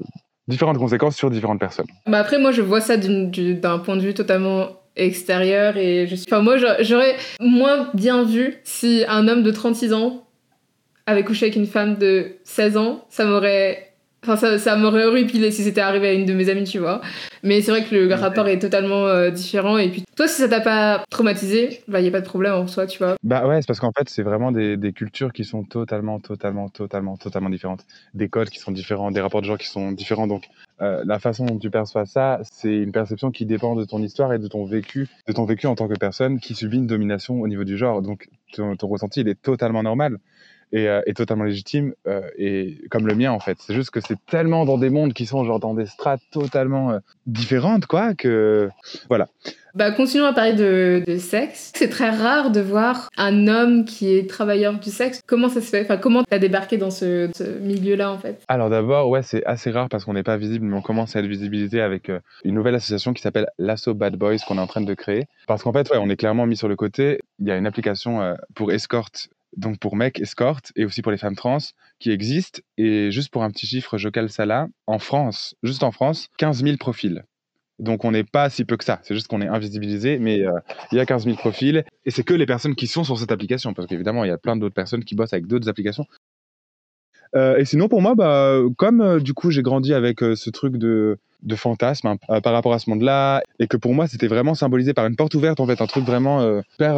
différentes 0.49 0.77
conséquences 0.77 1.15
sur 1.15 1.29
différentes 1.29 1.61
personnes. 1.61 1.87
Bah 2.07 2.19
après, 2.19 2.39
moi, 2.39 2.51
je 2.51 2.61
vois 2.61 2.81
ça 2.81 2.97
d'un 2.97 3.79
point 3.79 3.95
de 3.95 4.01
vue 4.01 4.13
totalement 4.13 4.67
extérieur 4.97 5.77
et 5.77 6.07
je 6.07 6.15
suis... 6.15 6.25
Enfin, 6.29 6.41
moi, 6.41 6.57
j'aurais 6.57 7.15
moins 7.39 7.89
bien 7.93 8.25
vu 8.25 8.57
si 8.65 9.05
un 9.07 9.29
homme 9.29 9.43
de 9.43 9.51
36 9.51 9.93
ans 9.93 10.24
avait 11.05 11.23
couché 11.23 11.45
avec 11.45 11.55
une 11.55 11.67
femme 11.67 11.97
de 11.97 12.35
16 12.43 12.77
ans, 12.77 13.05
ça 13.09 13.25
m'aurait. 13.25 13.91
Enfin, 14.23 14.37
ça, 14.37 14.57
ça 14.57 14.75
m'aurait 14.75 15.05
horripilé 15.05 15.51
si 15.51 15.61
c'était 15.61 15.81
arrivé 15.81 16.07
à 16.07 16.13
une 16.13 16.25
de 16.25 16.33
mes 16.33 16.49
amies, 16.49 16.63
tu 16.63 16.79
vois. 16.79 16.99
Mais 17.43 17.61
c'est 17.61 17.69
vrai 17.69 17.83
que 17.83 17.93
le 17.93 18.11
rapport 18.15 18.47
est 18.47 18.57
totalement 18.57 19.05
euh, 19.05 19.29
différent. 19.29 19.77
Et 19.77 19.89
puis, 19.89 20.03
toi, 20.15 20.27
si 20.27 20.41
ça 20.41 20.49
t'a 20.49 20.61
pas 20.61 21.03
traumatisé, 21.11 21.81
bah, 21.87 22.01
il 22.01 22.07
a 22.07 22.11
pas 22.11 22.21
de 22.21 22.25
problème 22.25 22.53
en 22.53 22.65
soi, 22.65 22.87
tu 22.87 22.97
vois. 22.97 23.17
Bah 23.21 23.47
ouais, 23.47 23.61
c'est 23.61 23.67
parce 23.67 23.79
qu'en 23.79 23.91
fait, 23.95 24.09
c'est 24.09 24.23
vraiment 24.23 24.51
des, 24.51 24.77
des, 24.77 24.93
cultures 24.93 25.31
qui 25.31 25.43
sont 25.43 25.63
totalement, 25.63 26.19
totalement, 26.19 26.69
totalement, 26.69 27.17
totalement 27.17 27.51
différentes. 27.51 27.85
Des 28.15 28.27
codes 28.27 28.49
qui 28.49 28.57
sont 28.57 28.71
différents, 28.71 29.11
des 29.11 29.21
rapports 29.21 29.41
de 29.41 29.45
gens 29.45 29.57
qui 29.57 29.67
sont 29.67 29.91
différents. 29.91 30.25
Donc, 30.25 30.45
euh, 30.81 31.03
la 31.05 31.19
façon 31.19 31.45
dont 31.45 31.59
tu 31.59 31.69
perçois 31.69 32.07
ça, 32.07 32.39
c'est 32.51 32.75
une 32.75 32.91
perception 32.91 33.29
qui 33.29 33.45
dépend 33.45 33.75
de 33.75 33.85
ton 33.85 34.01
histoire 34.01 34.33
et 34.33 34.39
de 34.39 34.47
ton 34.47 34.65
vécu, 34.65 35.07
de 35.27 35.33
ton 35.33 35.45
vécu 35.45 35.67
en 35.67 35.75
tant 35.75 35.87
que 35.87 35.93
personne 35.93 36.39
qui 36.39 36.55
subit 36.55 36.77
une 36.77 36.87
domination 36.87 37.41
au 37.41 37.47
niveau 37.47 37.63
du 37.63 37.77
genre. 37.77 38.01
Donc, 38.01 38.27
ton, 38.53 38.75
ton 38.75 38.87
ressenti, 38.87 39.21
il 39.21 39.27
est 39.27 39.39
totalement 39.39 39.83
normal 39.83 40.17
et, 40.75 40.89
euh, 40.89 41.01
est 41.05 41.13
totalement 41.13 41.45
légitime 41.45 41.93
euh, 42.05 42.21
et 42.37 42.77
comme 42.91 43.07
le 43.07 43.15
mien 43.15 43.31
en 43.31 43.39
fait. 43.39 43.57
C'est 43.59 43.73
juste 43.73 43.91
que 43.91 44.01
c'est 44.01 44.17
tellement 44.29 44.65
dans 44.65 44.77
des 44.77 44.89
mondes 44.89 45.13
qui 45.13 45.25
sont 45.25 45.43
genre 45.45 45.59
dans 45.59 45.73
des 45.73 45.85
strates 45.85 46.21
totalement 46.31 46.91
euh, 46.91 46.99
différentes 47.25 47.85
quoi 47.85 48.13
que 48.13 48.69
voilà. 49.07 49.27
Bah, 49.73 49.91
continuons 49.91 50.25
à 50.25 50.31
parler 50.31 50.53
de, 50.53 51.03
de 51.05 51.17
sexe. 51.17 51.73
C'est 51.75 51.89
très 51.89 52.09
rare 52.09 52.49
de 52.49 52.61
voir 52.61 53.09
un 53.17 53.49
homme 53.49 53.83
qui 53.83 54.13
est 54.13 54.29
travailleur 54.29 54.79
du 54.79 54.89
sexe. 54.89 55.21
Comment 55.27 55.49
ça 55.49 55.59
se 55.59 55.69
fait? 55.69 55.81
Enfin, 55.81 55.97
comment 55.97 56.23
t'as 56.23 56.39
débarqué 56.39 56.77
dans 56.77 56.91
ce, 56.91 57.29
ce 57.35 57.43
milieu-là, 57.43 58.09
en 58.09 58.17
fait? 58.17 58.41
Alors 58.47 58.69
d'abord, 58.69 59.09
ouais, 59.09 59.21
c'est 59.21 59.43
assez 59.43 59.71
rare 59.71 59.89
parce 59.89 60.05
qu'on 60.05 60.13
n'est 60.13 60.23
pas 60.23 60.37
visible, 60.37 60.65
mais 60.65 60.77
on 60.77 60.81
commence 60.81 61.17
à 61.17 61.19
être 61.19 61.25
visibilisé 61.25 61.81
avec 61.81 62.09
une 62.45 62.55
nouvelle 62.55 62.75
association 62.75 63.11
qui 63.11 63.21
s'appelle 63.21 63.47
l'Asso 63.59 63.93
Bad 63.93 64.15
Boys 64.15 64.37
qu'on 64.47 64.57
est 64.57 64.61
en 64.61 64.67
train 64.67 64.79
de 64.79 64.93
créer. 64.93 65.25
Parce 65.45 65.63
qu'en 65.63 65.73
fait, 65.73 65.89
ouais, 65.89 65.97
on 65.97 66.09
est 66.09 66.15
clairement 66.15 66.45
mis 66.45 66.55
sur 66.55 66.69
le 66.69 66.77
côté. 66.77 67.19
Il 67.39 67.47
y 67.47 67.51
a 67.51 67.57
une 67.57 67.67
application 67.67 68.33
pour 68.55 68.71
escorte 68.71 69.27
donc 69.57 69.79
pour 69.79 69.95
mecs 69.95 70.19
escorte 70.19 70.71
et 70.75 70.85
aussi 70.85 71.01
pour 71.01 71.11
les 71.11 71.17
femmes 71.17 71.35
trans 71.35 71.57
qui 71.99 72.11
existent. 72.11 72.61
Et 72.77 73.11
juste 73.11 73.31
pour 73.31 73.43
un 73.43 73.51
petit 73.51 73.67
chiffre, 73.67 73.97
je 73.97 74.09
cale 74.09 74.29
ça 74.29 74.45
là. 74.45 74.67
En 74.87 74.99
France, 74.99 75.55
juste 75.63 75.83
en 75.83 75.91
France, 75.91 76.29
15 76.37 76.63
000 76.63 76.77
profils. 76.77 77.23
Donc 77.79 78.05
on 78.05 78.11
n'est 78.11 78.23
pas 78.23 78.49
si 78.49 78.63
peu 78.63 78.77
que 78.77 78.85
ça, 78.85 78.99
c'est 79.03 79.13
juste 79.13 79.27
qu'on 79.27 79.41
est 79.41 79.47
invisibilisé, 79.47 80.17
mais 80.17 80.41
euh, 80.41 80.51
il 80.91 80.97
y 80.97 81.01
a 81.01 81.05
15 81.05 81.25
000 81.25 81.35
profils, 81.35 81.83
et 82.05 82.11
c'est 82.11 82.23
que 82.23 82.33
les 82.33 82.45
personnes 82.45 82.73
qui 82.73 82.87
sont 82.87 83.03
sur 83.03 83.19
cette 83.19 83.33
application, 83.33 83.73
parce 83.73 83.87
qu'évidemment 83.87 84.23
il 84.23 84.29
y 84.29 84.31
a 84.31 84.37
plein 84.37 84.55
d'autres 84.55 84.73
personnes 84.73 85.03
qui 85.03 85.13
bossent 85.13 85.33
avec 85.33 85.45
d'autres 85.45 85.67
applications, 85.67 86.05
euh, 87.35 87.57
et 87.57 87.65
sinon, 87.65 87.89
pour 87.89 88.01
moi, 88.01 88.15
bah, 88.15 88.61
comme 88.77 89.01
euh, 89.01 89.19
du 89.19 89.33
coup 89.33 89.51
j'ai 89.51 89.61
grandi 89.61 89.93
avec 89.93 90.21
ce 90.21 90.49
truc 90.49 90.77
de, 90.77 91.17
de 91.45 91.55
fantasme 91.55 92.07
hein, 92.07 92.41
par 92.41 92.53
rapport 92.53 92.73
à 92.73 92.79
ce 92.79 92.89
monde-là, 92.89 93.41
et 93.59 93.67
que 93.67 93.77
pour 93.77 93.93
moi 93.93 94.07
c'était 94.07 94.27
vraiment 94.27 94.55
symbolisé 94.55 94.93
par 94.93 95.05
une 95.05 95.15
porte 95.15 95.33
ouverte, 95.35 95.59
en 95.59 95.67
fait, 95.67 95.81
un 95.81 95.87
truc 95.87 96.05
vraiment 96.05 96.61
hyper 96.75 96.95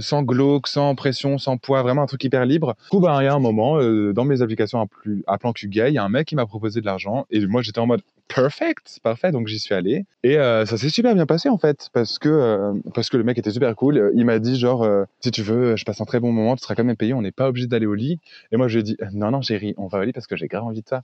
sans 0.00 0.22
glauque, 0.22 0.68
sans 0.68 0.94
pression, 0.94 1.38
sans 1.38 1.56
poids, 1.56 1.82
vraiment 1.82 2.02
un 2.02 2.06
truc 2.06 2.22
hyper 2.24 2.44
libre. 2.46 2.76
Du 2.84 2.90
coup, 2.90 3.00
bah, 3.00 3.18
il 3.20 3.24
y 3.24 3.28
a 3.28 3.34
un 3.34 3.38
moment, 3.38 3.78
dans 4.12 4.24
mes 4.24 4.42
applications 4.42 4.80
à, 4.80 4.86
plus, 4.86 5.22
à 5.26 5.38
plan 5.38 5.52
gay, 5.64 5.90
il 5.90 5.94
y 5.94 5.98
a 5.98 6.04
un 6.04 6.08
mec 6.08 6.28
qui 6.28 6.36
m'a 6.36 6.46
proposé 6.46 6.80
de 6.80 6.86
l'argent, 6.86 7.26
et 7.30 7.44
moi 7.46 7.62
j'étais 7.62 7.80
en 7.80 7.86
mode 7.86 8.02
perfect, 8.32 9.00
parfait, 9.02 9.32
donc 9.32 9.48
j'y 9.48 9.58
suis 9.58 9.74
allé. 9.74 10.04
Et 10.22 10.34
ça 10.34 10.76
s'est 10.76 10.88
super 10.88 11.14
bien 11.14 11.26
passé 11.26 11.48
en 11.48 11.58
fait, 11.58 11.88
parce 11.92 12.18
que, 12.18 12.72
parce 12.94 13.10
que 13.10 13.16
le 13.16 13.24
mec 13.24 13.38
était 13.38 13.50
super 13.50 13.74
cool. 13.74 14.12
Il 14.14 14.24
m'a 14.24 14.38
dit 14.38 14.58
genre, 14.58 14.86
si 15.20 15.30
tu 15.30 15.42
veux, 15.42 15.76
je 15.76 15.84
passe 15.84 16.00
un 16.00 16.04
très 16.04 16.20
bon 16.20 16.32
moment, 16.32 16.56
tu 16.56 16.62
seras 16.62 16.74
quand 16.74 16.84
même 16.84 16.96
payé, 16.96 17.14
on 17.14 17.22
n'est 17.22 17.32
pas 17.32 17.48
obligé 17.48 17.66
d'aller 17.66 17.86
au 17.86 17.94
lit. 17.94 18.20
Et 18.52 18.56
moi 18.56 18.68
je 18.68 18.74
lui 18.74 18.80
ai 18.80 18.82
dit, 18.82 18.96
non, 19.12 19.30
non, 19.30 19.42
chérie, 19.42 19.74
on 19.76 19.88
va 19.88 19.98
au 19.98 20.02
lit 20.02 20.12
parce 20.12 20.26
que 20.26 20.36
j'ai 20.36 20.46
grave 20.46 20.64
envie 20.64 20.82
de 20.82 20.88
ça. 20.88 21.02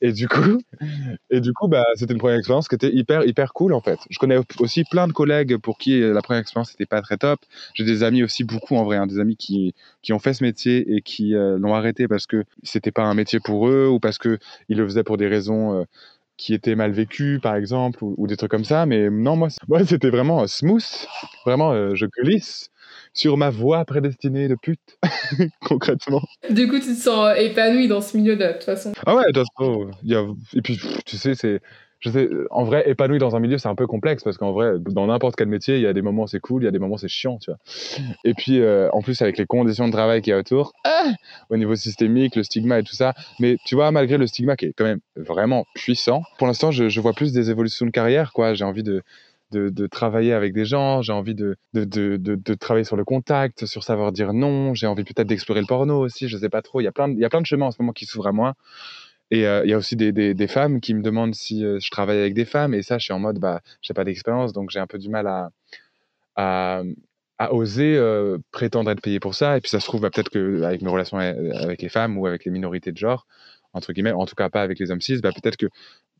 Et 0.00 0.12
du 0.12 0.28
coup, 0.28 0.60
et 1.30 1.40
du 1.40 1.52
coup 1.52 1.68
bah, 1.68 1.84
c'était 1.94 2.12
une 2.12 2.20
première 2.28 2.38
expérience 2.38 2.68
qui 2.68 2.74
était 2.74 2.94
hyper, 2.94 3.24
hyper 3.24 3.52
cool 3.54 3.72
en 3.72 3.80
fait. 3.80 3.98
Je 4.10 4.18
connais 4.18 4.38
aussi 4.58 4.84
plein 4.84 5.08
de 5.08 5.12
collègues 5.12 5.56
pour 5.56 5.78
qui 5.78 6.00
la 6.00 6.20
première 6.20 6.40
expérience 6.40 6.70
n'était 6.72 6.86
pas 6.86 7.00
très 7.00 7.16
top. 7.16 7.40
J'ai 7.74 7.84
des 7.84 8.02
amis 8.02 8.22
aussi, 8.22 8.44
beaucoup 8.44 8.76
en 8.76 8.84
vrai, 8.84 8.98
hein, 8.98 9.06
des 9.06 9.18
amis 9.18 9.36
qui, 9.36 9.74
qui 10.02 10.12
ont 10.12 10.18
fait 10.18 10.34
ce 10.34 10.44
métier 10.44 10.94
et 10.94 11.00
qui 11.00 11.34
euh, 11.34 11.58
l'ont 11.58 11.74
arrêté 11.74 12.06
parce 12.06 12.26
que 12.26 12.44
c'était 12.62 12.90
pas 12.90 13.04
un 13.04 13.14
métier 13.14 13.40
pour 13.40 13.68
eux 13.68 13.88
ou 13.88 13.98
parce 13.98 14.18
qu'ils 14.18 14.38
le 14.68 14.84
faisaient 14.84 15.04
pour 15.04 15.16
des 15.16 15.28
raisons. 15.28 15.80
Euh, 15.80 15.84
qui 16.40 16.54
étaient 16.54 16.76
mal 16.76 16.92
vécues, 16.92 17.40
par 17.42 17.56
exemple, 17.56 17.98
ou, 18.00 18.28
des 18.28 18.36
trucs 18.36 18.52
comme 18.52 18.62
ça. 18.62 18.86
Mais 18.86 19.10
non, 19.10 19.34
moi, 19.34 19.48
moi 19.66 19.84
c'était 19.84 20.08
vraiment 20.08 20.46
smooth. 20.46 20.84
Vraiment, 21.44 21.96
je 21.96 22.06
glisse 22.06 22.70
sur 23.12 23.36
ma 23.36 23.50
voie 23.50 23.84
prédestinée 23.84 24.48
de 24.48 24.54
pute, 24.54 24.98
concrètement. 25.62 26.22
Du 26.50 26.68
coup, 26.68 26.78
tu 26.78 26.94
te 26.94 27.00
sens 27.00 27.36
épanoui 27.36 27.88
dans 27.88 28.00
ce 28.00 28.16
milieu 28.16 28.36
de 28.36 28.52
toute 28.52 28.64
façon. 28.64 28.92
Ah 29.06 29.16
ouais, 29.16 29.32
de 29.32 29.40
toute 29.40 29.48
façon, 29.56 29.90
y 30.04 30.14
a... 30.14 30.24
et 30.54 30.62
puis 30.62 30.78
tu 31.04 31.16
sais, 31.16 31.34
c'est 31.34 31.60
je 32.00 32.10
sais, 32.10 32.28
en 32.50 32.64
vrai, 32.64 32.88
épanoui 32.88 33.18
dans 33.18 33.34
un 33.34 33.40
milieu, 33.40 33.58
c'est 33.58 33.68
un 33.68 33.74
peu 33.74 33.86
complexe 33.86 34.22
parce 34.22 34.38
qu'en 34.38 34.52
vrai, 34.52 34.74
dans 34.78 35.06
n'importe 35.06 35.34
quel 35.34 35.48
métier, 35.48 35.76
il 35.76 35.82
y 35.82 35.86
a 35.86 35.92
des 35.92 36.02
moments 36.02 36.26
c'est 36.26 36.38
cool, 36.38 36.62
il 36.62 36.66
y 36.66 36.68
a 36.68 36.70
des 36.70 36.78
moments 36.78 36.96
c'est 36.96 37.08
chiant, 37.08 37.38
tu 37.38 37.50
vois. 37.50 37.58
Et 38.24 38.34
puis, 38.34 38.60
euh, 38.60 38.88
en 38.92 39.02
plus, 39.02 39.20
avec 39.20 39.36
les 39.36 39.46
conditions 39.46 39.86
de 39.86 39.92
travail 39.92 40.22
qu'il 40.22 40.30
y 40.30 40.34
a 40.34 40.38
autour, 40.38 40.72
ah, 40.84 41.12
au 41.50 41.56
niveau 41.56 41.74
systémique, 41.74 42.36
le 42.36 42.44
stigma 42.44 42.78
et 42.78 42.82
tout 42.84 42.94
ça. 42.94 43.14
Mais 43.40 43.56
tu 43.64 43.74
vois, 43.74 43.90
malgré 43.90 44.16
le 44.16 44.26
stigma 44.26 44.56
qui 44.56 44.66
est 44.66 44.72
quand 44.76 44.84
même 44.84 45.00
vraiment 45.16 45.66
puissant, 45.74 46.22
pour 46.38 46.46
l'instant, 46.46 46.70
je, 46.70 47.00
vois 47.00 47.12
plus 47.12 47.32
des 47.32 47.50
évolutions 47.50 47.86
de 47.86 47.90
carrière, 47.90 48.32
quoi. 48.32 48.54
J'ai 48.54 48.64
envie 48.64 48.84
de, 48.84 49.02
de, 49.50 49.68
de, 49.68 49.86
travailler 49.86 50.32
avec 50.32 50.52
des 50.52 50.64
gens, 50.64 51.02
j'ai 51.02 51.12
envie 51.12 51.34
de, 51.34 51.56
de, 51.74 51.84
de, 51.84 52.54
travailler 52.54 52.84
sur 52.84 52.96
le 52.96 53.04
contact, 53.04 53.66
sur 53.66 53.82
savoir 53.82 54.12
dire 54.12 54.32
non, 54.32 54.74
j'ai 54.74 54.86
envie 54.86 55.04
peut-être 55.04 55.26
d'explorer 55.26 55.60
le 55.60 55.66
porno 55.66 55.98
aussi, 56.00 56.28
je 56.28 56.38
sais 56.38 56.48
pas 56.48 56.62
trop. 56.62 56.80
Il 56.80 56.84
y 56.84 56.88
a 56.88 56.92
plein 56.92 57.08
de, 57.08 57.14
il 57.14 57.20
y 57.20 57.24
a 57.24 57.28
plein 57.28 57.40
de 57.40 57.46
chemins 57.46 57.66
en 57.66 57.70
ce 57.70 57.78
moment 57.80 57.92
qui 57.92 58.04
s'ouvrent 58.04 58.28
à 58.28 58.32
moi. 58.32 58.54
Et 59.30 59.46
euh, 59.46 59.62
il 59.64 59.70
y 59.70 59.74
a 59.74 59.76
aussi 59.76 59.96
des, 59.96 60.48
femmes 60.48 60.80
qui 60.80 60.94
me 60.94 61.02
demandent 61.02 61.34
si 61.34 61.64
euh, 61.64 61.78
je 61.80 61.90
travaille 61.90 62.18
avec 62.18 62.34
des 62.34 62.44
femmes, 62.44 62.74
et 62.74 62.82
ça, 62.82 62.98
je 62.98 63.04
suis 63.04 63.12
en 63.12 63.18
mode, 63.18 63.38
bah, 63.38 63.60
j'ai 63.82 63.94
pas 63.94 64.04
d'expérience, 64.04 64.52
donc 64.52 64.70
j'ai 64.70 64.78
un 64.78 64.86
peu 64.86 64.98
du 64.98 65.10
mal 65.10 65.26
à, 65.26 65.50
à, 66.36 67.52
oser 67.52 67.96
euh, 67.96 68.38
prétendre 68.52 68.90
être 68.90 69.02
payé 69.02 69.20
pour 69.20 69.34
ça. 69.34 69.56
Et 69.56 69.60
puis 69.60 69.70
ça 69.70 69.80
se 69.80 69.86
trouve, 69.86 70.00
bah, 70.00 70.10
peut-être 70.10 70.30
qu'avec 70.30 70.82
mes 70.82 70.90
relations 70.90 71.18
avec 71.18 71.82
les 71.82 71.88
femmes 71.88 72.16
ou 72.18 72.26
avec 72.26 72.44
les 72.44 72.50
minorités 72.50 72.92
de 72.92 72.96
genre, 72.96 73.26
entre 73.74 73.92
guillemets, 73.92 74.12
en 74.12 74.26
tout 74.26 74.34
cas 74.34 74.48
pas 74.48 74.62
avec 74.62 74.78
les 74.78 74.90
hommes 74.90 75.00
cis, 75.00 75.20
bah, 75.20 75.32
peut-être 75.32 75.56
que 75.56 75.66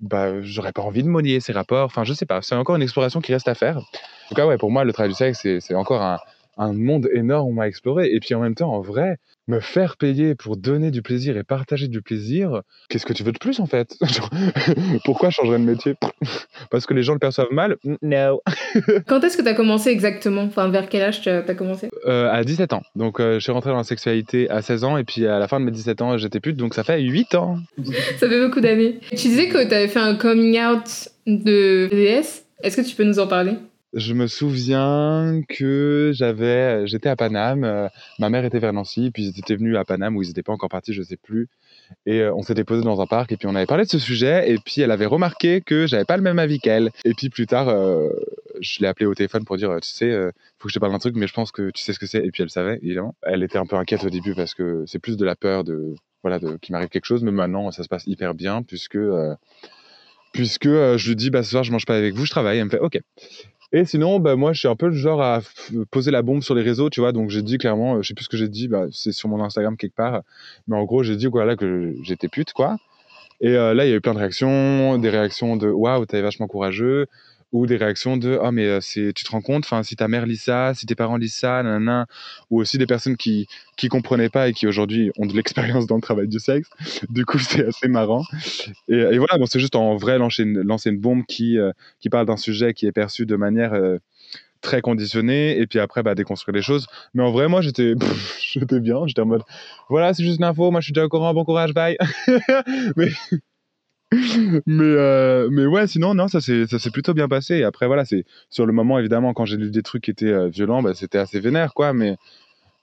bah, 0.00 0.40
j'aurais 0.42 0.72
pas 0.72 0.82
envie 0.82 1.02
de 1.02 1.08
monier 1.08 1.40
ces 1.40 1.52
rapports. 1.52 1.86
Enfin, 1.86 2.04
je 2.04 2.12
sais 2.12 2.26
pas, 2.26 2.42
c'est 2.42 2.54
encore 2.54 2.76
une 2.76 2.82
exploration 2.82 3.20
qui 3.20 3.32
reste 3.32 3.48
à 3.48 3.54
faire. 3.54 3.78
En 3.78 4.28
tout 4.28 4.34
cas, 4.34 4.46
ouais, 4.46 4.58
pour 4.58 4.70
moi, 4.70 4.84
le 4.84 4.92
travail 4.92 5.10
du 5.10 5.16
sexe, 5.16 5.40
c'est 5.60 5.74
encore 5.74 6.02
un, 6.02 6.18
un 6.58 6.72
monde 6.72 7.08
énorme 7.12 7.58
à 7.60 7.68
explorer. 7.68 8.12
Et 8.12 8.20
puis 8.20 8.34
en 8.34 8.40
même 8.40 8.54
temps, 8.54 8.72
en 8.72 8.80
vrai, 8.80 9.16
me 9.48 9.60
faire 9.60 9.96
payer 9.96 10.34
pour 10.34 10.56
donner 10.56 10.90
du 10.90 11.02
plaisir 11.02 11.36
et 11.36 11.42
partager 11.42 11.88
du 11.88 12.02
plaisir, 12.02 12.62
qu'est-ce 12.88 13.06
que 13.06 13.12
tu 13.12 13.24
veux 13.24 13.32
de 13.32 13.38
plus 13.38 13.60
en 13.60 13.66
fait? 13.66 13.96
Pourquoi 15.04 15.30
changer 15.30 15.52
de 15.52 15.56
métier? 15.64 15.94
Parce 16.70 16.86
que 16.86 16.94
les 16.94 17.02
gens 17.02 17.14
le 17.14 17.18
perçoivent 17.18 17.50
mal? 17.50 17.76
No. 18.02 18.42
Quand 19.06 19.22
est-ce 19.24 19.36
que 19.36 19.42
tu 19.42 19.48
as 19.48 19.54
commencé 19.54 19.90
exactement? 19.90 20.42
Enfin, 20.42 20.68
vers 20.68 20.88
quel 20.88 21.02
âge 21.02 21.20
tu 21.22 21.28
as 21.30 21.54
commencé? 21.54 21.88
Euh, 22.06 22.30
À 22.30 22.44
17 22.44 22.72
ans. 22.74 22.82
Donc, 22.94 23.20
euh, 23.20 23.34
je 23.34 23.40
suis 23.40 23.52
rentré 23.52 23.70
dans 23.70 23.78
la 23.78 23.84
sexualité 23.84 24.48
à 24.50 24.62
16 24.62 24.84
ans 24.84 24.96
et 24.98 25.04
puis 25.04 25.26
à 25.26 25.38
la 25.38 25.48
fin 25.48 25.58
de 25.60 25.64
mes 25.64 25.70
17 25.70 26.02
ans, 26.02 26.18
j'étais 26.18 26.40
pute, 26.40 26.56
donc 26.56 26.74
ça 26.74 26.84
fait 26.84 27.00
8 27.00 27.34
ans. 27.34 27.58
ça 28.18 28.28
fait 28.28 28.40
beaucoup 28.46 28.60
d'années. 28.60 29.00
Tu 29.10 29.16
disais 29.16 29.48
que 29.48 29.66
tu 29.66 29.74
avais 29.74 29.88
fait 29.88 29.98
un 30.00 30.14
coming 30.14 30.60
out 30.60 31.08
de 31.26 31.88
DS. 31.90 32.44
Est-ce 32.62 32.76
que 32.76 32.82
tu 32.86 32.94
peux 32.94 33.04
nous 33.04 33.18
en 33.18 33.26
parler? 33.26 33.52
Je 33.94 34.12
me 34.12 34.26
souviens 34.26 35.40
que 35.48 36.10
j'avais, 36.14 36.86
j'étais 36.86 37.08
à 37.08 37.16
Paname, 37.16 37.64
euh, 37.64 37.88
ma 38.18 38.28
mère 38.28 38.44
était 38.44 38.58
vers 38.58 38.72
Nancy, 38.72 39.10
puis 39.10 39.24
ils 39.24 39.38
étaient 39.38 39.56
venus 39.56 39.76
à 39.76 39.84
Paname 39.84 40.16
où 40.16 40.22
ils 40.22 40.28
n'étaient 40.28 40.42
pas 40.42 40.52
encore 40.52 40.68
partis, 40.68 40.92
je 40.92 41.02
sais 41.02 41.16
plus. 41.16 41.48
Et 42.04 42.20
euh, 42.20 42.34
on 42.34 42.42
s'était 42.42 42.64
posé 42.64 42.82
dans 42.82 43.00
un 43.00 43.06
parc 43.06 43.32
et 43.32 43.38
puis 43.38 43.46
on 43.48 43.54
avait 43.54 43.66
parlé 43.66 43.84
de 43.84 43.88
ce 43.88 43.98
sujet 43.98 44.50
et 44.50 44.58
puis 44.58 44.82
elle 44.82 44.90
avait 44.90 45.06
remarqué 45.06 45.62
que 45.62 45.86
j'avais 45.86 46.04
pas 46.04 46.18
le 46.18 46.22
même 46.22 46.38
avis 46.38 46.58
qu'elle. 46.58 46.90
Et 47.06 47.14
puis 47.14 47.30
plus 47.30 47.46
tard, 47.46 47.68
euh, 47.68 48.10
je 48.60 48.80
l'ai 48.80 48.88
appelée 48.88 49.06
au 49.06 49.14
téléphone 49.14 49.44
pour 49.44 49.56
dire, 49.56 49.74
tu 49.80 49.88
sais, 49.88 50.12
faut 50.58 50.68
que 50.68 50.70
je 50.70 50.74
te 50.74 50.80
parle 50.80 50.92
d'un 50.92 50.98
truc, 50.98 51.16
mais 51.16 51.26
je 51.26 51.34
pense 51.34 51.50
que 51.50 51.70
tu 51.70 51.82
sais 51.82 51.94
ce 51.94 51.98
que 51.98 52.06
c'est. 52.06 52.24
Et 52.24 52.30
puis 52.30 52.42
elle 52.42 52.50
savait 52.50 52.78
évidemment. 52.82 53.14
Elle 53.22 53.42
était 53.42 53.58
un 53.58 53.66
peu 53.66 53.76
inquiète 53.76 54.04
au 54.04 54.10
début 54.10 54.34
parce 54.34 54.54
que 54.54 54.84
c'est 54.86 54.98
plus 54.98 55.16
de 55.16 55.24
la 55.24 55.34
peur 55.34 55.64
de 55.64 55.94
voilà 56.22 56.38
qu'il 56.60 56.72
m'arrive 56.72 56.88
quelque 56.88 57.06
chose, 57.06 57.22
mais 57.22 57.30
maintenant 57.30 57.70
ça 57.70 57.82
se 57.82 57.88
passe 57.88 58.06
hyper 58.06 58.34
bien 58.34 58.62
puisque 58.62 58.98
puisque 60.32 60.68
je 60.68 61.08
lui 61.08 61.16
dis 61.16 61.30
bah 61.30 61.42
ce 61.42 61.50
soir 61.50 61.64
je 61.64 61.72
mange 61.72 61.86
pas 61.86 61.96
avec 61.96 62.14
vous, 62.14 62.26
je 62.26 62.30
travaille. 62.30 62.58
Elle 62.58 62.66
me 62.66 62.70
fait 62.70 62.80
ok. 62.80 62.98
Et 63.72 63.84
sinon, 63.84 64.18
bah, 64.18 64.34
moi, 64.36 64.52
je 64.52 64.60
suis 64.60 64.68
un 64.68 64.76
peu 64.76 64.86
le 64.86 64.94
genre 64.94 65.20
à 65.20 65.40
poser 65.90 66.10
la 66.10 66.22
bombe 66.22 66.42
sur 66.42 66.54
les 66.54 66.62
réseaux, 66.62 66.88
tu 66.88 67.00
vois. 67.00 67.12
Donc, 67.12 67.28
j'ai 67.28 67.42
dit 67.42 67.58
clairement, 67.58 68.00
je 68.00 68.08
sais 68.08 68.14
plus 68.14 68.24
ce 68.24 68.28
que 68.30 68.38
j'ai 68.38 68.48
dit, 68.48 68.66
bah, 68.66 68.86
c'est 68.92 69.12
sur 69.12 69.28
mon 69.28 69.42
Instagram 69.44 69.76
quelque 69.76 69.94
part. 69.94 70.22
Mais 70.68 70.76
en 70.76 70.84
gros, 70.84 71.02
j'ai 71.02 71.16
dit 71.16 71.26
voilà, 71.26 71.56
que 71.56 71.94
j'étais 72.02 72.28
pute, 72.28 72.52
quoi. 72.54 72.78
Et 73.40 73.50
euh, 73.50 73.74
là, 73.74 73.86
il 73.86 73.90
y 73.90 73.92
a 73.92 73.96
eu 73.96 74.00
plein 74.00 74.14
de 74.14 74.18
réactions, 74.18 74.98
des 74.98 75.10
réactions 75.10 75.56
de 75.56 75.68
waouh, 75.68 76.06
t'es 76.06 76.22
vachement 76.22 76.48
courageux. 76.48 77.06
Ou 77.52 77.66
des 77.66 77.76
réactions 77.76 78.16
de 78.16 78.38
oh 78.42 78.50
mais 78.50 78.80
tu 78.80 79.12
te 79.12 79.30
rends 79.30 79.40
compte? 79.40 79.66
Si 79.82 79.96
ta 79.96 80.08
mère 80.08 80.26
lit 80.26 80.36
ça 80.36 80.72
si 80.74 80.86
tes 80.86 80.94
parents 80.94 81.16
lisent 81.16 81.34
ça 81.34 81.62
nanana 81.62 82.06
ou 82.50 82.60
aussi 82.60 82.78
des 82.78 82.86
personnes 82.86 83.16
qui 83.16 83.46
qui 83.76 83.88
comprenaient 83.88 84.28
pas 84.28 84.48
et 84.48 84.52
qui 84.52 84.66
aujourd'hui 84.66 85.10
ont 85.18 85.26
de 85.26 85.34
l'expérience 85.34 85.86
dans 85.86 85.96
le 85.96 86.02
travail 86.02 86.28
du 86.28 86.38
sexe. 86.38 86.68
Du 87.10 87.24
coup 87.24 87.38
c'est 87.38 87.66
assez 87.66 87.88
marrant. 87.88 88.24
Et, 88.88 89.18
voilà 89.18 89.38
bon 89.38 89.46
c'est 89.46 89.60
juste 89.60 89.76
en 89.76 89.96
vrai 89.96 90.18
lancer 90.18 90.42
une, 90.42 90.60
lancer 90.62 90.90
une 90.90 90.98
bombe 90.98 91.24
qui 91.26 91.56
qui 92.00 92.10
parle 92.10 92.26
d'un 92.26 92.36
sujet 92.36 92.74
qui 92.74 92.86
est 92.86 92.92
perçu 92.92 93.26
de 93.26 93.36
manière 93.36 93.72
très 94.60 94.80
conditionné 94.80 95.58
et 95.58 95.66
puis 95.66 95.78
après 95.78 96.02
bah, 96.02 96.14
déconstruire 96.14 96.54
les 96.54 96.62
choses. 96.62 96.86
Mais 97.14 97.22
en 97.22 97.30
vrai, 97.30 97.48
moi 97.48 97.60
j'étais 97.60 97.94
j'étais 98.40 98.80
bien, 98.80 99.06
j'étais 99.06 99.20
en 99.20 99.26
mode 99.26 99.42
voilà, 99.88 100.14
c'est 100.14 100.24
juste 100.24 100.38
une 100.38 100.44
info, 100.44 100.70
moi 100.70 100.80
je 100.80 100.86
suis 100.86 100.92
déjà 100.92 101.06
au 101.06 101.08
courant, 101.08 101.32
bon 101.34 101.44
courage, 101.44 101.72
bye. 101.74 101.96
mais 104.66 104.84
euh, 104.84 105.48
mais 105.50 105.66
ouais, 105.66 105.86
sinon 105.86 106.14
non, 106.14 106.28
ça 106.28 106.40
s'est 106.40 106.66
ça 106.66 106.78
plutôt 106.90 107.12
bien 107.12 107.28
passé. 107.28 107.56
Et 107.56 107.64
après 107.64 107.86
voilà, 107.86 108.04
c'est 108.04 108.24
sur 108.48 108.64
le 108.64 108.72
moment 108.72 108.98
évidemment 108.98 109.34
quand 109.34 109.44
j'ai 109.44 109.56
lu 109.56 109.70
des 109.70 109.82
trucs 109.82 110.04
qui 110.04 110.10
étaient 110.10 110.26
euh, 110.26 110.48
violents, 110.48 110.82
bah, 110.82 110.94
c'était 110.94 111.18
assez 111.18 111.40
vénère 111.40 111.74
quoi, 111.74 111.92
mais 111.92 112.16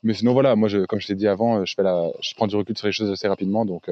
mais 0.04 0.14
sinon 0.14 0.34
voilà, 0.34 0.56
moi 0.56 0.70
comme 0.88 1.00
je 1.00 1.08
t'ai 1.08 1.16
dit 1.16 1.28
avant, 1.28 1.62
euh, 1.62 1.66
je 1.66 1.74
je 1.76 2.36
prends 2.36 2.48
du 2.48 2.56
recul 2.56 2.78
sur 2.78 2.88
les 2.88 2.94
choses 2.94 3.10
assez 3.10 3.28
rapidement 3.28 3.66
donc 3.66 3.90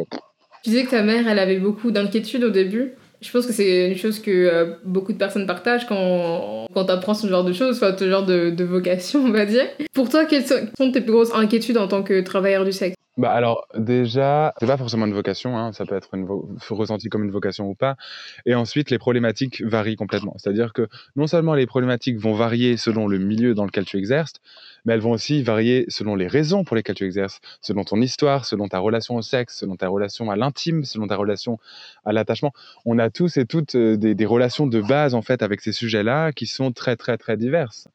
Tu 0.63 0.69
disais 0.69 0.85
que 0.85 0.91
ta 0.91 1.01
mère, 1.01 1.27
elle 1.27 1.39
avait 1.39 1.59
beaucoup 1.59 1.91
d'inquiétude 1.91 2.43
au 2.43 2.51
début 2.51 2.93
je 3.23 3.31
pense 3.31 3.45
que 3.45 3.53
c'est 3.53 3.89
une 3.89 3.97
chose 3.97 4.19
que 4.19 4.31
euh, 4.31 4.75
beaucoup 4.83 5.13
de 5.13 5.17
personnes 5.17 5.47
partagent 5.47 5.87
quand, 5.87 6.67
quand 6.73 6.85
tu 6.85 6.91
apprends 6.91 7.13
ce 7.13 7.27
genre 7.27 7.43
de 7.43 7.53
choses, 7.53 7.79
ce 7.79 8.09
genre 8.09 8.25
de, 8.25 8.63
vocation, 8.63 9.23
on 9.23 9.31
va 9.31 9.45
dire. 9.45 9.65
Pour 9.93 10.09
toi, 10.09 10.25
quelles 10.25 10.45
sont 10.45 10.91
tes 10.91 11.01
plus 11.01 11.11
grosses 11.11 11.33
inquiétudes 11.33 11.77
en 11.77 11.87
tant 11.87 12.03
que 12.03 12.21
travailleur 12.21 12.65
du 12.65 12.71
sexe? 12.71 12.95
Bah 13.15 13.31
alors 13.31 13.67
déjà, 13.77 14.55
c'est 14.59 14.65
pas 14.65 14.77
forcément 14.77 15.05
une 15.05 15.13
vocation, 15.13 15.55
hein, 15.55 15.71
ça 15.71 15.85
peut 15.85 15.95
être 15.95 16.09
ressenti 16.71 17.09
comme 17.09 17.23
une 17.23 17.31
vocation 17.31 17.69
ou 17.69 17.75
pas. 17.75 17.95
Et 18.47 18.55
ensuite, 18.55 18.89
les 18.89 18.97
problématiques 18.97 19.61
varient 19.61 19.95
complètement. 19.95 20.33
C'est-à-dire 20.37 20.73
que 20.73 20.87
non 21.15 21.27
seulement 21.27 21.53
les 21.53 21.67
problématiques 21.67 22.17
vont 22.17 22.33
varier 22.33 22.75
selon 22.75 23.07
le 23.07 23.19
milieu 23.19 23.53
dans 23.53 23.65
lequel 23.65 23.85
tu 23.85 23.97
exerces, 23.97 24.33
mais 24.85 24.93
elles 24.93 24.99
vont 24.99 25.11
aussi 25.11 25.43
varier 25.43 25.85
selon 25.87 26.15
les 26.15 26.27
raisons 26.27 26.63
pour 26.63 26.75
lesquelles 26.75 26.95
tu 26.95 27.05
exerces, 27.05 27.39
selon 27.61 27.83
ton 27.83 28.01
histoire, 28.01 28.45
selon 28.45 28.67
ta 28.67 28.79
relation 28.79 29.15
au 29.15 29.21
sexe, 29.21 29.57
selon 29.57 29.75
ta 29.75 29.87
relation 29.87 30.29
à 30.31 30.35
l'intime, 30.35 30.83
selon 30.83 31.07
ta 31.07 31.15
relation 31.15 31.59
à 32.05 32.13
l'attachement. 32.13 32.51
On 32.85 32.99
a 32.99 33.09
tous 33.09 33.37
et 33.37 33.45
toutes 33.45 33.75
euh, 33.75 33.97
des, 33.97 34.25
relations 34.25 34.67
de 34.67 34.81
base 34.81 35.13
en 35.13 35.21
fait 35.21 35.41
avec 35.43 35.61
ces 35.61 35.71
sujets-là 35.71 36.31
qui 36.31 36.45
sont 36.45 36.71
très 36.71 36.95
très 36.95 37.17
très 37.17 37.37
diverses. 37.37 37.87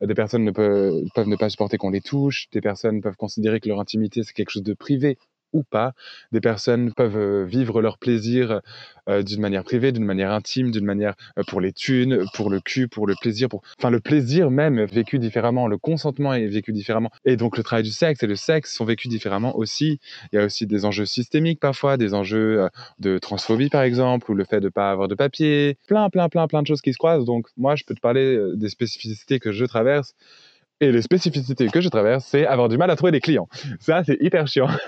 Des 0.00 0.14
personnes 0.14 0.44
ne 0.44 0.50
peuvent 0.50 1.28
ne 1.28 1.36
pas 1.36 1.48
supporter 1.48 1.78
qu'on 1.78 1.90
les 1.90 2.00
touche, 2.00 2.48
des 2.52 2.60
personnes 2.60 3.00
peuvent 3.00 3.16
considérer 3.16 3.60
que 3.60 3.68
leur 3.68 3.80
intimité 3.80 4.22
c'est 4.22 4.32
quelque 4.32 4.50
chose 4.50 4.62
de 4.62 4.74
privé 4.74 5.18
ou 5.54 5.62
pas. 5.62 5.94
Des 6.32 6.40
personnes 6.42 6.92
peuvent 6.92 7.44
vivre 7.44 7.80
leur 7.80 7.96
plaisir 7.96 8.60
d'une 9.08 9.40
manière 9.40 9.64
privée, 9.64 9.92
d'une 9.92 10.04
manière 10.04 10.32
intime, 10.32 10.70
d'une 10.70 10.84
manière 10.84 11.14
pour 11.48 11.60
les 11.60 11.72
thunes, 11.72 12.24
pour 12.34 12.50
le 12.50 12.60
cul, 12.60 12.88
pour 12.88 13.06
le 13.06 13.14
plaisir, 13.20 13.48
pour 13.48 13.62
enfin 13.78 13.90
le 13.90 14.00
plaisir 14.00 14.50
même 14.50 14.82
vécu 14.84 15.18
différemment, 15.18 15.68
le 15.68 15.78
consentement 15.78 16.34
est 16.34 16.46
vécu 16.46 16.72
différemment. 16.72 17.10
Et 17.24 17.36
donc 17.36 17.56
le 17.56 17.62
travail 17.62 17.84
du 17.84 17.90
sexe 17.90 18.22
et 18.22 18.26
le 18.26 18.36
sexe 18.36 18.74
sont 18.74 18.84
vécus 18.84 19.10
différemment 19.10 19.56
aussi. 19.56 20.00
Il 20.32 20.36
y 20.36 20.38
a 20.38 20.44
aussi 20.44 20.66
des 20.66 20.84
enjeux 20.84 21.06
systémiques 21.06 21.60
parfois, 21.60 21.96
des 21.96 22.14
enjeux 22.14 22.68
de 22.98 23.18
transphobie 23.18 23.68
par 23.68 23.82
exemple, 23.82 24.30
ou 24.30 24.34
le 24.34 24.44
fait 24.44 24.60
de 24.60 24.68
pas 24.68 24.90
avoir 24.90 25.08
de 25.08 25.14
papier, 25.14 25.78
plein 25.86 26.08
plein 26.10 26.28
plein 26.28 26.46
plein 26.46 26.62
de 26.62 26.66
choses 26.66 26.80
qui 26.80 26.92
se 26.92 26.98
croisent. 26.98 27.24
Donc 27.24 27.46
moi 27.56 27.76
je 27.76 27.84
peux 27.84 27.94
te 27.94 28.00
parler 28.00 28.38
des 28.54 28.68
spécificités 28.68 29.38
que 29.38 29.52
je 29.52 29.64
traverse 29.64 30.14
et 30.80 30.90
les 30.90 31.02
spécificités 31.02 31.68
que 31.68 31.80
je 31.80 31.88
traverse, 31.88 32.26
c'est 32.26 32.46
avoir 32.46 32.68
du 32.68 32.76
mal 32.76 32.90
à 32.90 32.96
trouver 32.96 33.12
des 33.12 33.20
clients. 33.20 33.48
Ça, 33.78 34.02
c'est 34.04 34.18
hyper 34.20 34.46
chiant. 34.46 34.68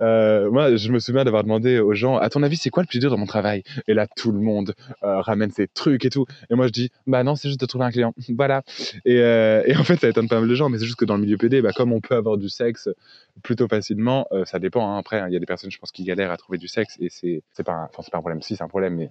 Euh, 0.00 0.50
moi, 0.50 0.76
je 0.76 0.92
me 0.92 0.98
souviens 0.98 1.24
d'avoir 1.24 1.42
demandé 1.42 1.78
aux 1.78 1.92
gens, 1.92 2.16
à 2.16 2.28
ton 2.28 2.42
avis, 2.42 2.56
c'est 2.56 2.70
quoi 2.70 2.82
le 2.82 2.86
plus 2.86 2.98
dur 2.98 3.10
dans 3.10 3.16
mon 3.16 3.26
travail? 3.26 3.62
Et 3.86 3.94
là, 3.94 4.06
tout 4.06 4.30
le 4.30 4.40
monde 4.40 4.74
euh, 5.02 5.20
ramène 5.20 5.50
ses 5.50 5.66
trucs 5.66 6.04
et 6.04 6.10
tout. 6.10 6.24
Et 6.50 6.54
moi, 6.54 6.66
je 6.66 6.72
dis, 6.72 6.90
bah 7.06 7.22
non, 7.24 7.34
c'est 7.34 7.48
juste 7.48 7.60
de 7.60 7.66
trouver 7.66 7.84
un 7.84 7.90
client. 7.90 8.14
voilà. 8.36 8.62
Et, 9.04 9.20
euh, 9.20 9.62
et, 9.66 9.76
en 9.76 9.84
fait, 9.84 9.96
ça 9.96 10.08
étonne 10.08 10.28
pas 10.28 10.40
mal 10.40 10.48
de 10.48 10.54
gens, 10.54 10.68
mais 10.68 10.78
c'est 10.78 10.84
juste 10.84 10.98
que 10.98 11.04
dans 11.04 11.16
le 11.16 11.22
milieu 11.22 11.36
PD, 11.36 11.62
bah, 11.62 11.72
comme 11.74 11.92
on 11.92 12.00
peut 12.00 12.14
avoir 12.14 12.36
du 12.38 12.48
sexe 12.48 12.88
plutôt 13.42 13.68
facilement, 13.68 14.26
euh, 14.32 14.44
ça 14.44 14.58
dépend. 14.58 14.92
Hein. 14.92 14.98
Après, 14.98 15.22
il 15.28 15.32
y 15.32 15.36
a 15.36 15.38
des 15.38 15.46
personnes, 15.46 15.70
je 15.70 15.78
pense, 15.78 15.92
qui 15.92 16.04
galèrent 16.04 16.30
à 16.30 16.36
trouver 16.36 16.58
du 16.58 16.68
sexe 16.68 16.96
et 17.00 17.08
c'est 17.10 17.42
pas, 17.64 17.88
enfin, 17.90 18.02
c'est 18.02 18.10
pas 18.10 18.18
un 18.18 18.20
problème. 18.20 18.42
Si, 18.42 18.56
c'est 18.56 18.64
un 18.64 18.68
problème, 18.68 18.96
mais 18.96 19.10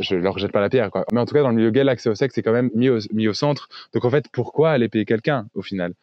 je 0.00 0.16
leur 0.16 0.38
jette 0.38 0.52
pas 0.52 0.60
la 0.60 0.68
pierre. 0.68 0.90
Quoi. 0.90 1.04
Mais 1.12 1.20
en 1.20 1.26
tout 1.26 1.34
cas, 1.34 1.42
dans 1.42 1.50
le 1.50 1.54
milieu 1.54 1.70
gay, 1.70 1.84
l'accès 1.84 2.08
au 2.08 2.14
sexe 2.14 2.36
est 2.38 2.42
quand 2.42 2.52
même 2.52 2.70
mis 2.74 2.88
au, 2.88 2.98
mis 3.12 3.28
au 3.28 3.34
centre. 3.34 3.68
Donc 3.92 4.04
en 4.04 4.10
fait, 4.10 4.26
pourquoi 4.32 4.70
aller 4.70 4.88
payer 4.88 5.04
quelqu'un 5.04 5.48
au 5.54 5.62
final? 5.62 5.94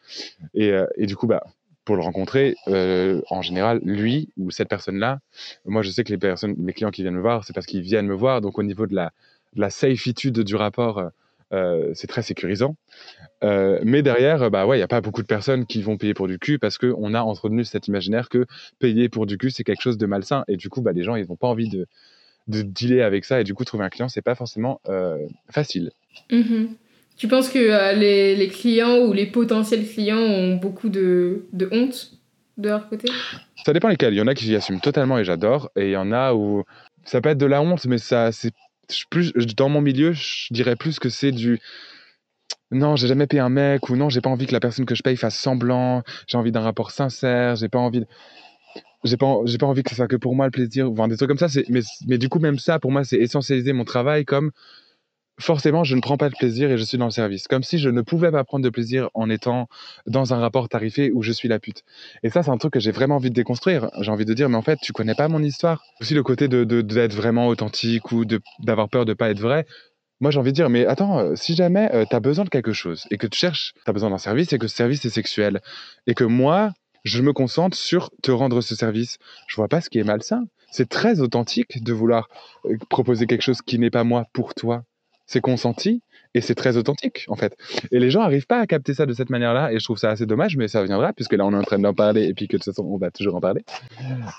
Et, 0.54 0.70
euh, 0.70 0.86
et, 0.96 1.06
du 1.06 1.16
coup, 1.16 1.26
bah, 1.26 1.42
pour 1.84 1.96
le 1.96 2.02
rencontrer, 2.02 2.56
euh, 2.68 3.20
en 3.30 3.42
général, 3.42 3.80
lui 3.84 4.30
ou 4.36 4.50
cette 4.50 4.68
personne-là, 4.68 5.20
moi 5.66 5.82
je 5.82 5.90
sais 5.90 6.02
que 6.02 6.10
les 6.10 6.18
personnes, 6.18 6.54
mes 6.58 6.72
clients 6.72 6.90
qui 6.90 7.02
viennent 7.02 7.14
me 7.14 7.20
voir, 7.20 7.44
c'est 7.44 7.52
parce 7.52 7.66
qu'ils 7.66 7.82
viennent 7.82 8.06
me 8.06 8.14
voir. 8.14 8.40
Donc 8.40 8.58
au 8.58 8.62
niveau 8.62 8.86
de 8.86 8.94
la, 8.94 9.12
de 9.54 9.60
la 9.60 9.70
safeitude 9.70 10.40
du 10.40 10.56
rapport, 10.56 11.10
euh, 11.54 11.92
c'est 11.94 12.06
très 12.06 12.22
sécurisant. 12.22 12.76
Euh, 13.42 13.78
mais 13.82 14.02
derrière, 14.02 14.50
bah 14.50 14.66
ouais, 14.66 14.76
il 14.76 14.80
n'y 14.80 14.84
a 14.84 14.88
pas 14.88 15.00
beaucoup 15.00 15.22
de 15.22 15.26
personnes 15.26 15.66
qui 15.66 15.82
vont 15.82 15.96
payer 15.96 16.14
pour 16.14 16.28
du 16.28 16.38
cul 16.38 16.58
parce 16.58 16.78
qu'on 16.78 17.14
a 17.14 17.22
entretenu 17.22 17.64
cet 17.64 17.88
imaginaire 17.88 18.28
que 18.28 18.46
payer 18.78 19.08
pour 19.08 19.26
du 19.26 19.38
cul, 19.38 19.50
c'est 19.50 19.64
quelque 19.64 19.82
chose 19.82 19.98
de 19.98 20.06
malsain. 20.06 20.44
Et 20.48 20.56
du 20.56 20.68
coup, 20.68 20.82
bah, 20.82 20.92
les 20.92 21.02
gens, 21.02 21.16
ils 21.16 21.26
n'ont 21.28 21.36
pas 21.36 21.48
envie 21.48 21.68
de, 21.68 21.86
de 22.48 22.62
dealer 22.62 23.02
avec 23.02 23.24
ça. 23.24 23.40
Et 23.40 23.44
du 23.44 23.54
coup, 23.54 23.64
trouver 23.64 23.84
un 23.84 23.90
client, 23.90 24.08
c'est 24.08 24.22
pas 24.22 24.34
forcément 24.34 24.80
facile. 25.50 25.90
Mm-hmm. 26.30 26.68
Tu 27.16 27.28
penses 27.28 27.48
que 27.48 27.58
euh, 27.58 27.92
les, 27.92 28.34
les, 28.34 28.48
clients 28.48 28.98
ou 28.98 29.12
les 29.12 29.26
potentiels 29.26 29.86
clients 29.86 30.18
ont 30.18 30.56
beaucoup 30.56 30.88
de, 30.88 31.46
de, 31.52 31.68
honte 31.70 32.12
de 32.58 32.68
leur 32.68 32.88
côté? 32.88 33.08
Ça 33.64 33.72
dépend 33.72 33.88
lesquels. 33.88 34.14
Il 34.14 34.16
y 34.16 34.20
en 34.20 34.26
a 34.26 34.34
qui 34.34 34.54
assument 34.54 34.80
totalement 34.80 35.18
et 35.18 35.24
j'adore. 35.24 35.70
Et 35.76 35.86
il 35.86 35.90
y 35.92 35.96
en 35.96 36.10
a 36.10 36.34
où 36.34 36.64
ça 37.04 37.20
peut 37.20 37.28
être 37.28 37.38
de 37.38 37.46
la 37.46 37.62
honte, 37.62 37.84
mais 37.86 37.98
ça, 37.98 38.32
c'est 38.32 38.52
plus 39.10 39.32
dans 39.32 39.68
mon 39.68 39.80
milieu, 39.80 40.12
je 40.12 40.52
dirais 40.52 40.76
plus 40.76 40.98
que 40.98 41.08
c'est 41.08 41.32
du 41.32 41.60
non, 42.70 42.96
j'ai 42.96 43.06
jamais 43.06 43.26
payé 43.26 43.40
un 43.40 43.48
mec 43.50 43.88
ou 43.88 43.96
non, 43.96 44.08
j'ai 44.08 44.20
pas 44.20 44.30
envie 44.30 44.46
que 44.46 44.52
la 44.52 44.60
personne 44.60 44.84
que 44.84 44.94
je 44.94 45.02
paye 45.02 45.16
fasse 45.16 45.36
semblant. 45.36 46.02
J'ai 46.26 46.38
envie 46.38 46.50
d'un 46.50 46.60
rapport 46.60 46.90
sincère. 46.90 47.54
J'ai 47.56 47.68
pas 47.68 47.78
envie 47.78 48.04
j'ai 49.04 49.16
pas 49.16 49.36
j'ai 49.44 49.58
pas 49.58 49.66
envie 49.66 49.82
que 49.82 49.90
ce 49.90 49.96
soit 49.96 50.08
que 50.08 50.16
pour 50.16 50.34
moi 50.34 50.46
le 50.46 50.50
plaisir 50.50 50.90
enfin 50.90 51.08
des 51.08 51.16
trucs 51.16 51.28
comme 51.28 51.38
ça 51.38 51.46
mais, 51.68 51.80
mais 52.06 52.18
du 52.18 52.28
coup 52.28 52.38
même 52.38 52.58
ça 52.58 52.78
pour 52.78 52.90
moi 52.90 53.04
c'est 53.04 53.18
essentialiser 53.18 53.72
mon 53.72 53.84
travail 53.84 54.24
comme 54.24 54.50
forcément, 55.38 55.84
je 55.84 55.96
ne 55.96 56.00
prends 56.00 56.16
pas 56.16 56.28
de 56.28 56.34
plaisir 56.34 56.70
et 56.70 56.78
je 56.78 56.84
suis 56.84 56.98
dans 56.98 57.06
le 57.06 57.10
service. 57.10 57.48
Comme 57.48 57.62
si 57.62 57.78
je 57.78 57.88
ne 57.88 58.02
pouvais 58.02 58.30
pas 58.30 58.44
prendre 58.44 58.64
de 58.64 58.70
plaisir 58.70 59.10
en 59.14 59.30
étant 59.30 59.68
dans 60.06 60.34
un 60.34 60.38
rapport 60.38 60.68
tarifé 60.68 61.10
où 61.12 61.22
je 61.22 61.32
suis 61.32 61.48
la 61.48 61.58
pute. 61.58 61.84
Et 62.22 62.30
ça, 62.30 62.42
c'est 62.42 62.50
un 62.50 62.58
truc 62.58 62.72
que 62.72 62.80
j'ai 62.80 62.92
vraiment 62.92 63.16
envie 63.16 63.30
de 63.30 63.34
déconstruire. 63.34 63.90
J'ai 64.00 64.10
envie 64.10 64.24
de 64.24 64.34
dire, 64.34 64.48
mais 64.48 64.56
en 64.56 64.62
fait, 64.62 64.78
tu 64.80 64.92
connais 64.92 65.14
pas 65.14 65.28
mon 65.28 65.42
histoire. 65.42 65.82
Aussi 66.00 66.14
le 66.14 66.22
côté 66.22 66.48
de 66.48 66.64
d'être 66.64 67.14
vraiment 67.14 67.48
authentique 67.48 68.12
ou 68.12 68.24
d'avoir 68.60 68.88
peur 68.88 69.04
de 69.04 69.14
pas 69.14 69.30
être 69.30 69.40
vrai. 69.40 69.66
Moi, 70.20 70.30
j'ai 70.30 70.38
envie 70.38 70.52
de 70.52 70.56
dire, 70.56 70.70
mais 70.70 70.86
attends, 70.86 71.18
euh, 71.18 71.34
si 71.34 71.54
jamais 71.54 71.90
euh, 71.92 72.04
tu 72.08 72.14
as 72.14 72.20
besoin 72.20 72.44
de 72.44 72.48
quelque 72.48 72.72
chose 72.72 73.04
et 73.10 73.18
que 73.18 73.26
tu 73.26 73.38
cherches, 73.38 73.74
tu 73.74 73.90
as 73.90 73.92
besoin 73.92 74.10
d'un 74.10 74.18
service 74.18 74.52
et 74.52 74.58
que 74.58 74.68
ce 74.68 74.76
service 74.76 75.04
est 75.04 75.10
sexuel 75.10 75.60
et 76.06 76.14
que 76.14 76.24
moi, 76.24 76.72
je 77.02 77.20
me 77.20 77.32
concentre 77.32 77.76
sur 77.76 78.10
te 78.22 78.30
rendre 78.30 78.60
ce 78.60 78.74
service, 78.74 79.18
je 79.48 79.56
vois 79.56 79.68
pas 79.68 79.80
ce 79.80 79.90
qui 79.90 79.98
est 79.98 80.04
malsain. 80.04 80.44
C'est 80.70 80.88
très 80.88 81.20
authentique 81.20 81.82
de 81.82 81.92
vouloir 81.92 82.28
euh, 82.64 82.76
proposer 82.88 83.26
quelque 83.26 83.42
chose 83.42 83.60
qui 83.60 83.78
n'est 83.78 83.90
pas 83.90 84.04
moi 84.04 84.24
pour 84.32 84.54
toi 84.54 84.84
c'est 85.26 85.40
consenti 85.40 86.02
et 86.34 86.40
c'est 86.40 86.54
très 86.54 86.76
authentique 86.76 87.26
en 87.28 87.36
fait. 87.36 87.56
Et 87.92 87.98
les 87.98 88.10
gens 88.10 88.20
n'arrivent 88.20 88.46
pas 88.46 88.60
à 88.60 88.66
capter 88.66 88.94
ça 88.94 89.06
de 89.06 89.12
cette 89.12 89.30
manière-là 89.30 89.72
et 89.72 89.78
je 89.78 89.84
trouve 89.84 89.98
ça 89.98 90.10
assez 90.10 90.26
dommage, 90.26 90.56
mais 90.56 90.68
ça 90.68 90.82
viendra 90.84 91.12
puisque 91.12 91.34
là 91.34 91.46
on 91.46 91.52
est 91.52 91.56
en 91.56 91.62
train 91.62 91.78
d'en 91.78 91.94
parler 91.94 92.24
et 92.24 92.34
puis 92.34 92.48
que 92.48 92.56
de 92.56 92.62
toute 92.62 92.74
façon 92.74 92.86
on 92.86 92.98
va 92.98 93.10
toujours 93.10 93.36
en 93.36 93.40
parler. 93.40 93.64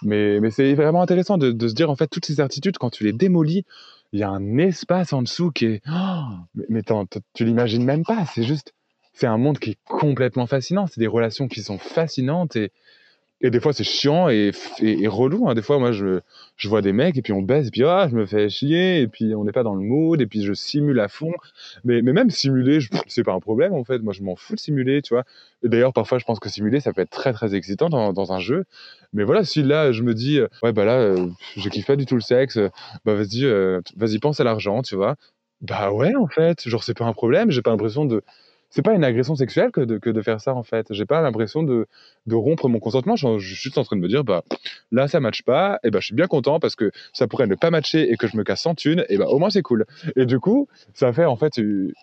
Mais, 0.04 0.40
mais 0.40 0.52
c'est 0.52 0.74
vraiment 0.74 1.02
intéressant 1.02 1.38
de, 1.38 1.68
se 1.68 1.74
dire 1.74 1.90
en 1.90 1.96
fait 1.96 2.08
toutes 2.08 2.26
ces 2.26 2.36
certitudes 2.36 2.78
quand 2.78 2.90
tu 2.90 3.04
les 3.04 3.14
démolis, 3.14 3.66
il 4.14 4.20
y 4.20 4.24
a 4.24 4.30
un 4.30 4.58
espace 4.58 5.14
en 5.14 5.22
dessous 5.22 5.52
qui 5.52 5.66
est, 5.66 5.82
oh, 5.90 6.22
mais, 6.54 6.66
mais 6.70 6.82
tu 7.34 7.46
l'imagines 7.46 7.84
même 7.84 8.04
pas. 8.04 8.26
C'est 8.34 8.44
juste, 8.44 8.74
c'est 9.14 9.28
un 9.28 9.38
monde 9.38 9.60
qui 9.60 9.72
est 9.72 9.78
complètement 9.86 10.46
fascinant. 10.46 10.88
C'est 10.88 11.00
des 11.00 11.08
relations 11.08 11.48
qui 11.48 11.62
sont 11.62 11.78
fascinantes 11.78 12.56
et 12.56 12.72
et 13.42 13.50
des 13.50 13.60
fois, 13.60 13.74
c'est 13.74 13.84
chiant 13.84 14.30
et, 14.30 14.52
relou. 15.08 15.48
Hein. 15.48 15.56
Des 15.56 15.62
fois, 15.62 15.78
moi, 15.78 15.92
je, 15.92 16.22
je 16.56 16.70
vois 16.70 16.82
des 16.82 16.94
mecs 16.94 17.18
et 17.18 17.22
puis 17.22 17.34
on 17.34 17.42
baisse 17.42 17.68
et 17.68 17.72
puis 17.72 17.84
ah, 17.84 18.08
je 18.10 18.16
me 18.16 18.26
fais 18.26 18.50
chier 18.50 19.02
et 19.02 19.08
puis 19.08 19.36
on 19.36 19.44
n'est 19.44 19.52
pas 19.52 19.64
dans 19.64 19.76
le 19.76 19.82
mood 19.82 20.22
et 20.22 20.26
puis 20.26 20.42
je 20.42 20.54
simule 20.54 21.00
à 21.02 21.10
fond. 21.10 21.34
Mais, 21.84 22.02
même 22.02 22.30
simuler, 22.30 22.80
c'est 23.08 23.24
pas 23.24 23.34
un 23.34 23.42
problème 23.42 23.74
en 23.74 23.84
fait. 23.84 24.00
Moi, 24.00 24.14
je 24.14 24.24
m'en 24.24 24.36
fous 24.36 24.56
de 24.56 24.60
simuler, 24.60 25.02
tu 25.02 25.14
vois. 25.14 25.26
D'ailleurs, 25.64 25.92
parfois, 25.92 26.18
je 26.18 26.24
pense 26.24 26.40
que 26.40 26.50
simuler, 26.50 26.80
ça 26.80 26.94
peut 26.94 27.02
être 27.02 27.10
très 27.10 27.34
très 27.34 27.56
excitant 27.56 27.90
dans, 27.90 28.32
un 28.32 28.40
jeu. 28.40 28.64
Mais 29.14 29.24
voilà, 29.24 29.44
si 29.44 29.64
là, 29.64 29.92
je 29.92 30.02
me 30.02 30.14
dis, 30.14 30.40
euh, 30.40 30.48
ouais, 30.64 30.72
bah 30.72 30.86
là, 30.86 30.98
euh, 31.00 31.28
je 31.58 31.70
kiffe 31.70 31.86
pas 31.86 31.96
du 31.96 32.06
tout 32.06 32.16
le 32.16 32.22
sexe, 32.22 32.58
bah 33.06 33.14
vas-y, 33.16 33.46
euh, 33.46 33.82
vas-y, 33.98 34.20
pense 34.20 34.40
à 34.40 34.44
l'argent, 34.44 34.82
tu 34.82 34.96
vois. 34.96 35.16
Bah 35.62 35.92
ouais, 35.92 36.16
en 36.16 36.28
fait, 36.28 36.68
genre, 36.68 36.84
c'est 36.84 36.98
pas 36.98 37.06
un 37.06 37.14
problème. 37.14 37.52
J'ai 37.52 37.62
pas 37.62 37.72
l'impression 37.72 38.06
de 38.06 38.24
c'est 38.76 38.82
pas 38.82 38.94
une 38.94 39.06
agression 39.06 39.36
sexuelle 39.36 39.72
que 39.72 39.80
de, 39.80 40.22
faire 40.22 40.42
ça 40.42 40.54
en 40.54 40.64
fait. 40.64 40.88
J'ai 40.90 41.06
pas 41.06 41.22
l'impression 41.22 41.64
de, 41.64 41.88
rompre 42.30 42.68
mon 42.68 42.80
consentement. 42.80 43.16
Je, 43.16 43.38
suis 43.40 43.56
juste 43.56 43.78
en 43.78 43.86
train 43.86 43.96
de 43.96 44.02
me 44.02 44.10
dire, 44.10 44.26
bah 44.26 44.44
là 44.92 45.08
ça 45.08 45.22
matche 45.22 45.44
pas, 45.44 45.80
et 45.86 45.92
bah 45.92 46.00
je 46.02 46.08
suis 46.08 46.16
bien 46.16 46.28
content 46.28 46.60
parce 46.60 46.76
que 46.76 46.92
ça 47.14 47.26
pourrait 47.26 47.48
ne 47.48 47.56
pas 47.56 47.72
matcher 47.72 48.12
et 48.12 48.18
que 48.18 48.28
je 48.28 48.36
me 48.36 48.44
casse 48.44 48.64
sans 48.64 48.76
thune, 48.76 49.06
et 49.08 49.18
bah 49.18 49.28
au 49.30 49.40
moins 49.40 49.50
c'est 49.50 49.62
cool. 49.62 49.86
Et 50.18 50.26
du 50.26 50.40
coup, 50.40 50.68
ça 50.94 51.14
fait 51.14 51.24
en 51.24 51.38
fait 51.38 51.54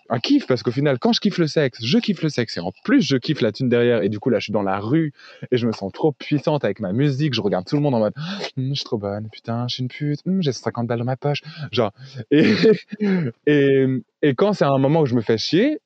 un 0.09 0.19
kiff 0.19 0.47
parce 0.47 0.63
qu'au 0.63 0.71
final, 0.71 0.97
quand 0.97 1.13
je 1.13 1.21
kiffe 1.21 1.37
le 1.37 1.45
sexe, 1.45 1.77
je 1.85 1.99
kiffe 1.99 2.23
le 2.23 2.29
sexe 2.29 2.57
et 2.57 2.59
en 2.59 2.71
plus 2.83 3.03
je 3.03 3.17
kiffe 3.17 3.41
la 3.41 3.51
thune 3.51 3.69
derrière. 3.69 4.01
Et 4.01 4.09
du 4.09 4.19
coup 4.19 4.31
là, 4.31 4.39
je 4.39 4.45
suis 4.45 4.53
dans 4.53 4.63
la 4.63 4.79
rue 4.79 5.13
et 5.51 5.57
je 5.57 5.67
me 5.67 5.73
sens 5.73 5.91
trop 5.93 6.11
puissante 6.11 6.65
avec 6.65 6.79
ma 6.79 6.91
musique. 6.91 7.35
Je 7.35 7.41
regarde 7.41 7.67
tout 7.67 7.75
le 7.75 7.83
monde 7.83 7.93
en 7.93 7.99
mode, 7.99 8.13
hm, 8.57 8.69
je 8.69 8.73
suis 8.73 8.85
trop 8.85 8.97
bonne, 8.97 9.29
putain, 9.31 9.67
je 9.67 9.75
suis 9.75 9.83
une 9.83 9.89
pute, 9.89 10.21
hm, 10.25 10.41
j'ai 10.41 10.51
50 10.51 10.87
balles 10.87 10.97
dans 10.97 11.05
ma 11.05 11.17
poche, 11.17 11.43
genre. 11.71 11.91
Et, 13.45 13.85
et 14.21 14.35
quand 14.35 14.53
c'est 14.53 14.65
un 14.65 14.77
moment 14.79 15.01
où 15.01 15.05
je 15.05 15.15
me 15.15 15.21
fais 15.21 15.37
chier, 15.37 15.79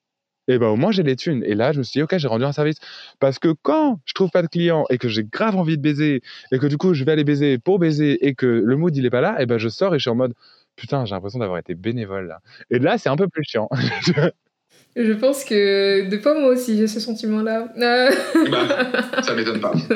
et 0.47 0.57
ben 0.59 0.67
au 0.67 0.75
moins 0.75 0.91
j'ai 0.91 1.03
les 1.03 1.15
thunes. 1.15 1.43
Et 1.45 1.55
là, 1.55 1.71
je 1.71 1.79
me 1.79 1.83
suis 1.83 1.99
dit, 1.99 2.03
ok, 2.03 2.17
j'ai 2.17 2.27
rendu 2.27 2.45
un 2.45 2.51
service. 2.51 2.77
Parce 3.19 3.39
que 3.39 3.49
quand 3.61 3.99
je 4.05 4.13
trouve 4.13 4.29
pas 4.31 4.41
de 4.41 4.47
clients 4.47 4.85
et 4.89 4.97
que 4.97 5.07
j'ai 5.09 5.23
grave 5.23 5.55
envie 5.57 5.77
de 5.77 5.81
baiser 5.81 6.21
et 6.51 6.59
que 6.59 6.67
du 6.67 6.77
coup 6.77 6.93
je 6.93 7.03
vais 7.03 7.11
aller 7.13 7.23
baiser 7.23 7.57
pour 7.59 7.79
baiser 7.79 8.25
et 8.27 8.35
que 8.35 8.45
le 8.47 8.75
mood 8.77 8.95
il 8.95 9.05
est 9.05 9.09
pas 9.09 9.21
là, 9.21 9.41
et 9.41 9.45
ben 9.45 9.57
je 9.57 9.69
sors 9.69 9.93
et 9.95 9.99
je 9.99 10.03
suis 10.03 10.09
en 10.11 10.15
mode, 10.15 10.33
putain, 10.75 11.05
j'ai 11.05 11.15
l'impression 11.15 11.39
d'avoir 11.39 11.59
été 11.59 11.75
bénévole. 11.75 12.37
Et 12.69 12.79
là, 12.79 12.97
c'est 12.97 13.09
un 13.09 13.15
peu 13.17 13.27
plus 13.27 13.43
chiant. 13.43 13.69
Je 14.95 15.13
pense 15.13 15.43
que 15.43 16.09
de 16.09 16.17
fois 16.17 16.33
moi 16.39 16.49
aussi 16.49 16.75
j'ai 16.75 16.87
ce 16.87 16.99
sentiment-là. 16.99 17.67
Bah, 17.77 18.09
ça 19.21 19.35
m'étonne 19.35 19.59
pas. 19.59 19.73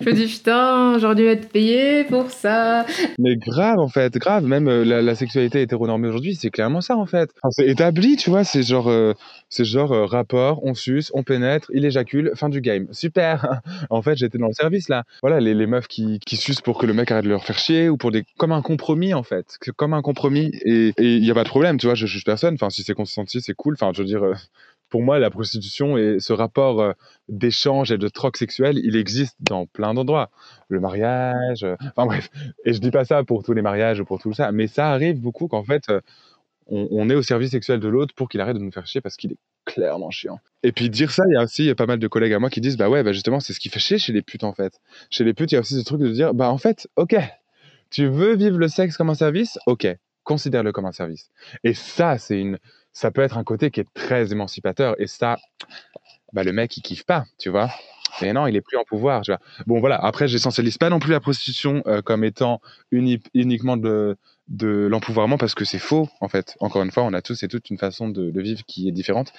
je 0.00 0.06
me 0.06 0.12
dis 0.12 0.26
putain, 0.26 0.98
j'aurais 0.98 1.14
dû 1.14 1.24
être 1.24 1.48
payé 1.48 2.04
pour 2.04 2.30
ça. 2.30 2.84
Mais 3.18 3.36
grave 3.36 3.78
en 3.78 3.88
fait, 3.88 4.12
grave. 4.18 4.44
Même 4.44 4.68
euh, 4.68 4.84
la, 4.84 5.00
la, 5.00 5.14
sexualité 5.14 5.62
hétéronormée 5.62 6.08
aujourd'hui, 6.08 6.34
c'est 6.34 6.50
clairement 6.50 6.82
ça 6.82 6.96
en 6.96 7.06
fait. 7.06 7.30
Enfin, 7.42 7.50
c'est 7.50 7.68
établi, 7.68 8.16
tu 8.16 8.28
vois. 8.28 8.44
C'est 8.44 8.62
genre, 8.62 8.88
euh, 8.88 9.14
c'est 9.48 9.64
genre 9.64 9.92
euh, 9.92 10.04
rapport, 10.04 10.62
on 10.64 10.74
suce, 10.74 11.10
on 11.14 11.22
pénètre, 11.22 11.70
il 11.72 11.84
éjacule, 11.84 12.32
fin 12.34 12.50
du 12.50 12.60
game. 12.60 12.86
Super. 12.92 13.60
en 13.90 14.02
fait, 14.02 14.16
j'étais 14.16 14.38
dans 14.38 14.48
le 14.48 14.52
service 14.52 14.88
là. 14.88 15.04
Voilà, 15.22 15.40
les, 15.40 15.54
les 15.54 15.66
meufs 15.66 15.88
qui, 15.88 16.18
qui 16.20 16.36
sucent 16.36 16.60
pour 16.60 16.78
que 16.78 16.84
le 16.84 16.92
mec 16.92 17.10
arrête 17.10 17.24
de 17.24 17.30
leur 17.30 17.44
faire 17.44 17.58
chier 17.58 17.88
ou 17.88 17.96
pour 17.96 18.10
des 18.10 18.24
comme 18.36 18.52
un 18.52 18.62
compromis 18.62 19.14
en 19.14 19.22
fait, 19.22 19.58
comme 19.76 19.94
un 19.94 20.02
compromis. 20.02 20.50
Et 20.66 20.92
il 20.98 21.24
y 21.24 21.30
a 21.30 21.34
pas 21.34 21.44
de 21.44 21.48
problème, 21.48 21.78
tu 21.78 21.86
vois. 21.86 21.94
Je 21.94 22.06
juge 22.06 22.24
personne. 22.24 22.54
Enfin, 22.54 22.68
si 22.68 22.82
c'est 22.82 22.94
consenti, 22.94 23.40
c'est 23.40 23.54
cool. 23.54 23.69
Enfin, 23.74 23.92
je 23.94 24.02
veux 24.02 24.06
dire, 24.06 24.24
euh, 24.24 24.34
pour 24.88 25.02
moi, 25.02 25.18
la 25.18 25.30
prostitution 25.30 25.96
et 25.96 26.18
ce 26.20 26.32
rapport 26.32 26.80
euh, 26.80 26.92
d'échange 27.28 27.92
et 27.92 27.98
de 27.98 28.08
troc 28.08 28.36
sexuel, 28.36 28.78
il 28.78 28.96
existe 28.96 29.36
dans 29.40 29.66
plein 29.66 29.94
d'endroits. 29.94 30.30
Le 30.68 30.80
mariage, 30.80 31.64
euh, 31.64 31.76
enfin 31.80 32.06
bref. 32.06 32.30
Et 32.64 32.72
je 32.72 32.80
dis 32.80 32.90
pas 32.90 33.04
ça 33.04 33.24
pour 33.24 33.42
tous 33.42 33.52
les 33.52 33.62
mariages 33.62 34.00
ou 34.00 34.04
pour 34.04 34.20
tout 34.20 34.32
ça, 34.32 34.52
mais 34.52 34.66
ça 34.66 34.90
arrive 34.90 35.20
beaucoup 35.20 35.48
qu'en 35.48 35.64
fait, 35.64 35.90
on, 36.66 37.10
est 37.10 37.14
au 37.14 37.22
service 37.22 37.50
sexuel 37.50 37.80
de 37.80 37.88
l'autre 37.88 38.14
pour 38.14 38.28
qu'il 38.28 38.40
arrête 38.40 38.56
de 38.56 38.62
nous 38.62 38.70
faire 38.70 38.86
chier 38.86 39.00
parce 39.00 39.16
qu'il 39.16 39.32
est 39.32 39.38
clairement 39.64 40.10
chiant. 40.10 40.38
Et 40.62 40.70
puis 40.72 40.88
dire 40.88 41.10
ça, 41.10 41.24
il 41.28 41.34
y 41.34 41.36
a 41.36 41.42
aussi 41.42 41.74
pas 41.74 41.86
mal 41.86 41.98
de 41.98 42.06
collègues 42.06 42.32
à 42.32 42.38
moi 42.38 42.48
qui 42.48 42.60
disent, 42.60 42.76
bah 42.76 42.88
ouais, 42.88 43.02
bah 43.02 43.12
justement, 43.12 43.40
c'est 43.40 43.52
ce 43.52 43.60
qui 43.60 43.68
fait 43.68 43.80
chier 43.80 43.98
chez 43.98 44.12
les 44.12 44.22
putes 44.22 44.44
en 44.44 44.52
fait. 44.52 44.80
Chez 45.10 45.24
les 45.24 45.34
putes, 45.34 45.50
il 45.50 45.56
y 45.56 45.58
a 45.58 45.60
aussi 45.60 45.78
ce 45.78 45.84
truc 45.84 46.00
de 46.00 46.08
dire, 46.08 46.32
bah 46.32 46.48
en 46.50 46.58
fait, 46.58 46.88
ok, 46.96 47.16
tu 47.90 48.06
veux 48.06 48.34
vivre 48.36 48.58
le 48.58 48.68
sexe 48.68 48.96
comme 48.96 49.10
un 49.10 49.14
service, 49.14 49.58
ok, 49.66 49.88
considère-le 50.22 50.72
comme 50.72 50.86
un 50.86 50.92
service. 50.92 51.28
Et 51.64 51.74
ça, 51.74 52.18
c'est 52.18 52.40
une 52.40 52.58
ça 53.00 53.10
peut 53.10 53.22
être 53.22 53.38
un 53.38 53.44
côté 53.44 53.70
qui 53.70 53.80
est 53.80 53.88
très 53.94 54.30
émancipateur. 54.30 54.94
Et 55.00 55.06
ça, 55.06 55.38
bah, 56.34 56.44
le 56.44 56.52
mec, 56.52 56.76
il 56.76 56.82
kiffe 56.82 57.04
pas, 57.04 57.24
tu 57.38 57.48
vois. 57.48 57.70
Mais 58.20 58.34
non, 58.34 58.46
il 58.46 58.54
est 58.56 58.60
plus 58.60 58.76
en 58.76 58.84
pouvoir, 58.84 59.22
tu 59.22 59.30
vois. 59.30 59.40
Bon, 59.66 59.80
voilà. 59.80 59.96
Après, 59.96 60.28
j'essentialise 60.28 60.76
pas 60.76 60.90
non 60.90 60.98
plus 60.98 61.12
la 61.12 61.20
prostitution 61.20 61.82
euh, 61.86 62.02
comme 62.02 62.24
étant 62.24 62.60
uniquement 62.92 63.78
de, 63.78 64.18
de 64.48 64.86
l'empouvoirment 64.90 65.38
parce 65.38 65.54
que 65.54 65.64
c'est 65.64 65.78
faux, 65.78 66.10
en 66.20 66.28
fait. 66.28 66.56
Encore 66.60 66.82
une 66.82 66.90
fois, 66.90 67.04
on 67.04 67.14
a 67.14 67.22
tous 67.22 67.42
et 67.42 67.48
toutes 67.48 67.70
une 67.70 67.78
façon 67.78 68.10
de, 68.10 68.38
vivre 68.38 68.62
qui 68.66 68.88
est 68.88 68.92
différente. 68.92 69.32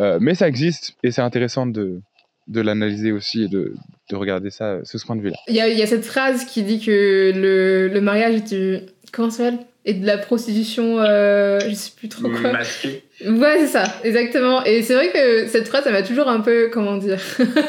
Euh, 0.00 0.18
mais 0.20 0.34
ça 0.34 0.48
existe 0.48 0.96
et 1.04 1.12
c'est 1.12 1.22
intéressant 1.22 1.66
de, 1.66 2.00
l'analyser 2.48 3.12
aussi 3.12 3.44
et 3.44 3.48
de, 3.48 3.74
de, 4.10 4.16
regarder 4.16 4.50
ça 4.50 4.84
sous 4.84 4.98
ce 4.98 5.06
point 5.06 5.14
de 5.14 5.22
vue-là. 5.22 5.36
Il 5.46 5.54
y 5.54 5.60
a, 5.60 5.86
cette 5.86 6.04
phrase 6.04 6.46
qui 6.46 6.64
dit 6.64 6.80
que 6.80 7.32
le, 7.32 7.88
le 7.88 8.00
mariage 8.00 8.34
est 8.34 8.54
du... 8.54 8.78
Comment 9.12 9.30
ça 9.30 9.44
s'appelle? 9.44 9.66
Et 9.86 9.94
de 9.94 10.06
la 10.06 10.16
prostitution, 10.16 10.98
euh, 10.98 11.60
je 11.60 11.74
sais 11.74 11.92
plus 11.94 12.08
trop 12.08 12.28
quoi. 12.28 12.52
Masquée. 12.52 13.02
Ouais, 13.26 13.58
c'est 13.58 13.66
ça, 13.66 13.84
exactement. 14.02 14.64
Et 14.64 14.82
c'est 14.82 14.94
vrai 14.94 15.10
que 15.10 15.46
cette 15.46 15.68
phrase, 15.68 15.84
ça 15.84 15.90
m'a 15.90 16.02
toujours 16.02 16.28
un 16.28 16.40
peu, 16.40 16.70
comment 16.72 16.96
dire, 16.96 17.20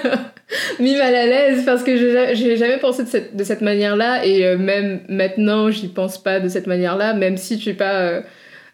mis 0.80 0.96
mal 0.96 1.14
à 1.14 1.26
l'aise 1.26 1.64
parce 1.66 1.84
que 1.84 1.98
j'ai 1.98 2.58
jamais 2.58 2.78
pensé 2.78 3.04
de 3.04 3.10
cette, 3.10 3.36
de 3.36 3.44
cette 3.44 3.62
manière-là 3.62 4.26
et 4.26 4.46
euh, 4.46 4.58
même 4.58 5.02
maintenant, 5.10 5.70
j'y 5.70 5.88
pense 5.88 6.22
pas 6.22 6.40
de 6.40 6.48
cette 6.48 6.68
manière-là, 6.68 7.14
même 7.14 7.38
si 7.38 7.58
tu 7.58 7.70
es 7.70 7.74
pas. 7.74 7.94
Euh, 7.94 8.22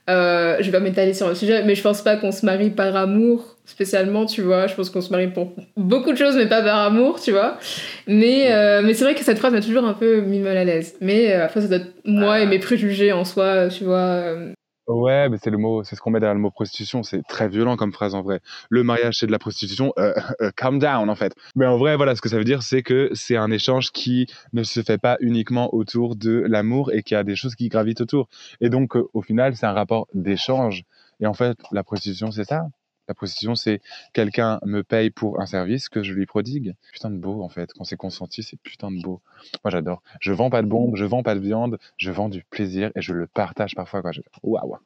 euh, 0.09 0.57
je 0.59 0.65
vais 0.65 0.71
pas 0.71 0.79
m'étaler 0.79 1.13
sur 1.13 1.29
le 1.29 1.35
sujet, 1.35 1.63
mais 1.63 1.75
je 1.75 1.81
pense 1.81 2.01
pas 2.01 2.17
qu'on 2.17 2.31
se 2.31 2.45
marie 2.45 2.71
par 2.71 2.95
amour 2.95 3.57
spécialement, 3.71 4.25
tu 4.25 4.41
vois. 4.41 4.67
Je 4.67 4.75
pense 4.75 4.89
qu'on 4.89 5.01
se 5.01 5.11
marie 5.11 5.27
pour 5.27 5.53
beaucoup 5.77 6.11
de 6.11 6.17
choses, 6.17 6.35
mais 6.35 6.47
pas 6.47 6.61
par 6.61 6.79
amour, 6.79 7.19
tu 7.21 7.31
vois. 7.31 7.57
Mais, 8.05 8.51
euh, 8.51 8.81
mais 8.83 8.93
c'est 8.93 9.05
vrai 9.05 9.15
que 9.15 9.23
cette 9.23 9.39
phrase 9.39 9.53
m'a 9.53 9.61
toujours 9.61 9.85
un 9.85 9.93
peu 9.93 10.21
mis 10.21 10.39
mal 10.39 10.57
à 10.57 10.63
l'aise. 10.65 10.95
Mais 11.01 11.33
euh, 11.33 11.45
après, 11.45 11.61
ça 11.61 11.67
doit 11.67 11.77
être 11.77 11.93
moi 12.05 12.39
et 12.39 12.43
ah. 12.43 12.45
mes 12.47 12.59
préjugés 12.59 13.13
en 13.13 13.23
soi, 13.23 13.69
tu 13.69 13.85
vois. 13.85 13.97
Euh. 13.97 14.53
Ouais, 14.87 15.29
mais 15.29 15.37
c'est 15.41 15.51
le 15.51 15.57
mot, 15.57 15.83
c'est 15.83 15.95
ce 15.95 16.01
qu'on 16.01 16.09
met 16.09 16.19
derrière 16.19 16.35
le 16.35 16.41
mot 16.41 16.51
prostitution. 16.51 17.01
C'est 17.01 17.21
très 17.25 17.47
violent 17.47 17.77
comme 17.77 17.93
phrase 17.93 18.13
en 18.13 18.21
vrai. 18.21 18.41
Le 18.69 18.83
mariage, 18.83 19.15
c'est 19.19 19.27
de 19.27 19.31
la 19.31 19.39
prostitution. 19.39 19.93
Euh, 19.97 20.13
calm 20.57 20.79
down 20.79 21.09
en 21.09 21.15
fait. 21.15 21.33
Mais 21.55 21.65
en 21.65 21.77
vrai, 21.77 21.95
voilà, 21.95 22.15
ce 22.15 22.21
que 22.21 22.27
ça 22.27 22.37
veut 22.37 22.43
dire, 22.43 22.61
c'est 22.61 22.83
que 22.83 23.09
c'est 23.13 23.37
un 23.37 23.51
échange 23.51 23.91
qui 23.91 24.27
ne 24.51 24.63
se 24.63 24.81
fait 24.81 24.97
pas 24.97 25.15
uniquement 25.21 25.73
autour 25.73 26.17
de 26.17 26.43
l'amour 26.45 26.91
et 26.91 27.03
qu'il 27.03 27.15
y 27.15 27.17
a 27.17 27.23
des 27.23 27.37
choses 27.37 27.55
qui 27.55 27.69
gravitent 27.69 28.01
autour. 28.01 28.27
Et 28.59 28.69
donc, 28.69 28.95
au 28.95 29.21
final, 29.21 29.55
c'est 29.55 29.65
un 29.65 29.73
rapport 29.73 30.07
d'échange. 30.13 30.83
Et 31.21 31.27
en 31.27 31.33
fait, 31.33 31.57
la 31.71 31.83
prostitution, 31.83 32.31
c'est 32.31 32.45
ça. 32.45 32.63
La 33.11 33.15
prostitution, 33.15 33.55
c'est 33.55 33.81
quelqu'un 34.13 34.61
me 34.65 34.83
paye 34.83 35.09
pour 35.09 35.41
un 35.41 35.45
service 35.45 35.89
que 35.89 36.01
je 36.01 36.13
lui 36.13 36.25
prodigue. 36.25 36.75
Putain 36.93 37.09
de 37.09 37.17
beau, 37.17 37.41
en 37.41 37.49
fait. 37.49 37.73
Quand 37.73 37.83
c'est 37.83 37.97
consenti, 37.97 38.41
c'est 38.41 38.55
putain 38.55 38.89
de 38.89 39.01
beau. 39.01 39.19
Moi, 39.65 39.69
j'adore. 39.69 40.01
Je 40.21 40.31
vends 40.31 40.49
pas 40.49 40.61
de 40.61 40.67
bombes, 40.67 40.95
je 40.95 41.03
vends 41.03 41.21
pas 41.21 41.35
de 41.35 41.41
viande, 41.41 41.77
je 41.97 42.09
vends 42.09 42.29
du 42.29 42.45
plaisir 42.49 42.89
et 42.95 43.01
je 43.01 43.11
le 43.11 43.27
partage 43.27 43.75
parfois. 43.75 44.01
Quoi. 44.01 44.11
Waouh! 44.43 44.77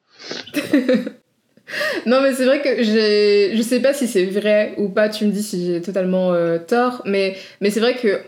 non, 2.06 2.20
mais 2.20 2.32
c'est 2.32 2.46
vrai 2.46 2.60
que. 2.62 2.82
Je 2.82 3.62
sais 3.62 3.78
pas 3.78 3.94
si 3.94 4.08
c'est 4.08 4.24
vrai 4.24 4.74
ou 4.76 4.88
pas, 4.88 5.08
tu 5.08 5.24
me 5.24 5.30
dis 5.30 5.44
si 5.44 5.64
j'ai 5.64 5.80
totalement 5.80 6.32
euh, 6.32 6.58
tort, 6.58 7.02
mais, 7.04 7.36
c'est 7.62 7.78
vrai 7.78 7.94
que 7.94 8.22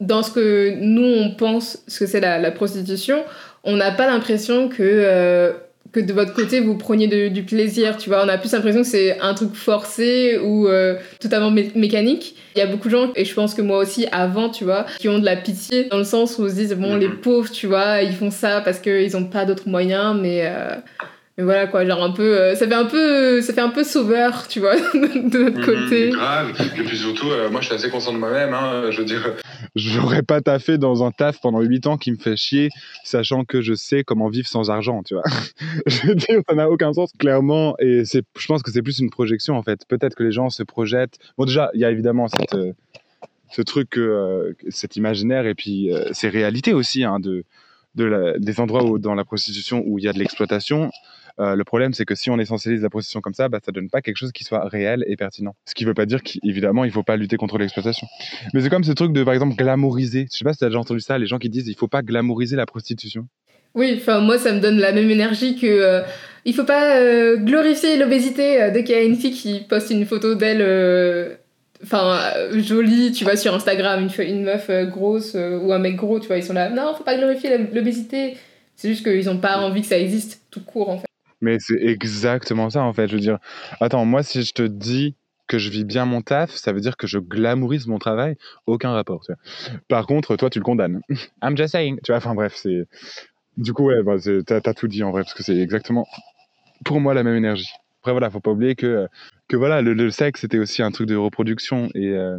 dans 0.00 0.22
ce 0.22 0.30
que 0.30 0.76
nous 0.76 1.02
on 1.02 1.34
pense 1.34 1.82
ce 1.88 1.98
que 1.98 2.06
c'est 2.06 2.20
la, 2.20 2.38
la, 2.38 2.52
prostitution, 2.52 3.24
on 3.64 3.74
n'a 3.74 3.90
pas 3.90 4.06
l'impression 4.06 4.68
que. 4.68 4.76
Euh, 4.80 5.52
que 5.92 6.00
de 6.00 6.12
votre 6.12 6.34
côté 6.34 6.60
vous 6.60 6.76
preniez 6.76 7.30
du 7.30 7.42
plaisir, 7.42 7.96
tu 7.96 8.08
vois. 8.08 8.24
On 8.24 8.28
a 8.28 8.38
plus 8.38 8.52
l'impression 8.52 8.82
que 8.82 8.86
c'est 8.86 9.20
un 9.20 9.34
truc 9.34 9.54
forcé 9.54 10.38
ou 10.38 10.68
euh, 10.68 10.96
totalement 11.18 11.50
mécanique. 11.50 12.36
Il 12.54 12.58
y 12.58 12.62
a 12.62 12.66
beaucoup 12.66 12.88
de 12.88 12.92
gens, 12.92 13.10
et 13.16 13.24
je 13.24 13.34
pense 13.34 13.54
que 13.54 13.62
moi 13.62 13.78
aussi 13.78 14.06
avant, 14.12 14.48
tu 14.50 14.64
vois, 14.64 14.86
qui 14.98 15.08
ont 15.08 15.18
de 15.18 15.24
la 15.24 15.36
pitié 15.36 15.84
dans 15.84 15.98
le 15.98 16.04
sens 16.04 16.38
où 16.38 16.44
ils 16.44 16.50
se 16.50 16.54
disent, 16.54 16.74
bon, 16.74 16.96
les 16.96 17.08
mm-hmm. 17.08 17.20
pauvres, 17.20 17.50
tu 17.50 17.66
vois, 17.66 18.02
ils 18.02 18.14
font 18.14 18.30
ça 18.30 18.60
parce 18.60 18.78
qu'ils 18.78 19.12
n'ont 19.12 19.24
pas 19.24 19.44
d'autres 19.44 19.68
moyens, 19.68 20.16
mais... 20.20 20.42
Euh, 20.44 20.76
mais 21.40 21.44
voilà 21.44 21.66
quoi, 21.66 21.86
genre 21.86 22.02
un 22.02 22.10
peu, 22.10 22.38
euh, 22.38 22.54
ça 22.54 22.68
fait 22.68 22.74
un 22.74 22.84
peu, 22.84 23.40
ça 23.40 23.54
fait 23.54 23.62
un 23.62 23.70
peu 23.70 23.82
sauveur, 23.82 24.46
tu 24.46 24.60
vois, 24.60 24.76
de 24.94 25.38
notre 25.38 25.58
mmh, 25.58 25.64
côté. 25.64 26.10
grave. 26.10 26.52
Et 26.76 26.82
puis 26.82 26.98
surtout, 26.98 27.30
euh, 27.30 27.48
moi 27.48 27.62
je 27.62 27.66
suis 27.66 27.74
assez 27.74 27.88
conscient 27.88 28.12
de 28.12 28.18
moi-même, 28.18 28.52
hein, 28.52 28.90
je 28.90 28.98
veux 28.98 29.06
dire. 29.06 29.36
J'aurais 29.74 30.22
pas 30.22 30.42
taffé 30.42 30.76
dans 30.76 31.02
un 31.02 31.12
taf 31.12 31.40
pendant 31.40 31.62
8 31.62 31.86
ans 31.86 31.96
qui 31.96 32.12
me 32.12 32.18
fait 32.18 32.36
chier, 32.36 32.68
sachant 33.04 33.44
que 33.44 33.62
je 33.62 33.72
sais 33.72 34.04
comment 34.04 34.28
vivre 34.28 34.48
sans 34.48 34.70
argent, 34.70 35.02
tu 35.02 35.14
vois. 35.14 35.24
je 35.86 36.08
veux 36.08 36.14
dire, 36.14 36.40
ça 36.46 36.54
n'a 36.54 36.68
aucun 36.68 36.92
sens, 36.92 37.10
clairement. 37.18 37.74
Et 37.78 38.04
c'est, 38.04 38.22
je 38.38 38.46
pense 38.46 38.62
que 38.62 38.70
c'est 38.70 38.82
plus 38.82 38.98
une 38.98 39.10
projection 39.10 39.56
en 39.56 39.62
fait. 39.62 39.86
Peut-être 39.88 40.14
que 40.14 40.22
les 40.22 40.32
gens 40.32 40.50
se 40.50 40.62
projettent. 40.62 41.18
Bon, 41.38 41.46
déjà, 41.46 41.70
il 41.72 41.80
y 41.80 41.86
a 41.86 41.90
évidemment 41.90 42.28
cette, 42.28 42.54
euh, 42.54 42.72
ce 43.50 43.62
truc, 43.62 43.98
cet 44.68 44.96
imaginaire 44.96 45.46
et 45.46 45.54
puis 45.54 45.90
ces 46.12 46.28
réalités 46.28 46.74
aussi, 46.74 47.02
hein, 47.02 47.18
de, 47.18 47.44
de 47.94 48.04
la, 48.04 48.38
des 48.38 48.60
endroits 48.60 48.84
où, 48.84 48.98
dans 48.98 49.14
la 49.14 49.24
prostitution 49.24 49.82
où 49.86 49.98
il 49.98 50.04
y 50.04 50.08
a 50.08 50.12
de 50.12 50.18
l'exploitation. 50.18 50.90
Euh, 51.40 51.54
le 51.54 51.64
problème, 51.64 51.94
c'est 51.94 52.04
que 52.04 52.14
si 52.14 52.30
on 52.30 52.38
essentialise 52.38 52.82
la 52.82 52.90
prostitution 52.90 53.20
comme 53.20 53.34
ça, 53.34 53.48
bah, 53.48 53.58
ça 53.64 53.72
donne 53.72 53.88
pas 53.88 54.02
quelque 54.02 54.16
chose 54.16 54.32
qui 54.32 54.44
soit 54.44 54.68
réel 54.68 55.04
et 55.06 55.16
pertinent. 55.16 55.54
Ce 55.64 55.74
qui 55.74 55.84
veut 55.84 55.94
pas 55.94 56.06
dire 56.06 56.22
qu'évidemment, 56.22 56.84
il 56.84 56.90
faut 56.90 57.02
pas 57.02 57.16
lutter 57.16 57.36
contre 57.36 57.56
l'exploitation. 57.56 58.06
Mais 58.52 58.60
c'est 58.60 58.68
comme 58.68 58.84
ce 58.84 58.92
truc 58.92 59.12
de, 59.12 59.24
par 59.24 59.32
exemple, 59.32 59.56
glamouriser. 59.56 60.26
Je 60.30 60.36
sais 60.36 60.44
pas 60.44 60.52
si 60.52 60.58
tu 60.58 60.64
as 60.64 60.68
déjà 60.68 60.78
entendu 60.78 61.00
ça, 61.00 61.18
les 61.18 61.26
gens 61.26 61.38
qui 61.38 61.48
disent 61.48 61.68
il 61.68 61.76
faut 61.76 61.88
pas 61.88 62.02
glamouriser 62.02 62.56
la 62.56 62.66
prostitution. 62.66 63.26
Oui, 63.74 63.94
enfin 63.96 64.20
moi 64.20 64.36
ça 64.36 64.52
me 64.52 64.58
donne 64.58 64.78
la 64.78 64.90
même 64.90 65.08
énergie 65.08 65.54
que 65.54 65.66
euh, 65.66 66.02
il 66.44 66.54
faut 66.54 66.64
pas 66.64 66.96
euh, 66.96 67.36
glorifier 67.36 67.96
l'obésité 67.98 68.68
dès 68.72 68.82
qu'il 68.82 68.96
y 68.96 68.98
a 68.98 69.04
une 69.04 69.14
fille 69.14 69.30
qui 69.30 69.60
poste 69.60 69.90
une 69.90 70.04
photo 70.06 70.34
d'elle 70.34 71.38
enfin 71.80 72.32
jolie, 72.56 73.12
tu 73.12 73.22
vois 73.22 73.36
sur 73.36 73.54
Instagram 73.54 74.08
une, 74.18 74.24
une 74.24 74.42
meuf 74.42 74.68
grosse 74.90 75.36
ou 75.36 75.72
un 75.72 75.78
mec 75.78 75.94
gros, 75.94 76.18
tu 76.18 76.26
vois, 76.26 76.38
ils 76.38 76.42
sont 76.42 76.52
là 76.52 76.68
non, 76.68 76.94
faut 76.98 77.04
pas 77.04 77.16
glorifier 77.16 77.58
l'obésité. 77.72 78.36
C'est 78.74 78.88
juste 78.88 79.04
qu'ils 79.04 79.30
ont 79.30 79.38
pas 79.38 79.58
envie 79.58 79.82
que 79.82 79.86
ça 79.86 79.98
existe 79.98 80.42
tout 80.50 80.64
court 80.64 80.88
en 80.88 80.98
fait. 80.98 81.09
Mais 81.40 81.58
c'est 81.58 81.80
exactement 81.80 82.70
ça, 82.70 82.82
en 82.82 82.92
fait. 82.92 83.08
Je 83.08 83.14
veux 83.14 83.20
dire, 83.20 83.38
attends, 83.80 84.04
moi, 84.04 84.22
si 84.22 84.42
je 84.42 84.52
te 84.52 84.62
dis 84.62 85.14
que 85.46 85.58
je 85.58 85.70
vis 85.70 85.84
bien 85.84 86.04
mon 86.04 86.22
taf, 86.22 86.52
ça 86.52 86.72
veut 86.72 86.80
dire 86.80 86.96
que 86.96 87.06
je 87.06 87.18
glamourise 87.18 87.86
mon 87.86 87.98
travail, 87.98 88.36
aucun 88.66 88.92
rapport. 88.92 89.24
Tu 89.24 89.32
vois. 89.32 89.80
Par 89.88 90.06
contre, 90.06 90.36
toi, 90.36 90.50
tu 90.50 90.58
le 90.58 90.64
condamnes. 90.64 91.00
I'm 91.42 91.56
just 91.56 91.72
saying. 91.72 91.98
Tu 92.04 92.12
vois, 92.12 92.18
enfin 92.18 92.34
bref, 92.34 92.54
c'est. 92.56 92.86
Du 93.56 93.72
coup, 93.72 93.84
ouais, 93.86 94.02
bah, 94.02 94.16
t'as 94.46 94.60
as 94.64 94.74
tout 94.74 94.88
dit 94.88 95.02
en 95.02 95.10
vrai, 95.10 95.22
parce 95.22 95.34
que 95.34 95.42
c'est 95.42 95.58
exactement, 95.58 96.06
pour 96.84 97.00
moi, 97.00 97.14
la 97.14 97.22
même 97.22 97.36
énergie. 97.36 97.70
Après, 98.00 98.12
voilà, 98.12 98.30
faut 98.30 98.40
pas 98.40 98.52
oublier 98.52 98.74
que 98.76 99.08
que 99.48 99.56
voilà, 99.56 99.82
le, 99.82 99.94
le 99.94 100.10
sexe 100.10 100.42
c'était 100.42 100.58
aussi 100.58 100.80
un 100.82 100.92
truc 100.92 101.08
de 101.08 101.16
reproduction 101.16 101.88
et, 101.94 102.10
euh, 102.10 102.38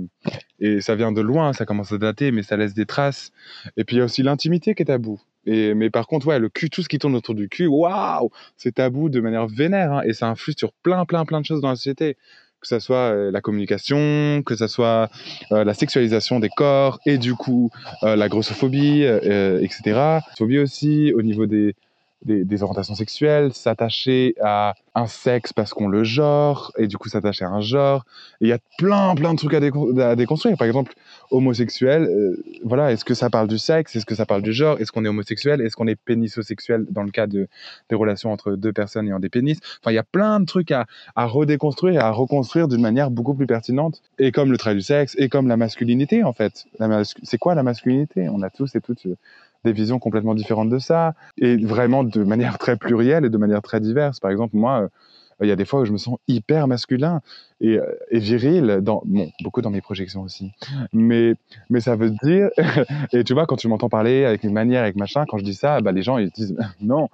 et 0.59 0.81
ça 0.81 0.95
vient 0.95 1.11
de 1.11 1.21
loin, 1.21 1.53
ça 1.53 1.65
commence 1.65 1.91
à 1.91 1.97
dater, 1.97 2.31
mais 2.31 2.41
ça 2.43 2.57
laisse 2.57 2.73
des 2.73 2.85
traces. 2.85 3.31
Et 3.77 3.83
puis 3.83 3.97
il 3.97 3.99
y 3.99 4.01
a 4.01 4.05
aussi 4.05 4.23
l'intimité 4.23 4.75
qui 4.75 4.83
est 4.83 4.85
tabou. 4.85 5.19
Et, 5.45 5.73
mais 5.73 5.89
par 5.89 6.07
contre, 6.07 6.27
ouais, 6.27 6.39
le 6.39 6.49
cul, 6.49 6.69
tout 6.69 6.83
ce 6.83 6.89
qui 6.89 6.99
tourne 6.99 7.15
autour 7.15 7.35
du 7.35 7.49
cul, 7.49 7.67
waouh, 7.67 8.29
c'est 8.57 8.75
tabou 8.75 9.09
de 9.09 9.19
manière 9.19 9.47
vénère 9.47 9.93
hein, 9.93 10.01
et 10.05 10.13
ça 10.13 10.27
influe 10.27 10.53
sur 10.57 10.71
plein, 10.71 11.05
plein, 11.05 11.25
plein 11.25 11.41
de 11.41 11.45
choses 11.45 11.61
dans 11.61 11.69
la 11.69 11.75
société. 11.75 12.17
Que 12.59 12.67
ça 12.67 12.79
soit 12.79 13.11
euh, 13.11 13.31
la 13.31 13.41
communication, 13.41 14.43
que 14.45 14.55
ça 14.55 14.67
soit 14.67 15.09
euh, 15.51 15.63
la 15.63 15.73
sexualisation 15.73 16.39
des 16.39 16.49
corps 16.49 16.99
et 17.07 17.17
du 17.17 17.33
coup 17.33 17.71
euh, 18.03 18.15
la 18.15 18.29
grossophobie, 18.29 19.01
etc. 19.01 20.19
Phobie 20.37 20.59
aussi 20.59 21.11
au 21.13 21.23
niveau 21.23 21.47
des, 21.47 21.73
des, 22.23 22.63
orientations 22.63 22.95
sexuelles, 22.95 23.53
s'attacher 23.53 24.35
à 24.41 24.75
un 24.93 25.07
sexe 25.07 25.53
parce 25.53 25.73
qu'on 25.73 25.87
le 25.87 26.03
genre, 26.03 26.71
et 26.77 26.87
du 26.87 26.97
coup 26.97 27.09
s'attacher 27.09 27.45
à 27.45 27.49
un 27.49 27.61
genre. 27.61 28.05
Il 28.41 28.47
y 28.47 28.51
a 28.51 28.59
plein, 28.77 29.15
plein 29.15 29.33
de 29.33 29.37
trucs 29.37 29.53
à, 29.53 29.59
décon- 29.59 29.99
à 29.99 30.15
déconstruire. 30.15 30.57
Par 30.57 30.67
exemple, 30.67 30.93
homosexuel, 31.31 32.03
euh, 32.03 32.43
voilà, 32.63 32.91
est-ce 32.91 33.05
que 33.05 33.13
ça 33.13 33.29
parle 33.29 33.47
du 33.47 33.57
sexe? 33.57 33.95
Est-ce 33.95 34.05
que 34.05 34.15
ça 34.15 34.25
parle 34.25 34.41
du 34.41 34.53
genre? 34.53 34.79
Est-ce 34.79 34.91
qu'on 34.91 35.05
est 35.05 35.07
homosexuel? 35.07 35.61
Est-ce 35.61 35.75
qu'on 35.75 35.87
est 35.87 35.95
pénisosexuel 35.95 36.85
dans 36.89 37.03
le 37.03 37.11
cas 37.11 37.27
de, 37.27 37.47
des 37.89 37.95
relations 37.95 38.31
entre 38.31 38.51
deux 38.53 38.73
personnes 38.73 39.07
ayant 39.07 39.19
des 39.19 39.29
pénis? 39.29 39.57
Enfin, 39.81 39.91
il 39.91 39.95
y 39.95 39.99
a 39.99 40.03
plein 40.03 40.39
de 40.39 40.45
trucs 40.45 40.71
à, 40.71 40.85
à 41.15 41.25
redéconstruire 41.25 41.93
et 41.93 41.97
à 41.97 42.11
reconstruire 42.11 42.67
d'une 42.67 42.81
manière 42.81 43.09
beaucoup 43.09 43.33
plus 43.33 43.47
pertinente. 43.47 44.01
Et 44.19 44.31
comme 44.31 44.51
le 44.51 44.57
trait 44.57 44.75
du 44.75 44.81
sexe, 44.81 45.15
et 45.17 45.29
comme 45.29 45.47
la 45.47 45.57
masculinité, 45.57 46.23
en 46.23 46.33
fait. 46.33 46.65
C'est 47.23 47.37
quoi 47.37 47.55
la 47.55 47.63
masculinité? 47.63 48.29
On 48.29 48.41
a 48.41 48.49
tous 48.49 48.75
et 48.75 48.81
toutes 48.81 49.05
euh, 49.05 49.15
des 49.63 49.73
visions 49.73 49.99
complètement 49.99 50.35
différentes 50.35 50.69
de 50.69 50.79
ça, 50.79 51.13
et 51.37 51.57
vraiment 51.57 52.03
de 52.03 52.23
manière 52.23 52.57
très 52.57 52.77
plurielle 52.77 53.25
et 53.25 53.29
de 53.29 53.37
manière 53.37 53.61
très 53.61 53.79
diverse. 53.79 54.19
Par 54.19 54.31
exemple, 54.31 54.55
moi, 54.55 54.81
euh, 54.81 54.87
il 55.41 55.47
y 55.47 55.51
a 55.51 55.55
des 55.55 55.65
fois 55.65 55.81
où 55.81 55.85
je 55.85 55.91
me 55.91 55.97
sens 55.97 56.17
hyper 56.27 56.67
masculin 56.67 57.21
et, 57.59 57.77
euh, 57.77 57.85
et 58.09 58.19
viril, 58.19 58.79
dans, 58.81 59.01
bon, 59.05 59.31
beaucoup 59.43 59.61
dans 59.61 59.71
mes 59.71 59.81
projections 59.81 60.21
aussi. 60.21 60.51
Mais, 60.93 61.35
mais 61.69 61.79
ça 61.79 61.95
veut 61.95 62.11
dire, 62.23 62.49
et 63.13 63.23
tu 63.23 63.33
vois, 63.33 63.45
quand 63.45 63.55
tu 63.55 63.67
m'entends 63.67 63.89
parler 63.89 64.25
avec 64.25 64.43
mes 64.43 64.51
manières, 64.51 64.83
avec 64.83 64.95
machin, 64.95 65.25
quand 65.27 65.37
je 65.37 65.43
dis 65.43 65.55
ça, 65.55 65.81
bah, 65.81 65.91
les 65.91 66.03
gens 66.03 66.17
ils 66.17 66.29
disent 66.29 66.55
non. 66.81 67.09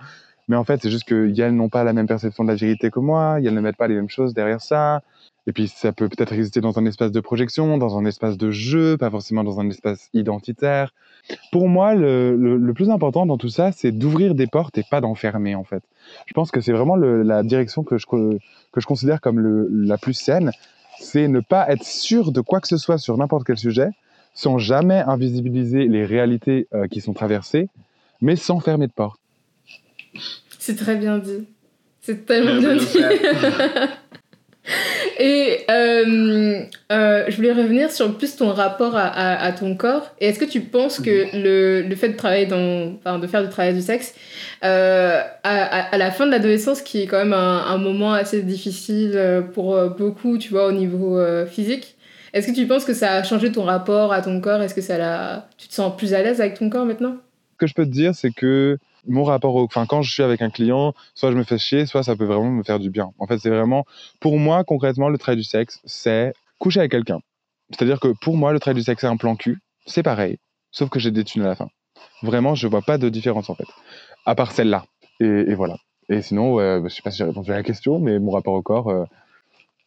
Mais 0.47 0.55
en 0.55 0.63
fait, 0.63 0.81
c'est 0.81 0.89
juste 0.89 1.05
que 1.05 1.27
Yel 1.27 1.55
n'ont 1.55 1.69
pas 1.69 1.83
la 1.83 1.93
même 1.93 2.07
perception 2.07 2.43
de 2.43 2.49
la 2.49 2.55
vérité 2.55 2.89
que 2.89 2.99
moi, 2.99 3.39
Yel 3.41 3.53
ne 3.53 3.59
mettent 3.59 3.75
pas 3.75 3.87
les 3.87 3.95
mêmes 3.95 4.09
choses 4.09 4.33
derrière 4.33 4.61
ça. 4.61 5.01
Et 5.45 5.53
puis, 5.53 5.67
ça 5.67 5.91
peut 5.91 6.09
peut-être 6.09 6.33
exister 6.33 6.61
dans 6.61 6.77
un 6.77 6.85
espace 6.85 7.11
de 7.11 7.19
projection, 7.19 7.77
dans 7.77 7.97
un 7.97 8.05
espace 8.05 8.37
de 8.37 8.51
jeu, 8.51 8.97
pas 8.97 9.09
forcément 9.09 9.43
dans 9.43 9.59
un 9.59 9.69
espace 9.69 10.09
identitaire. 10.13 10.93
Pour 11.51 11.67
moi, 11.69 11.95
le, 11.95 12.71
plus 12.73 12.89
important 12.89 13.25
dans 13.25 13.37
tout 13.37 13.49
ça, 13.49 13.71
c'est 13.71 13.91
d'ouvrir 13.91 14.35
des 14.35 14.47
portes 14.47 14.77
et 14.77 14.83
pas 14.89 15.01
d'enfermer, 15.01 15.55
en 15.55 15.63
fait. 15.63 15.83
Je 16.25 16.33
pense 16.33 16.51
que 16.51 16.61
c'est 16.61 16.73
vraiment 16.73 16.95
la 16.95 17.43
direction 17.43 17.83
que 17.83 17.97
je, 17.97 18.05
que 18.05 18.81
je 18.81 18.85
considère 18.85 19.21
comme 19.21 19.67
la 19.69 19.97
plus 19.97 20.13
saine. 20.13 20.51
C'est 20.99 21.27
ne 21.27 21.39
pas 21.39 21.69
être 21.69 21.83
sûr 21.83 22.31
de 22.31 22.41
quoi 22.41 22.59
que 22.59 22.67
ce 22.67 22.77
soit 22.77 22.97
sur 22.97 23.17
n'importe 23.17 23.45
quel 23.45 23.57
sujet, 23.57 23.89
sans 24.33 24.57
jamais 24.57 24.99
invisibiliser 24.99 25.87
les 25.87 26.05
réalités 26.05 26.67
euh, 26.73 26.87
qui 26.87 27.01
sont 27.01 27.13
traversées, 27.13 27.69
mais 28.21 28.35
sans 28.35 28.59
fermer 28.59 28.87
de 28.87 28.91
porte. 28.91 29.19
C'est 30.59 30.75
très 30.75 30.95
bien 30.95 31.17
dit. 31.17 31.45
C'est 32.01 32.25
tellement 32.25 32.59
bien 32.59 32.75
dit. 32.75 32.85
Et 35.19 35.65
euh, 35.71 36.61
euh, 36.91 37.25
je 37.27 37.35
voulais 37.35 37.53
revenir 37.53 37.91
sur 37.91 38.17
plus 38.17 38.35
ton 38.35 38.51
rapport 38.51 38.95
à, 38.95 39.07
à, 39.07 39.45
à 39.45 39.51
ton 39.51 39.75
corps. 39.75 40.13
Et 40.19 40.27
est-ce 40.27 40.39
que 40.39 40.45
tu 40.45 40.61
penses 40.61 40.99
que 40.99 41.35
le, 41.35 41.81
le 41.81 41.95
fait 41.95 42.09
de 42.09 42.17
travailler 42.17 42.45
dans, 42.45 42.93
enfin, 42.97 43.17
de 43.17 43.27
faire 43.27 43.43
du 43.43 43.49
travail 43.49 43.73
du 43.73 43.81
sexe, 43.81 44.13
euh, 44.63 45.21
à, 45.43 45.63
à, 45.63 45.95
à, 45.95 45.97
la 45.97 46.11
fin 46.11 46.25
de 46.25 46.31
l'adolescence, 46.31 46.81
qui 46.81 47.01
est 47.01 47.07
quand 47.07 47.17
même 47.17 47.33
un, 47.33 47.65
un, 47.65 47.77
moment 47.77 48.13
assez 48.13 48.41
difficile 48.41 49.43
pour 49.53 49.79
beaucoup, 49.97 50.37
tu 50.37 50.49
vois, 50.49 50.67
au 50.67 50.71
niveau 50.71 51.19
physique, 51.47 51.95
est-ce 52.33 52.47
que 52.47 52.53
tu 52.53 52.67
penses 52.67 52.85
que 52.85 52.93
ça 52.93 53.13
a 53.13 53.23
changé 53.23 53.51
ton 53.51 53.63
rapport 53.63 54.13
à 54.13 54.21
ton 54.21 54.39
corps? 54.41 54.61
Est-ce 54.61 54.75
que 54.75 54.81
ça 54.81 54.97
l'a, 54.97 55.47
tu 55.57 55.67
te 55.67 55.73
sens 55.73 55.95
plus 55.95 56.13
à 56.13 56.21
l'aise 56.21 56.41
avec 56.41 56.59
ton 56.59 56.69
corps 56.69 56.85
maintenant? 56.85 57.17
Ce 57.53 57.57
que 57.57 57.67
je 57.67 57.73
peux 57.73 57.85
te 57.85 57.91
dire, 57.91 58.13
c'est 58.13 58.31
que 58.31 58.77
mon 59.07 59.23
rapport 59.23 59.55
au, 59.55 59.63
enfin, 59.63 59.85
quand 59.85 60.01
je 60.01 60.11
suis 60.11 60.23
avec 60.23 60.41
un 60.41 60.49
client, 60.49 60.93
soit 61.15 61.31
je 61.31 61.37
me 61.37 61.43
fais 61.43 61.57
chier, 61.57 61.85
soit 61.85 62.03
ça 62.03 62.15
peut 62.15 62.25
vraiment 62.25 62.51
me 62.51 62.63
faire 62.63 62.79
du 62.79 62.89
bien. 62.89 63.11
En 63.19 63.27
fait, 63.27 63.37
c'est 63.39 63.49
vraiment, 63.49 63.85
pour 64.19 64.37
moi, 64.37 64.63
concrètement, 64.63 65.09
le 65.09 65.17
trait 65.17 65.35
du 65.35 65.43
sexe, 65.43 65.81
c'est 65.85 66.33
coucher 66.59 66.79
avec 66.79 66.91
quelqu'un. 66.91 67.19
C'est-à-dire 67.71 67.99
que 67.99 68.09
pour 68.21 68.37
moi, 68.37 68.53
le 68.53 68.59
trait 68.59 68.73
du 68.73 68.81
sexe, 68.81 69.01
c'est 69.01 69.07
un 69.07 69.17
plan 69.17 69.35
cul. 69.35 69.59
C'est 69.85 70.03
pareil, 70.03 70.37
sauf 70.71 70.89
que 70.89 70.99
j'ai 70.99 71.11
des 71.11 71.23
thunes 71.23 71.43
à 71.43 71.47
la 71.47 71.55
fin. 71.55 71.69
Vraiment, 72.23 72.55
je 72.55 72.67
vois 72.67 72.81
pas 72.81 72.97
de 72.97 73.09
différence, 73.09 73.49
en 73.49 73.55
fait. 73.55 73.67
À 74.25 74.35
part 74.35 74.51
celle-là. 74.51 74.85
Et, 75.19 75.53
voilà. 75.55 75.77
Et 76.09 76.21
sinon, 76.21 76.53
ouais, 76.53 76.81
je 76.83 76.89
sais 76.89 77.01
pas 77.01 77.11
si 77.11 77.17
j'ai 77.17 77.25
répondu 77.25 77.51
à 77.51 77.55
la 77.55 77.63
question, 77.63 77.99
mais 77.99 78.19
mon 78.19 78.31
rapport 78.31 78.53
au 78.53 78.61
corps, 78.61 78.89
euh, 78.89 79.03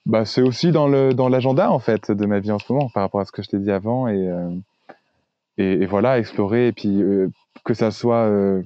bah, 0.06 0.24
c'est 0.24 0.42
aussi 0.42 0.70
dans 0.72 0.88
le, 0.88 1.14
dans 1.14 1.28
l'agenda, 1.28 1.70
en 1.70 1.78
fait, 1.78 2.10
de 2.10 2.26
ma 2.26 2.40
vie 2.40 2.50
en 2.50 2.58
ce 2.58 2.72
moment, 2.72 2.88
par 2.88 3.02
rapport 3.02 3.20
à 3.20 3.24
ce 3.24 3.32
que 3.32 3.42
je 3.42 3.48
t'ai 3.48 3.58
dit 3.58 3.70
avant. 3.70 4.08
Et, 4.08 4.28
euh, 4.28 4.50
et, 5.58 5.86
voilà, 5.86 6.18
explorer, 6.18 6.68
et 6.68 6.72
puis, 6.72 7.02
euh, 7.02 7.28
que 7.64 7.74
ça 7.74 7.90
soit, 7.90 8.24
euh, 8.24 8.62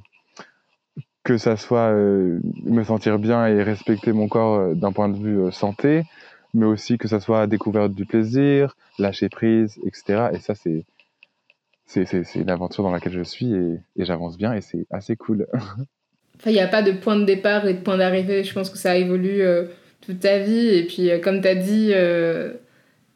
que 1.24 1.38
ça 1.38 1.56
soit 1.56 1.90
euh, 1.90 2.38
me 2.64 2.84
sentir 2.84 3.18
bien 3.18 3.46
et 3.46 3.62
respecter 3.62 4.12
mon 4.12 4.28
corps 4.28 4.60
euh, 4.60 4.74
d'un 4.74 4.92
point 4.92 5.08
de 5.08 5.16
vue 5.16 5.40
euh, 5.40 5.50
santé, 5.50 6.04
mais 6.52 6.66
aussi 6.66 6.98
que 6.98 7.08
ça 7.08 7.18
soit 7.18 7.46
découverte 7.46 7.92
du 7.92 8.04
plaisir, 8.04 8.76
lâcher 8.98 9.30
prise, 9.30 9.80
etc. 9.86 10.28
Et 10.34 10.38
ça, 10.38 10.54
c'est 10.54 10.84
c'est 11.86 12.34
une 12.34 12.50
aventure 12.50 12.82
dans 12.82 12.90
laquelle 12.90 13.12
je 13.12 13.22
suis 13.22 13.52
et, 13.54 13.78
et 13.96 14.04
j'avance 14.04 14.36
bien 14.36 14.52
et 14.52 14.60
c'est 14.60 14.86
assez 14.90 15.16
cool. 15.16 15.46
Il 16.46 16.52
n'y 16.52 16.60
a 16.60 16.66
pas 16.66 16.82
de 16.82 16.92
point 16.92 17.16
de 17.16 17.24
départ 17.24 17.66
et 17.66 17.74
de 17.74 17.80
point 17.80 17.96
d'arrivée. 17.96 18.42
Je 18.42 18.52
pense 18.52 18.68
que 18.68 18.78
ça 18.78 18.96
évolue 18.96 19.42
toute 20.00 20.18
ta 20.18 20.40
vie. 20.40 20.66
Et 20.68 20.84
puis, 20.84 21.08
comme 21.22 21.40
tu 21.40 21.46
as 21.46 21.54
dit, 21.54 21.92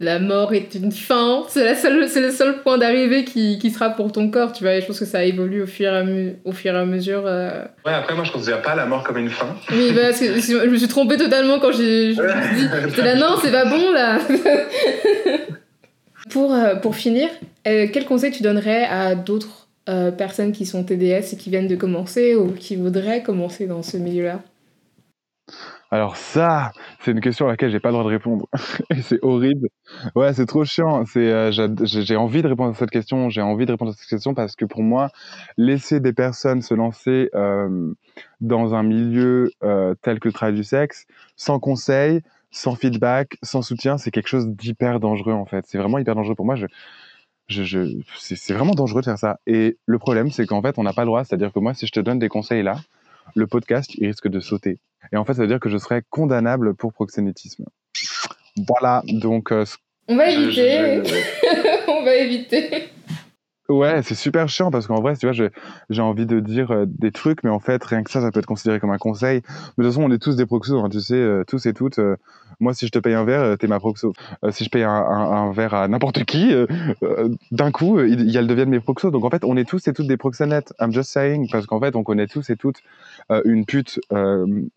la 0.01 0.20
mort 0.20 0.55
est 0.55 0.74
une 0.74 0.92
fin. 0.92 1.44
C'est 1.49 1.90
le 1.90 2.07
seul 2.07 2.62
point 2.62 2.78
d'arrivée 2.78 3.24
qui, 3.24 3.59
qui, 3.59 3.70
sera 3.70 3.90
pour 3.90 4.12
ton 4.12 4.30
corps, 4.30 4.53
tu 4.53 4.62
vois. 4.62 4.74
Et 4.74 4.80
je 4.80 4.86
pense 4.86 4.99
que 4.99 5.05
ça 5.05 5.24
évolue 5.24 5.62
au 5.62 5.66
fur 5.66 5.92
et 5.92 5.99
à, 5.99 6.05
au 6.44 6.53
fur 6.53 6.74
et 6.74 6.78
à 6.78 6.84
mesure. 6.84 7.24
Euh... 7.26 7.64
Ouais, 7.84 7.92
après, 7.92 8.14
moi, 8.14 8.24
je 8.24 8.30
considère 8.30 8.62
pas 8.62 8.76
la 8.76 8.86
mort 8.86 9.03
comme 9.03 9.18
une 9.18 9.30
fin. 9.30 9.57
Oui, 9.72 9.92
parce 9.92 10.20
que 10.20 10.40
je 10.40 10.68
me 10.68 10.76
suis 10.76 10.88
trompée 10.88 11.16
totalement 11.16 11.59
quand 11.59 11.72
j'ai 11.72 12.12
dit, 12.12 12.20
j'étais 12.88 13.03
là, 13.03 13.16
non, 13.16 13.36
c'est 13.42 13.51
pas 13.51 13.64
bon, 13.64 13.92
là. 13.92 14.18
pour, 16.30 16.55
euh, 16.55 16.76
pour 16.76 16.94
finir, 16.94 17.28
euh, 17.66 17.86
quel 17.92 18.05
conseil 18.05 18.30
tu 18.30 18.42
donnerais 18.42 18.84
à 18.84 19.14
d'autres 19.14 19.66
personnes 20.18 20.53
qui 20.53 20.66
sont 20.66 20.84
TDS 20.84 21.32
et 21.32 21.36
qui 21.38 21.49
viennent 21.49 21.66
de 21.66 21.74
commencer 21.74 22.34
ou 22.34 22.53
qui 22.53 22.76
voudraient 22.76 23.22
commencer 23.22 23.66
dans 23.66 23.82
ce 23.82 23.96
milieu-là? 23.96 24.42
Alors 25.91 26.16
ça, 26.16 26.72
c'est 27.01 27.12
une 27.12 27.20
question 27.20 27.47
à 27.47 27.51
laquelle 27.51 27.70
j'ai 27.70 27.80
pas 27.80 27.89
le 27.89 27.95
droit 27.95 28.05
de 28.05 28.11
répondre. 28.11 28.47
Et 28.91 29.01
c'est 29.01 29.18
horrible. 29.22 29.68
Ouais, 30.14 30.34
c'est 30.34 30.45
trop 30.45 30.64
chiant. 30.64 31.07
C'est, 31.07 31.32
euh, 31.32 31.51
j'ai 31.51 32.16
envie 32.16 32.43
de 32.43 32.49
répondre 32.49 32.72
à 32.72 32.74
cette 32.74 32.91
question. 32.91 33.30
J'ai 33.30 33.41
envie 33.41 33.64
de 33.64 33.72
répondre 33.72 33.93
à 33.93 33.95
cette 33.95 34.09
question 34.09 34.34
parce 34.34 34.55
que 34.55 34.66
pour 34.66 34.82
moi, 34.82 35.09
laisser 35.57 36.01
des 36.01 36.12
personnes 36.12 36.61
se 36.61 36.74
lancer 36.74 37.30
euh, 37.34 37.95
dans 38.43 38.74
un 38.74 38.82
milieu 38.82 39.51
euh, 39.64 39.95
tel 40.03 40.20
que 40.20 40.28
le 40.28 40.34
travail 40.34 40.55
du 40.55 40.64
sexe, 40.64 41.07
sans 41.36 41.59
conseil, 41.59 42.20
sans 42.51 42.74
feedback, 42.74 43.39
sans 43.43 43.62
soutien, 43.62 43.97
c'est 43.97 44.11
quelque 44.11 44.28
chose 44.28 44.47
d'hyper 44.47 45.01
dangereux 45.01 45.32
en 45.32 45.47
fait. 45.47 45.64
C'est 45.66 45.78
vraiment 45.78 45.99
hyper 45.99 46.14
dangereux 46.14 46.34
pour 46.34 46.45
moi. 46.45 46.57
C'est 47.49 48.53
vraiment 48.53 48.74
dangereux 48.74 49.01
de 49.01 49.07
faire 49.07 49.18
ça. 49.18 49.41
Et 49.47 49.78
le 49.86 49.99
problème, 49.99 50.30
c'est 50.30 50.45
qu'en 50.45 50.61
fait, 50.61 50.78
on 50.78 50.82
n'a 50.82 50.93
pas 50.93 51.03
le 51.03 51.07
droit. 51.07 51.24
C'est-à-dire 51.24 51.51
que 51.51 51.61
moi, 51.61 51.72
si 51.72 51.86
je 51.86 51.93
te 51.93 52.01
donne 52.01 52.18
des 52.18 52.28
conseils 52.28 52.62
là, 52.62 52.76
le 53.35 53.47
podcast, 53.47 53.95
il 53.95 54.07
risque 54.07 54.29
de 54.29 54.41
sauter. 54.41 54.79
Et 55.12 55.16
en 55.16 55.24
fait, 55.24 55.35
ça 55.35 55.43
veut 55.43 55.49
dire 55.49 55.61
que 55.61 55.68
je 55.68 55.79
serais 55.79 56.03
condamnable 56.11 56.74
pour 56.74 56.93
proxénétisme. 56.93 57.64
Voilà, 58.66 59.03
donc... 59.07 59.53
Euh, 59.53 59.64
on 60.09 60.16
va 60.16 60.31
éviter. 60.31 61.03
On 61.89 62.05
va 62.05 62.14
éviter. 62.14 62.91
Ouais, 63.68 64.03
c'est 64.03 64.14
super 64.14 64.49
chiant 64.49 64.70
parce 64.70 64.87
qu'en 64.87 65.03
vrai, 65.03 65.14
tu 65.16 65.31
vois, 65.31 65.49
j'ai 65.91 66.03
envie 66.03 66.24
de 66.24 66.41
dire 66.41 66.70
euh, 66.70 66.85
des 66.87 67.12
trucs, 67.12 67.45
mais 67.45 67.51
en 67.51 67.59
fait, 67.59 67.85
rien 67.85 68.03
que 68.03 68.11
ça, 68.11 68.22
ça 68.22 68.31
peut 68.31 68.39
être 68.41 68.47
considéré 68.47 68.81
comme 68.81 68.91
un 68.91 68.99
conseil. 68.99 69.43
Mais 69.76 69.85
de 69.85 69.89
toute 69.89 69.97
façon, 69.97 70.11
on 70.11 70.14
est 70.14 70.18
tous 70.18 70.37
des 70.37 70.47
proxos, 70.47 70.83
hein, 70.83 70.89
tu 70.89 71.01
sais, 71.01 71.16
euh, 71.16 71.45
tous 71.47 71.66
et 71.66 71.74
toutes. 71.74 72.01
Euh, 72.59 72.65
moi, 72.65 72.75
si 72.75 72.87
je 72.87 72.91
te 72.91 72.99
paye 72.99 73.15
un 73.15 73.25
verre, 73.25 73.57
t'es 73.59 73.67
ma 73.67 73.79
proxo. 73.79 74.13
Euh, 74.45 74.51
si 74.51 74.65
je 74.65 74.71
paye 74.71 74.83
un, 74.83 75.53
verre 75.53 75.75
à 75.75 75.89
n'importe 75.89 76.25
qui, 76.25 76.53
euh, 76.53 76.67
d'un 77.51 77.71
coup, 77.71 78.01
il, 78.01 78.21
il, 78.21 78.37
elles 78.37 78.47
deviennent 78.47 78.71
mes 78.71 78.81
proxos. 78.81 79.11
Donc 79.11 79.25
en 79.25 79.31
fait, 79.31 79.45
on 79.45 79.57
est 79.57 79.69
tous 79.69 79.87
et 79.89 79.93
toutes 79.93 80.07
des 80.07 80.17
proxénètes. 80.17 80.73
I'm 80.81 80.93
just 80.93 81.11
saying, 81.11 81.49
parce 81.51 81.67
qu'en 81.67 81.81
fait, 81.81 81.97
on 81.97 82.03
connaît 82.03 82.27
tous 82.27 82.51
et 82.51 82.57
toutes 82.57 82.83
une 83.45 83.67
pute 83.67 84.01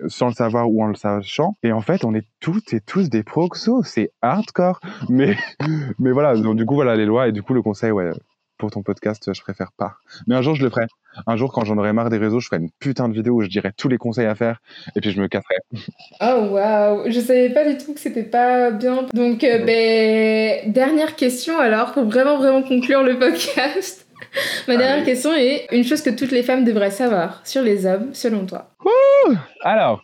sans 0.07 0.27
le 0.27 0.33
savoir 0.33 0.69
ou 0.69 0.83
en 0.83 0.87
le 0.87 0.95
sachant. 0.95 1.55
Et 1.63 1.71
en 1.71 1.81
fait, 1.81 2.03
on 2.03 2.13
est 2.13 2.25
toutes 2.39 2.73
et 2.73 2.81
tous 2.81 3.09
des 3.09 3.23
proxos. 3.23 3.83
C'est 3.83 4.11
hardcore. 4.21 4.79
Mais, 5.09 5.37
mais 5.99 6.11
voilà, 6.11 6.35
donc 6.35 6.57
du 6.57 6.65
coup, 6.65 6.75
voilà 6.75 6.95
les 6.95 7.05
lois. 7.05 7.27
Et 7.27 7.31
du 7.31 7.43
coup, 7.43 7.53
le 7.53 7.61
conseil, 7.61 7.91
ouais 7.91 8.11
pour 8.61 8.69
ton 8.69 8.83
podcast, 8.83 9.33
je 9.33 9.41
préfère 9.41 9.71
pas. 9.75 9.95
Mais 10.27 10.35
un 10.35 10.43
jour, 10.43 10.53
je 10.53 10.63
le 10.63 10.69
ferai. 10.69 10.85
Un 11.25 11.35
jour, 11.35 11.51
quand 11.51 11.65
j'en 11.65 11.79
aurai 11.79 11.93
marre 11.93 12.11
des 12.11 12.19
réseaux, 12.19 12.39
je 12.39 12.45
ferai 12.45 12.61
une 12.61 12.69
putain 12.79 13.09
de 13.09 13.13
vidéo 13.13 13.33
où 13.33 13.41
je 13.41 13.47
dirai 13.47 13.71
tous 13.75 13.89
les 13.89 13.97
conseils 13.97 14.27
à 14.27 14.35
faire 14.35 14.59
et 14.95 15.01
puis 15.01 15.11
je 15.11 15.19
me 15.19 15.27
casserai. 15.27 15.55
Oh 16.21 16.47
waouh, 16.51 17.11
je 17.11 17.19
savais 17.19 17.49
pas 17.49 17.67
du 17.67 17.83
tout 17.83 17.95
que 17.95 17.99
c'était 17.99 18.23
pas 18.23 18.69
bien. 18.69 19.07
Donc, 19.13 19.43
euh, 19.43 19.65
ben, 19.65 20.71
dernière 20.71 21.15
question 21.15 21.57
alors, 21.57 21.93
pour 21.93 22.05
vraiment, 22.05 22.37
vraiment 22.37 22.61
conclure 22.61 23.01
le 23.01 23.17
podcast. 23.17 24.05
Ma 24.67 24.77
dernière 24.77 24.97
Allez. 24.97 25.05
question 25.05 25.33
est 25.33 25.65
une 25.71 25.83
chose 25.83 26.03
que 26.03 26.11
toutes 26.11 26.31
les 26.31 26.43
femmes 26.43 26.63
devraient 26.63 26.91
savoir 26.91 27.41
sur 27.43 27.63
les 27.63 27.87
hommes, 27.87 28.13
selon 28.13 28.45
toi. 28.45 28.69
Ouh 28.85 29.33
alors, 29.63 30.03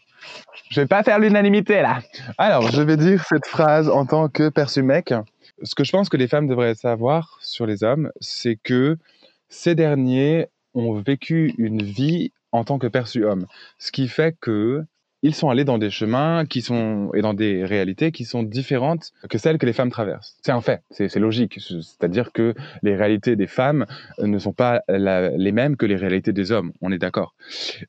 Je 0.71 0.81
vais 0.81 0.87
pas 0.87 1.03
faire 1.03 1.19
l'unanimité 1.19 1.83
là. 1.83 1.99
Alors, 2.39 2.71
je 2.71 2.81
vais 2.81 2.97
dire 2.97 3.23
cette 3.29 3.45
phrase 3.45 3.87
en 3.87 4.07
tant 4.07 4.29
que 4.29 4.49
perçu 4.49 4.81
mec. 4.81 5.13
Ce 5.63 5.75
que 5.75 5.83
je 5.83 5.91
pense 5.91 6.09
que 6.09 6.17
les 6.17 6.27
femmes 6.27 6.47
devraient 6.47 6.75
savoir 6.75 7.37
sur 7.41 7.65
les 7.65 7.83
hommes, 7.83 8.11
c'est 8.19 8.57
que 8.57 8.97
ces 9.49 9.75
derniers 9.75 10.47
ont 10.73 10.93
vécu 10.93 11.53
une 11.57 11.81
vie 11.81 12.31
en 12.51 12.63
tant 12.63 12.79
que 12.79 12.87
perçu 12.87 13.25
homme. 13.25 13.47
Ce 13.79 13.91
qui 13.91 14.07
fait 14.07 14.35
que 14.39 14.85
ils 15.23 15.33
sont 15.33 15.49
allés 15.49 15.63
dans 15.63 15.77
des 15.77 15.89
chemins 15.89 16.45
qui 16.45 16.61
sont 16.61 17.09
et 17.13 17.21
dans 17.21 17.33
des 17.33 17.65
réalités 17.65 18.11
qui 18.11 18.25
sont 18.25 18.43
différentes 18.43 19.11
que 19.29 19.37
celles 19.37 19.57
que 19.57 19.65
les 19.65 19.73
femmes 19.73 19.89
traversent. 19.89 20.37
C'est 20.43 20.51
un 20.51 20.61
fait, 20.61 20.81
c'est 20.91 21.13
logique. 21.17 21.59
C'est-à-dire 21.59 22.31
que 22.31 22.53
les 22.83 22.95
réalités 22.95 23.35
des 23.35 23.47
femmes 23.47 23.85
ne 24.19 24.37
sont 24.37 24.53
pas 24.53 24.81
les 24.87 25.51
mêmes 25.51 25.75
que 25.75 25.85
les 25.85 25.95
réalités 25.95 26.33
des 26.33 26.51
hommes. 26.51 26.71
On 26.81 26.91
est 26.91 26.97
d'accord. 26.97 27.35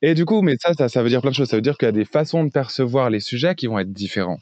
Et 0.03 0.15
du 0.15 0.25
coup, 0.25 0.43
mais 0.43 0.57
ça, 0.59 0.73
ça, 0.75 0.89
ça 0.89 1.03
veut 1.03 1.09
dire 1.09 1.21
plein 1.21 1.31
de 1.31 1.37
choses. 1.37 1.49
Ça 1.49 1.57
veut 1.57 1.63
dire 1.63 1.77
qu'il 1.77 1.87
y 1.87 1.91
a 1.91 1.93
des 1.93 2.05
façons 2.05 2.45
de 2.45 2.51
percevoir 2.51 3.11
les 3.11 3.21
sujets 3.21 3.55
qui 3.55 3.67
vont 3.67 3.79
être 3.79 3.93
différents, 3.93 4.39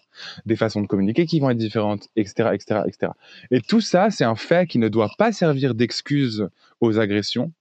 des 0.47 0.57
façons 0.57 0.81
de 0.81 0.87
communiquer 0.87 1.27
qui 1.27 1.41
vont 1.41 1.51
être 1.51 1.57
différentes, 1.59 2.09
etc., 2.17 2.51
etc., 2.55 2.81
etc. 2.87 3.13
Et 3.51 3.61
tout 3.61 3.81
ça, 3.81 4.11
c'est 4.11 4.25
un 4.25 4.37
fait 4.37 4.67
qui 4.69 4.79
ne 4.79 4.89
doit 4.89 5.11
pas 5.19 5.33
servir 5.33 5.75
d'excuse 5.75 6.49
aux 6.81 6.99
agressions, 6.99 7.53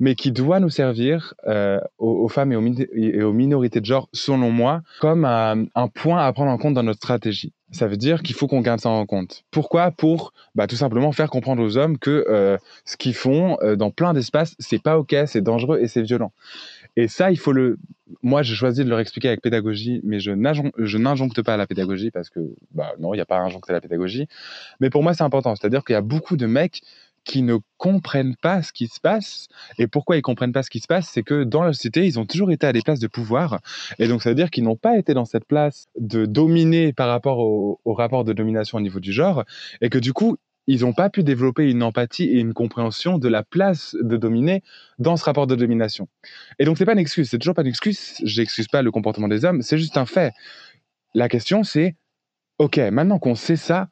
mais 0.00 0.14
qui 0.14 0.30
doit 0.32 0.60
nous 0.60 0.70
servir 0.70 1.34
euh, 1.46 1.80
aux, 1.98 2.28
femmes 2.28 2.52
et 2.52 3.22
aux, 3.22 3.32
minorités 3.32 3.80
de 3.80 3.84
genre, 3.84 4.08
selon 4.12 4.50
moi, 4.50 4.82
comme 5.00 5.24
un, 5.24 5.66
point 5.88 6.24
à 6.24 6.32
prendre 6.32 6.50
en 6.50 6.58
compte 6.58 6.74
dans 6.74 6.82
notre 6.82 6.98
stratégie. 6.98 7.52
Ça 7.70 7.86
veut 7.86 7.96
dire 7.96 8.22
qu'il 8.22 8.34
faut 8.34 8.46
qu'on 8.46 8.60
garde 8.60 8.80
ça 8.80 8.88
en 8.88 9.04
compte. 9.04 9.44
Pourquoi? 9.50 9.90
Pour 9.90 10.32
bah, 10.54 10.66
tout 10.66 10.76
simplement 10.76 11.12
faire 11.12 11.28
comprendre 11.28 11.62
aux 11.62 11.76
hommes 11.76 11.98
que 11.98 12.24
euh, 12.28 12.56
ce 12.86 12.96
qu'ils 12.96 13.14
font 13.14 13.58
euh, 13.62 13.76
dans 13.76 13.90
plein 13.90 14.14
d'espaces, 14.14 14.54
c'est 14.58 14.82
pas 14.82 14.98
ok, 14.98 15.14
c'est 15.26 15.42
dangereux 15.42 15.78
et 15.80 15.88
c'est 15.88 16.02
violent. 16.02 16.32
Et 16.96 17.08
ça, 17.08 17.30
il 17.30 17.38
faut 17.38 17.52
le. 17.52 17.78
Moi, 18.22 18.42
j'ai 18.42 18.54
choisi 18.54 18.84
de 18.84 18.88
leur 18.88 19.00
expliquer 19.00 19.28
avec 19.28 19.42
pédagogie, 19.42 20.00
mais 20.02 20.18
je 20.18 20.30
n'injoncte 20.96 21.42
pas 21.42 21.54
à 21.54 21.56
la 21.58 21.66
pédagogie 21.66 22.10
parce 22.10 22.30
que, 22.30 22.40
bah, 22.72 22.94
non, 22.98 23.12
il 23.12 23.18
n'y 23.18 23.20
a 23.20 23.26
pas 23.26 23.36
à 23.36 23.40
injoncter 23.40 23.72
à 23.72 23.74
la 23.74 23.80
pédagogie. 23.82 24.26
Mais 24.80 24.88
pour 24.88 25.02
moi, 25.02 25.12
c'est 25.12 25.22
important. 25.22 25.54
C'est-à-dire 25.54 25.84
qu'il 25.84 25.92
y 25.92 25.96
a 25.96 26.00
beaucoup 26.00 26.38
de 26.38 26.46
mecs 26.46 26.80
qui 27.24 27.42
ne 27.42 27.56
comprennent 27.76 28.36
pas 28.36 28.62
ce 28.62 28.72
qui 28.72 28.88
se 28.88 29.00
passe. 29.00 29.48
Et 29.78 29.86
pourquoi 29.86 30.16
ils 30.16 30.22
comprennent 30.22 30.52
pas 30.52 30.62
ce 30.62 30.70
qui 30.70 30.80
se 30.80 30.86
passe? 30.86 31.08
C'est 31.08 31.22
que 31.22 31.44
dans 31.44 31.62
la 31.62 31.72
société, 31.72 32.06
ils 32.06 32.18
ont 32.18 32.26
toujours 32.26 32.50
été 32.50 32.66
à 32.66 32.72
des 32.72 32.82
places 32.82 33.00
de 33.00 33.06
pouvoir. 33.06 33.60
Et 33.98 34.08
donc, 34.08 34.22
ça 34.22 34.30
veut 34.30 34.34
dire 34.34 34.50
qu'ils 34.50 34.64
n'ont 34.64 34.76
pas 34.76 34.98
été 34.98 35.14
dans 35.14 35.24
cette 35.24 35.44
place 35.44 35.86
de 35.98 36.26
dominer 36.26 36.92
par 36.92 37.08
rapport 37.08 37.38
au, 37.38 37.78
rapport 37.86 38.24
de 38.24 38.32
domination 38.32 38.78
au 38.78 38.80
niveau 38.80 39.00
du 39.00 39.12
genre. 39.12 39.44
Et 39.80 39.90
que 39.90 39.98
du 39.98 40.12
coup, 40.12 40.36
ils 40.66 40.80
n'ont 40.80 40.92
pas 40.92 41.08
pu 41.08 41.22
développer 41.22 41.70
une 41.70 41.82
empathie 41.82 42.24
et 42.24 42.38
une 42.38 42.52
compréhension 42.52 43.18
de 43.18 43.28
la 43.28 43.42
place 43.42 43.96
de 44.00 44.16
dominer 44.16 44.62
dans 44.98 45.16
ce 45.16 45.24
rapport 45.24 45.46
de 45.46 45.54
domination. 45.54 46.08
Et 46.58 46.64
donc, 46.64 46.78
c'est 46.78 46.84
pas 46.84 46.92
une 46.92 46.98
excuse. 46.98 47.30
C'est 47.30 47.38
toujours 47.38 47.54
pas 47.54 47.62
une 47.62 47.68
excuse. 47.68 48.14
J'excuse 48.22 48.68
pas 48.68 48.82
le 48.82 48.90
comportement 48.90 49.28
des 49.28 49.44
hommes. 49.44 49.62
C'est 49.62 49.78
juste 49.78 49.96
un 49.96 50.06
fait. 50.06 50.32
La 51.14 51.28
question, 51.28 51.62
c'est, 51.62 51.96
OK, 52.58 52.76
maintenant 52.76 53.18
qu'on 53.18 53.34
sait 53.34 53.56
ça, 53.56 53.88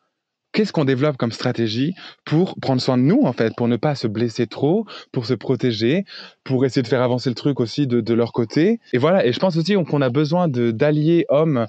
qu'est-ce 0.56 0.72
qu'on 0.72 0.86
développe 0.86 1.18
comme 1.18 1.32
stratégie 1.32 1.94
pour 2.24 2.56
prendre 2.62 2.80
soin 2.80 2.96
de 2.96 3.02
nous, 3.02 3.20
en 3.24 3.34
fait, 3.34 3.52
pour 3.54 3.68
ne 3.68 3.76
pas 3.76 3.94
se 3.94 4.06
blesser 4.06 4.46
trop, 4.46 4.86
pour 5.12 5.26
se 5.26 5.34
protéger, 5.34 6.06
pour 6.44 6.64
essayer 6.64 6.80
de 6.80 6.88
faire 6.88 7.02
avancer 7.02 7.28
le 7.28 7.34
truc 7.34 7.60
aussi 7.60 7.86
de, 7.86 8.00
de 8.00 8.14
leur 8.14 8.32
côté. 8.32 8.80
Et 8.94 8.98
voilà, 8.98 9.26
et 9.26 9.32
je 9.32 9.38
pense 9.38 9.58
aussi 9.58 9.74
qu'on 9.74 10.00
a 10.00 10.08
besoin 10.08 10.48
d'alliés 10.48 11.26
hommes 11.28 11.66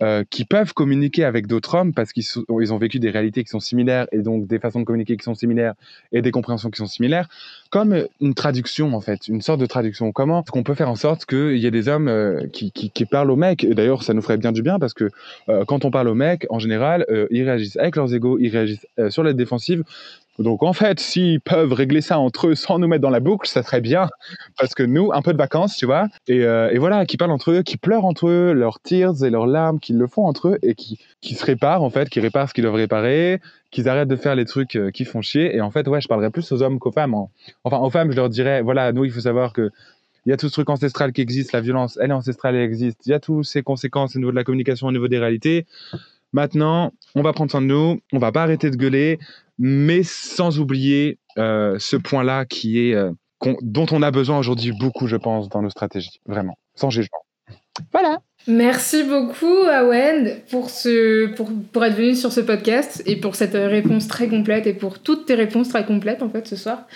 euh, 0.00 0.22
qui 0.30 0.44
peuvent 0.44 0.74
communiquer 0.74 1.24
avec 1.24 1.48
d'autres 1.48 1.74
hommes 1.74 1.92
parce 1.92 2.12
qu'ils 2.12 2.22
ils 2.60 2.72
ont 2.72 2.78
vécu 2.78 3.00
des 3.00 3.10
réalités 3.10 3.42
qui 3.42 3.50
sont 3.50 3.58
similaires 3.58 4.06
et 4.12 4.18
donc 4.18 4.46
des 4.46 4.60
façons 4.60 4.78
de 4.78 4.84
communiquer 4.84 5.16
qui 5.16 5.24
sont 5.24 5.34
similaires 5.34 5.74
et 6.12 6.22
des 6.22 6.30
compréhensions 6.30 6.70
qui 6.70 6.78
sont 6.78 6.86
similaires, 6.86 7.28
comme 7.70 8.06
une 8.20 8.34
traduction 8.34 8.94
en 8.94 9.00
fait, 9.00 9.26
une 9.26 9.42
sorte 9.42 9.60
de 9.60 9.66
traduction. 9.66 10.12
Comment 10.12 10.42
est-ce 10.42 10.52
qu'on 10.52 10.62
peut 10.62 10.74
faire 10.74 10.88
en 10.88 10.94
sorte 10.94 11.26
qu'il 11.26 11.58
y 11.58 11.66
ait 11.66 11.72
des 11.72 11.88
hommes 11.88 12.06
euh, 12.06 12.46
qui, 12.52 12.70
parlent 13.10 13.30
aux 13.30 13.36
mecs 13.36 13.68
D'ailleurs, 13.68 14.04
ça 14.04 14.14
nous 14.14 14.22
ferait 14.22 14.36
bien 14.36 14.52
du 14.52 14.62
bien 14.62 14.78
parce 14.78 14.94
que 14.94 15.10
euh, 15.48 15.64
quand 15.64 15.84
on 15.84 15.90
parle 15.90 16.08
aux 16.08 16.14
mecs, 16.14 16.46
en 16.48 16.60
général, 16.60 17.04
ils 17.30 17.42
réagissent 17.42 17.76
avec 17.76 17.96
leurs 17.96 18.14
égaux, 18.14 18.38
ils 18.38 18.50
réagissent 18.50 18.86
sur 19.10 19.24
l'aide 19.24 19.36
défensive. 19.36 19.82
Donc 20.38 20.62
en 20.62 20.72
fait, 20.72 21.00
s'ils 21.00 21.40
peuvent 21.40 21.72
régler 21.72 22.00
ça 22.00 22.18
entre 22.18 22.48
eux 22.48 22.54
sans 22.54 22.78
nous 22.78 22.86
mettre 22.86 23.02
dans 23.02 23.10
la 23.10 23.20
boucle, 23.20 23.48
ça 23.48 23.62
serait 23.62 23.80
bien. 23.80 24.08
Parce 24.58 24.74
que 24.74 24.82
nous, 24.82 25.12
un 25.12 25.22
peu 25.22 25.32
de 25.32 25.38
vacances, 25.38 25.76
tu 25.76 25.86
vois. 25.86 26.08
Et, 26.28 26.44
euh, 26.44 26.72
voilà, 26.78 27.06
qui 27.06 27.16
parlent 27.16 27.32
entre 27.32 27.50
eux, 27.50 27.62
qui 27.62 27.76
pleurent 27.76 28.04
entre 28.04 28.28
eux, 28.28 28.52
leurs 28.52 28.80
tears 28.80 29.24
et 29.24 29.30
leurs 29.30 29.46
larmes, 29.46 29.80
qu'ils 29.80 29.98
le 29.98 30.06
font 30.06 30.26
entre 30.26 30.48
eux 30.48 30.58
et 30.62 30.74
qui, 30.74 30.98
qui 31.20 31.34
se 31.34 31.44
réparent 31.44 31.82
en 31.82 31.90
fait, 31.90 32.08
qui 32.08 32.20
réparent 32.20 32.48
ce 32.48 32.54
qu'ils 32.54 32.62
doivent 32.62 32.76
réparer, 32.76 33.40
qu'ils 33.70 33.88
arrêtent 33.88 34.08
de 34.08 34.16
faire 34.16 34.34
les 34.34 34.44
trucs 34.44 34.76
euh, 34.76 34.90
qui 34.90 35.04
font 35.04 35.22
chier. 35.22 35.56
Et 35.56 35.60
en 35.60 35.70
fait, 35.70 35.88
ouais, 35.88 36.00
je 36.00 36.08
parlerais 36.08 36.30
plus 36.30 36.50
aux 36.52 36.62
hommes 36.62 36.78
qu'aux 36.78 36.92
femmes. 36.92 37.14
Hein. 37.14 37.28
Enfin, 37.64 37.78
aux 37.78 37.90
femmes, 37.90 38.10
je 38.12 38.16
leur 38.16 38.28
dirais, 38.28 38.62
voilà, 38.62 38.92
nous, 38.92 39.04
il 39.04 39.10
faut 39.10 39.20
savoir 39.20 39.52
que 39.52 39.70
il 40.26 40.30
y 40.30 40.32
a 40.32 40.36
tout 40.36 40.48
ce 40.48 40.52
truc 40.52 40.68
ancestral 40.68 41.12
qui 41.12 41.22
existe, 41.22 41.52
la 41.52 41.62
violence, 41.62 41.98
elle 42.02 42.10
est 42.10 42.14
ancestrale, 42.14 42.54
elle 42.54 42.62
existe. 42.62 43.06
Il 43.06 43.10
y 43.10 43.14
a 43.14 43.20
toutes 43.20 43.44
ces 43.44 43.62
conséquences 43.62 44.14
au 44.14 44.18
niveau 44.18 44.30
de 44.30 44.36
la 44.36 44.44
communication, 44.44 44.86
au 44.86 44.92
niveau 44.92 45.08
des 45.08 45.18
réalités. 45.18 45.64
Maintenant, 46.34 46.92
on 47.14 47.22
va 47.22 47.32
prendre 47.32 47.50
soin 47.50 47.62
de 47.62 47.66
nous, 47.66 48.00
on 48.12 48.18
va 48.18 48.30
pas 48.30 48.42
arrêter 48.42 48.68
de 48.68 48.76
gueuler, 48.76 49.18
mais 49.58 50.02
sans 50.02 50.58
oublier 50.58 51.18
euh, 51.38 51.76
ce 51.78 51.96
point-là 51.96 52.44
qui 52.44 52.88
est 52.88 52.94
euh, 52.94 53.12
dont 53.62 53.86
on 53.92 54.02
a 54.02 54.10
besoin 54.10 54.38
aujourd'hui 54.38 54.72
beaucoup, 54.72 55.06
je 55.06 55.16
pense, 55.16 55.48
dans 55.48 55.62
nos 55.62 55.70
stratégies, 55.70 56.20
vraiment, 56.26 56.56
sans 56.74 56.90
jugement. 56.90 57.24
Voilà. 57.92 58.20
Merci 58.46 59.04
beaucoup, 59.04 59.64
Awen, 59.70 60.40
pour, 60.50 60.70
ce, 60.70 61.26
pour, 61.34 61.50
pour 61.72 61.84
être 61.84 61.96
venu 61.96 62.14
sur 62.14 62.32
ce 62.32 62.40
podcast 62.40 63.02
et 63.06 63.16
pour 63.16 63.34
cette 63.34 63.52
réponse 63.52 64.08
très 64.08 64.28
complète 64.28 64.66
et 64.66 64.74
pour 64.74 65.00
toutes 65.00 65.26
tes 65.26 65.34
réponses 65.34 65.68
très 65.68 65.84
complètes, 65.84 66.22
en 66.22 66.30
fait, 66.30 66.46
ce 66.46 66.56
soir. 66.56 66.86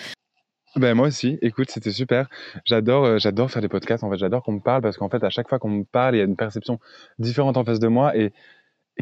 Ben 0.75 0.95
moi 0.95 1.09
aussi, 1.09 1.39
écoute, 1.43 1.71
c'était 1.71 1.91
super. 1.91 2.29
J'adore, 2.65 3.05
euh, 3.05 3.19
j'adore 3.19 3.51
faire 3.51 3.61
des 3.61 3.69
podcasts. 3.69 4.03
En 4.05 4.11
fait, 4.11 4.17
j'adore 4.17 4.43
qu'on 4.43 4.53
me 4.53 4.61
parle 4.61 4.81
parce 4.81 4.97
qu'en 4.97 5.11
fait, 5.11 5.23
à 5.23 5.29
chaque 5.29 5.49
fois 5.49 5.59
qu'on 5.59 5.69
me 5.69 5.85
parle, 5.85 6.15
il 6.15 6.19
y 6.19 6.21
a 6.23 6.25
une 6.25 6.37
perception 6.37 6.79
différente 7.19 7.59
en 7.59 7.65
face 7.65 7.79
de 7.79 7.89
moi 7.89 8.17
et 8.17 8.33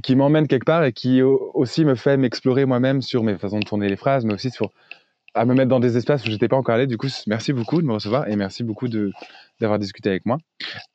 qui 0.02 0.16
m'emmène 0.16 0.46
quelque 0.46 0.64
part 0.64 0.84
et 0.84 0.92
qui 0.92 1.22
aussi 1.22 1.84
me 1.84 1.94
fait 1.94 2.16
m'explorer 2.16 2.64
moi-même 2.64 3.02
sur 3.02 3.22
mes 3.22 3.36
façons 3.36 3.58
de 3.58 3.64
tourner 3.64 3.88
les 3.88 3.96
phrases, 3.96 4.24
mais 4.24 4.34
aussi 4.34 4.50
sur 4.50 4.70
à 5.34 5.44
me 5.44 5.54
mettre 5.54 5.68
dans 5.68 5.80
des 5.80 5.96
espaces 5.96 6.26
où 6.26 6.30
j'étais 6.30 6.48
pas 6.48 6.56
encore 6.56 6.74
allé. 6.74 6.86
Du 6.86 6.96
coup, 6.96 7.08
merci 7.26 7.52
beaucoup 7.52 7.80
de 7.80 7.86
me 7.86 7.92
recevoir 7.92 8.28
et 8.28 8.36
merci 8.36 8.64
beaucoup 8.64 8.88
de 8.88 9.12
d'avoir 9.60 9.78
discuté 9.78 10.08
avec 10.08 10.24
moi. 10.24 10.38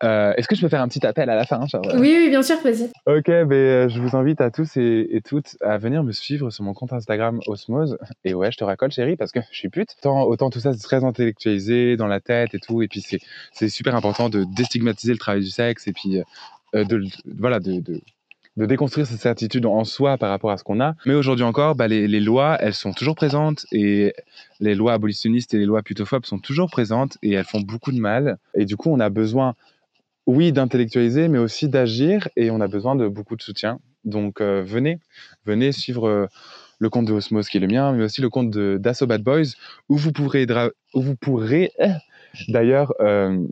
Euh, 0.03 0.33
Est-ce 0.37 0.47
que 0.47 0.55
je 0.55 0.61
peux 0.61 0.69
faire 0.69 0.81
un 0.81 0.87
petit 0.87 1.05
appel 1.05 1.29
à 1.29 1.35
la 1.35 1.45
fin 1.45 1.63
oui, 1.93 2.15
oui, 2.17 2.29
bien 2.29 2.41
sûr, 2.41 2.57
vas-y. 2.63 2.89
Ok, 3.05 3.27
ben, 3.27 3.51
euh, 3.51 3.89
je 3.89 4.01
vous 4.01 4.17
invite 4.17 4.41
à 4.41 4.49
tous 4.49 4.75
et, 4.77 5.07
et, 5.11 5.21
toutes 5.21 5.55
à 5.61 5.77
venir 5.77 6.03
me 6.03 6.11
suivre 6.11 6.49
sur 6.49 6.63
mon 6.63 6.73
compte 6.73 6.91
Instagram 6.91 7.39
Osmose. 7.45 7.99
Et 8.23 8.33
ouais, 8.33 8.51
je 8.51 8.57
te 8.57 8.63
raccole, 8.63 8.91
chérie, 8.91 9.17
parce 9.17 9.31
que 9.31 9.39
je 9.51 9.55
suis 9.55 9.69
pute. 9.69 9.95
Autant, 9.99 10.23
autant 10.23 10.49
tout 10.49 10.59
ça, 10.59 10.73
c'est 10.73 10.81
très 10.81 11.03
intellectualisé 11.03 11.95
dans 11.95 12.07
la 12.07 12.19
tête 12.19 12.55
et 12.55 12.59
tout. 12.59 12.81
Et 12.81 12.87
puis, 12.87 13.05
c'est 13.51 13.69
super 13.69 13.95
important 13.95 14.29
de 14.29 14.43
déstigmatiser 14.43 15.13
le 15.13 15.19
travail 15.19 15.41
du 15.41 15.51
sexe 15.51 15.87
et 15.87 15.93
puis 15.93 16.23
euh, 16.73 16.83
de, 16.83 17.03
voilà, 17.25 17.59
de, 17.59 17.79
de 17.79 18.01
de 18.57 18.65
déconstruire 18.65 19.05
cette 19.05 19.19
certitude 19.19 19.65
en 19.65 19.83
soi 19.83 20.17
par 20.17 20.29
rapport 20.29 20.51
à 20.51 20.57
ce 20.57 20.63
qu'on 20.63 20.79
a. 20.79 20.95
Mais 21.05 21.13
aujourd'hui 21.13 21.43
encore, 21.43 21.75
bah, 21.75 21.87
les, 21.87 22.07
lois, 22.19 22.57
elles 22.61 22.73
sont 22.73 22.93
toujours 22.93 23.15
présentes 23.15 23.65
et 23.71 24.13
les 24.59 24.75
lois 24.75 24.93
abolitionnistes 24.93 25.53
et 25.53 25.57
les 25.57 25.65
lois 25.65 25.81
putophobes 25.83 26.25
sont 26.25 26.39
toujours 26.39 26.69
présentes 26.69 27.17
et 27.21 27.33
elles 27.33 27.45
font 27.45 27.61
beaucoup 27.61 27.91
de 27.91 27.99
mal. 27.99 28.37
Et 28.53 28.65
du 28.65 28.77
coup, 28.77 28.89
on 28.89 28.99
a 28.99 29.09
besoin, 29.09 29.55
oui, 30.25 30.51
d'intellectualiser, 30.53 31.27
mais 31.27 31.39
aussi 31.39 31.67
d'agir 31.67 32.29
et 32.37 32.49
on 32.49 32.61
a 32.61 32.67
besoin 32.67 32.95
de 32.95 33.07
beaucoup 33.07 33.35
de 33.35 33.41
soutien. 33.41 33.79
Donc 34.05 34.39
euh, 34.39 34.63
venez, 34.65 34.99
venez 35.45 35.71
suivre 35.71 36.07
euh, 36.07 36.27
le 36.79 36.89
compte 36.89 37.05
de 37.05 37.13
Osmos 37.13 37.49
qui 37.49 37.57
est 37.57 37.61
le 37.61 37.67
mien, 37.67 37.91
mais 37.91 38.03
aussi 38.03 38.21
le 38.21 38.29
compte 38.29 38.51
d'Asso 38.51 39.05
Bad 39.07 39.23
Boys 39.23 39.55
où 39.89 39.97
vous 39.97 40.11
pourrez, 40.11 40.45
pourrez 41.19 41.71
d'ailleurs 42.47 42.93
euh, 42.99 43.43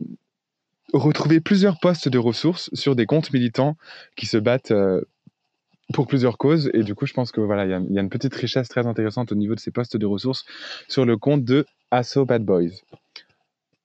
retrouver 0.94 1.40
plusieurs 1.40 1.78
postes 1.78 2.08
de 2.08 2.18
ressources 2.18 2.70
sur 2.72 2.96
des 2.96 3.06
comptes 3.06 3.32
militants 3.32 3.76
qui 4.16 4.26
se 4.26 4.36
battent 4.36 4.70
euh, 4.70 5.02
pour 5.92 6.06
plusieurs 6.06 6.38
causes. 6.38 6.70
Et 6.72 6.82
du 6.82 6.94
coup, 6.94 7.06
je 7.06 7.12
pense 7.12 7.32
que 7.32 7.40
voilà, 7.40 7.64
il 7.64 7.92
y, 7.92 7.98
a 7.98 8.00
une 8.00 8.08
petite 8.08 8.34
richesse 8.34 8.68
très 8.68 8.86
intéressante 8.86 9.32
au 9.32 9.34
niveau 9.34 9.54
de 9.54 9.60
ces 9.60 9.70
postes 9.70 9.96
de 9.96 10.06
ressources 10.06 10.44
sur 10.88 11.04
le 11.04 11.16
compte 11.16 11.44
de 11.44 11.66
Asso 11.90 12.24
Bad 12.24 12.44
Boys. 12.44 12.80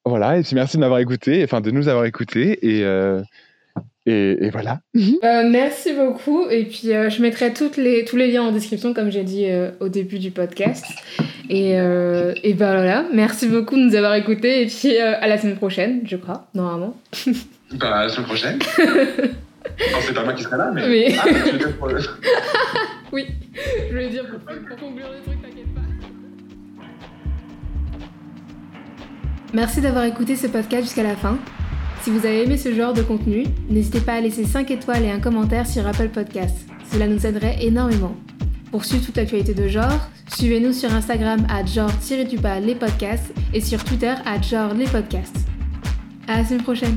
Voilà, 0.05 0.37
et 0.37 0.43
puis 0.43 0.55
merci 0.55 0.77
de 0.77 0.81
m'avoir 0.81 0.99
écouté, 0.99 1.43
enfin 1.43 1.61
de 1.61 1.71
nous 1.71 1.87
avoir 1.87 2.05
écoutés. 2.05 2.65
Et, 2.65 2.83
euh, 2.83 3.21
et, 4.09 4.49
voilà. 4.49 4.79
Euh, 4.95 5.49
merci 5.49 5.93
beaucoup. 5.93 6.47
Et 6.49 6.65
puis, 6.65 6.93
euh, 6.93 7.09
je 7.09 7.21
mettrai 7.21 7.53
toutes 7.53 7.77
les, 7.77 8.05
tous 8.05 8.15
les 8.15 8.31
liens 8.31 8.43
en 8.43 8.51
description, 8.51 8.93
comme 8.93 9.11
j'ai 9.11 9.23
dit 9.23 9.45
euh, 9.45 9.71
au 9.79 9.89
début 9.89 10.19
du 10.19 10.31
podcast. 10.31 10.85
Et, 11.49 11.71
et 11.71 12.53
ben 12.53 12.75
voilà. 12.75 13.05
Merci 13.13 13.47
beaucoup 13.47 13.75
de 13.75 13.81
nous 13.81 13.95
avoir 13.95 14.13
écoutés. 14.15 14.61
Et 14.61 14.67
puis, 14.67 14.97
à 14.97 15.27
la 15.27 15.37
semaine 15.37 15.57
prochaine, 15.57 16.01
je 16.05 16.15
crois, 16.15 16.47
normalement. 16.53 16.95
Bah, 17.73 17.95
à 17.95 18.03
la 18.05 18.09
semaine 18.09 18.25
prochaine. 18.25 18.59
non, 18.79 19.97
c'est 20.01 20.13
pas 20.13 20.23
moi 20.23 20.33
qui 20.33 20.43
serai 20.43 20.57
là, 20.57 20.71
mais. 20.73 21.13
Ah, 21.17 21.25
oui, 23.11 23.27
je 23.53 23.91
voulais 23.91 24.09
dire 24.09 24.25
pour, 24.25 24.39
pour 24.39 24.77
conclure 24.77 25.07
le 25.11 25.21
truc, 25.23 25.41
t'inquiète 25.41 25.73
pas. 25.75 25.81
Merci 29.53 29.81
d'avoir 29.81 30.05
écouté 30.05 30.35
ce 30.35 30.47
podcast 30.47 30.83
jusqu'à 30.83 31.03
la 31.03 31.15
fin. 31.15 31.37
Si 32.01 32.09
vous 32.09 32.25
avez 32.25 32.43
aimé 32.43 32.57
ce 32.57 32.73
genre 32.73 32.93
de 32.93 33.01
contenu, 33.01 33.45
n'hésitez 33.69 33.99
pas 33.99 34.13
à 34.13 34.21
laisser 34.21 34.45
5 34.45 34.71
étoiles 34.71 35.03
et 35.03 35.11
un 35.11 35.19
commentaire 35.19 35.67
sur 35.67 35.85
Apple 35.85 36.09
Podcasts. 36.09 36.65
Cela 36.91 37.07
nous 37.07 37.25
aiderait 37.25 37.57
énormément. 37.61 38.15
Pour 38.71 38.85
suivre 38.85 39.05
toute 39.05 39.17
l'actualité 39.17 39.53
de 39.53 39.67
genre, 39.67 40.09
suivez-nous 40.27 40.73
sur 40.73 40.93
Instagram 40.93 41.45
à 41.49 41.65
genre-les 41.65 42.75
podcasts 42.75 43.33
et 43.53 43.61
sur 43.61 43.83
Twitter 43.83 44.13
à 44.25 44.39
genre 44.41 44.73
les 44.75 44.85
podcasts. 44.85 45.47
À 46.27 46.37
la 46.37 46.45
semaine 46.45 46.63
prochaine! 46.63 46.95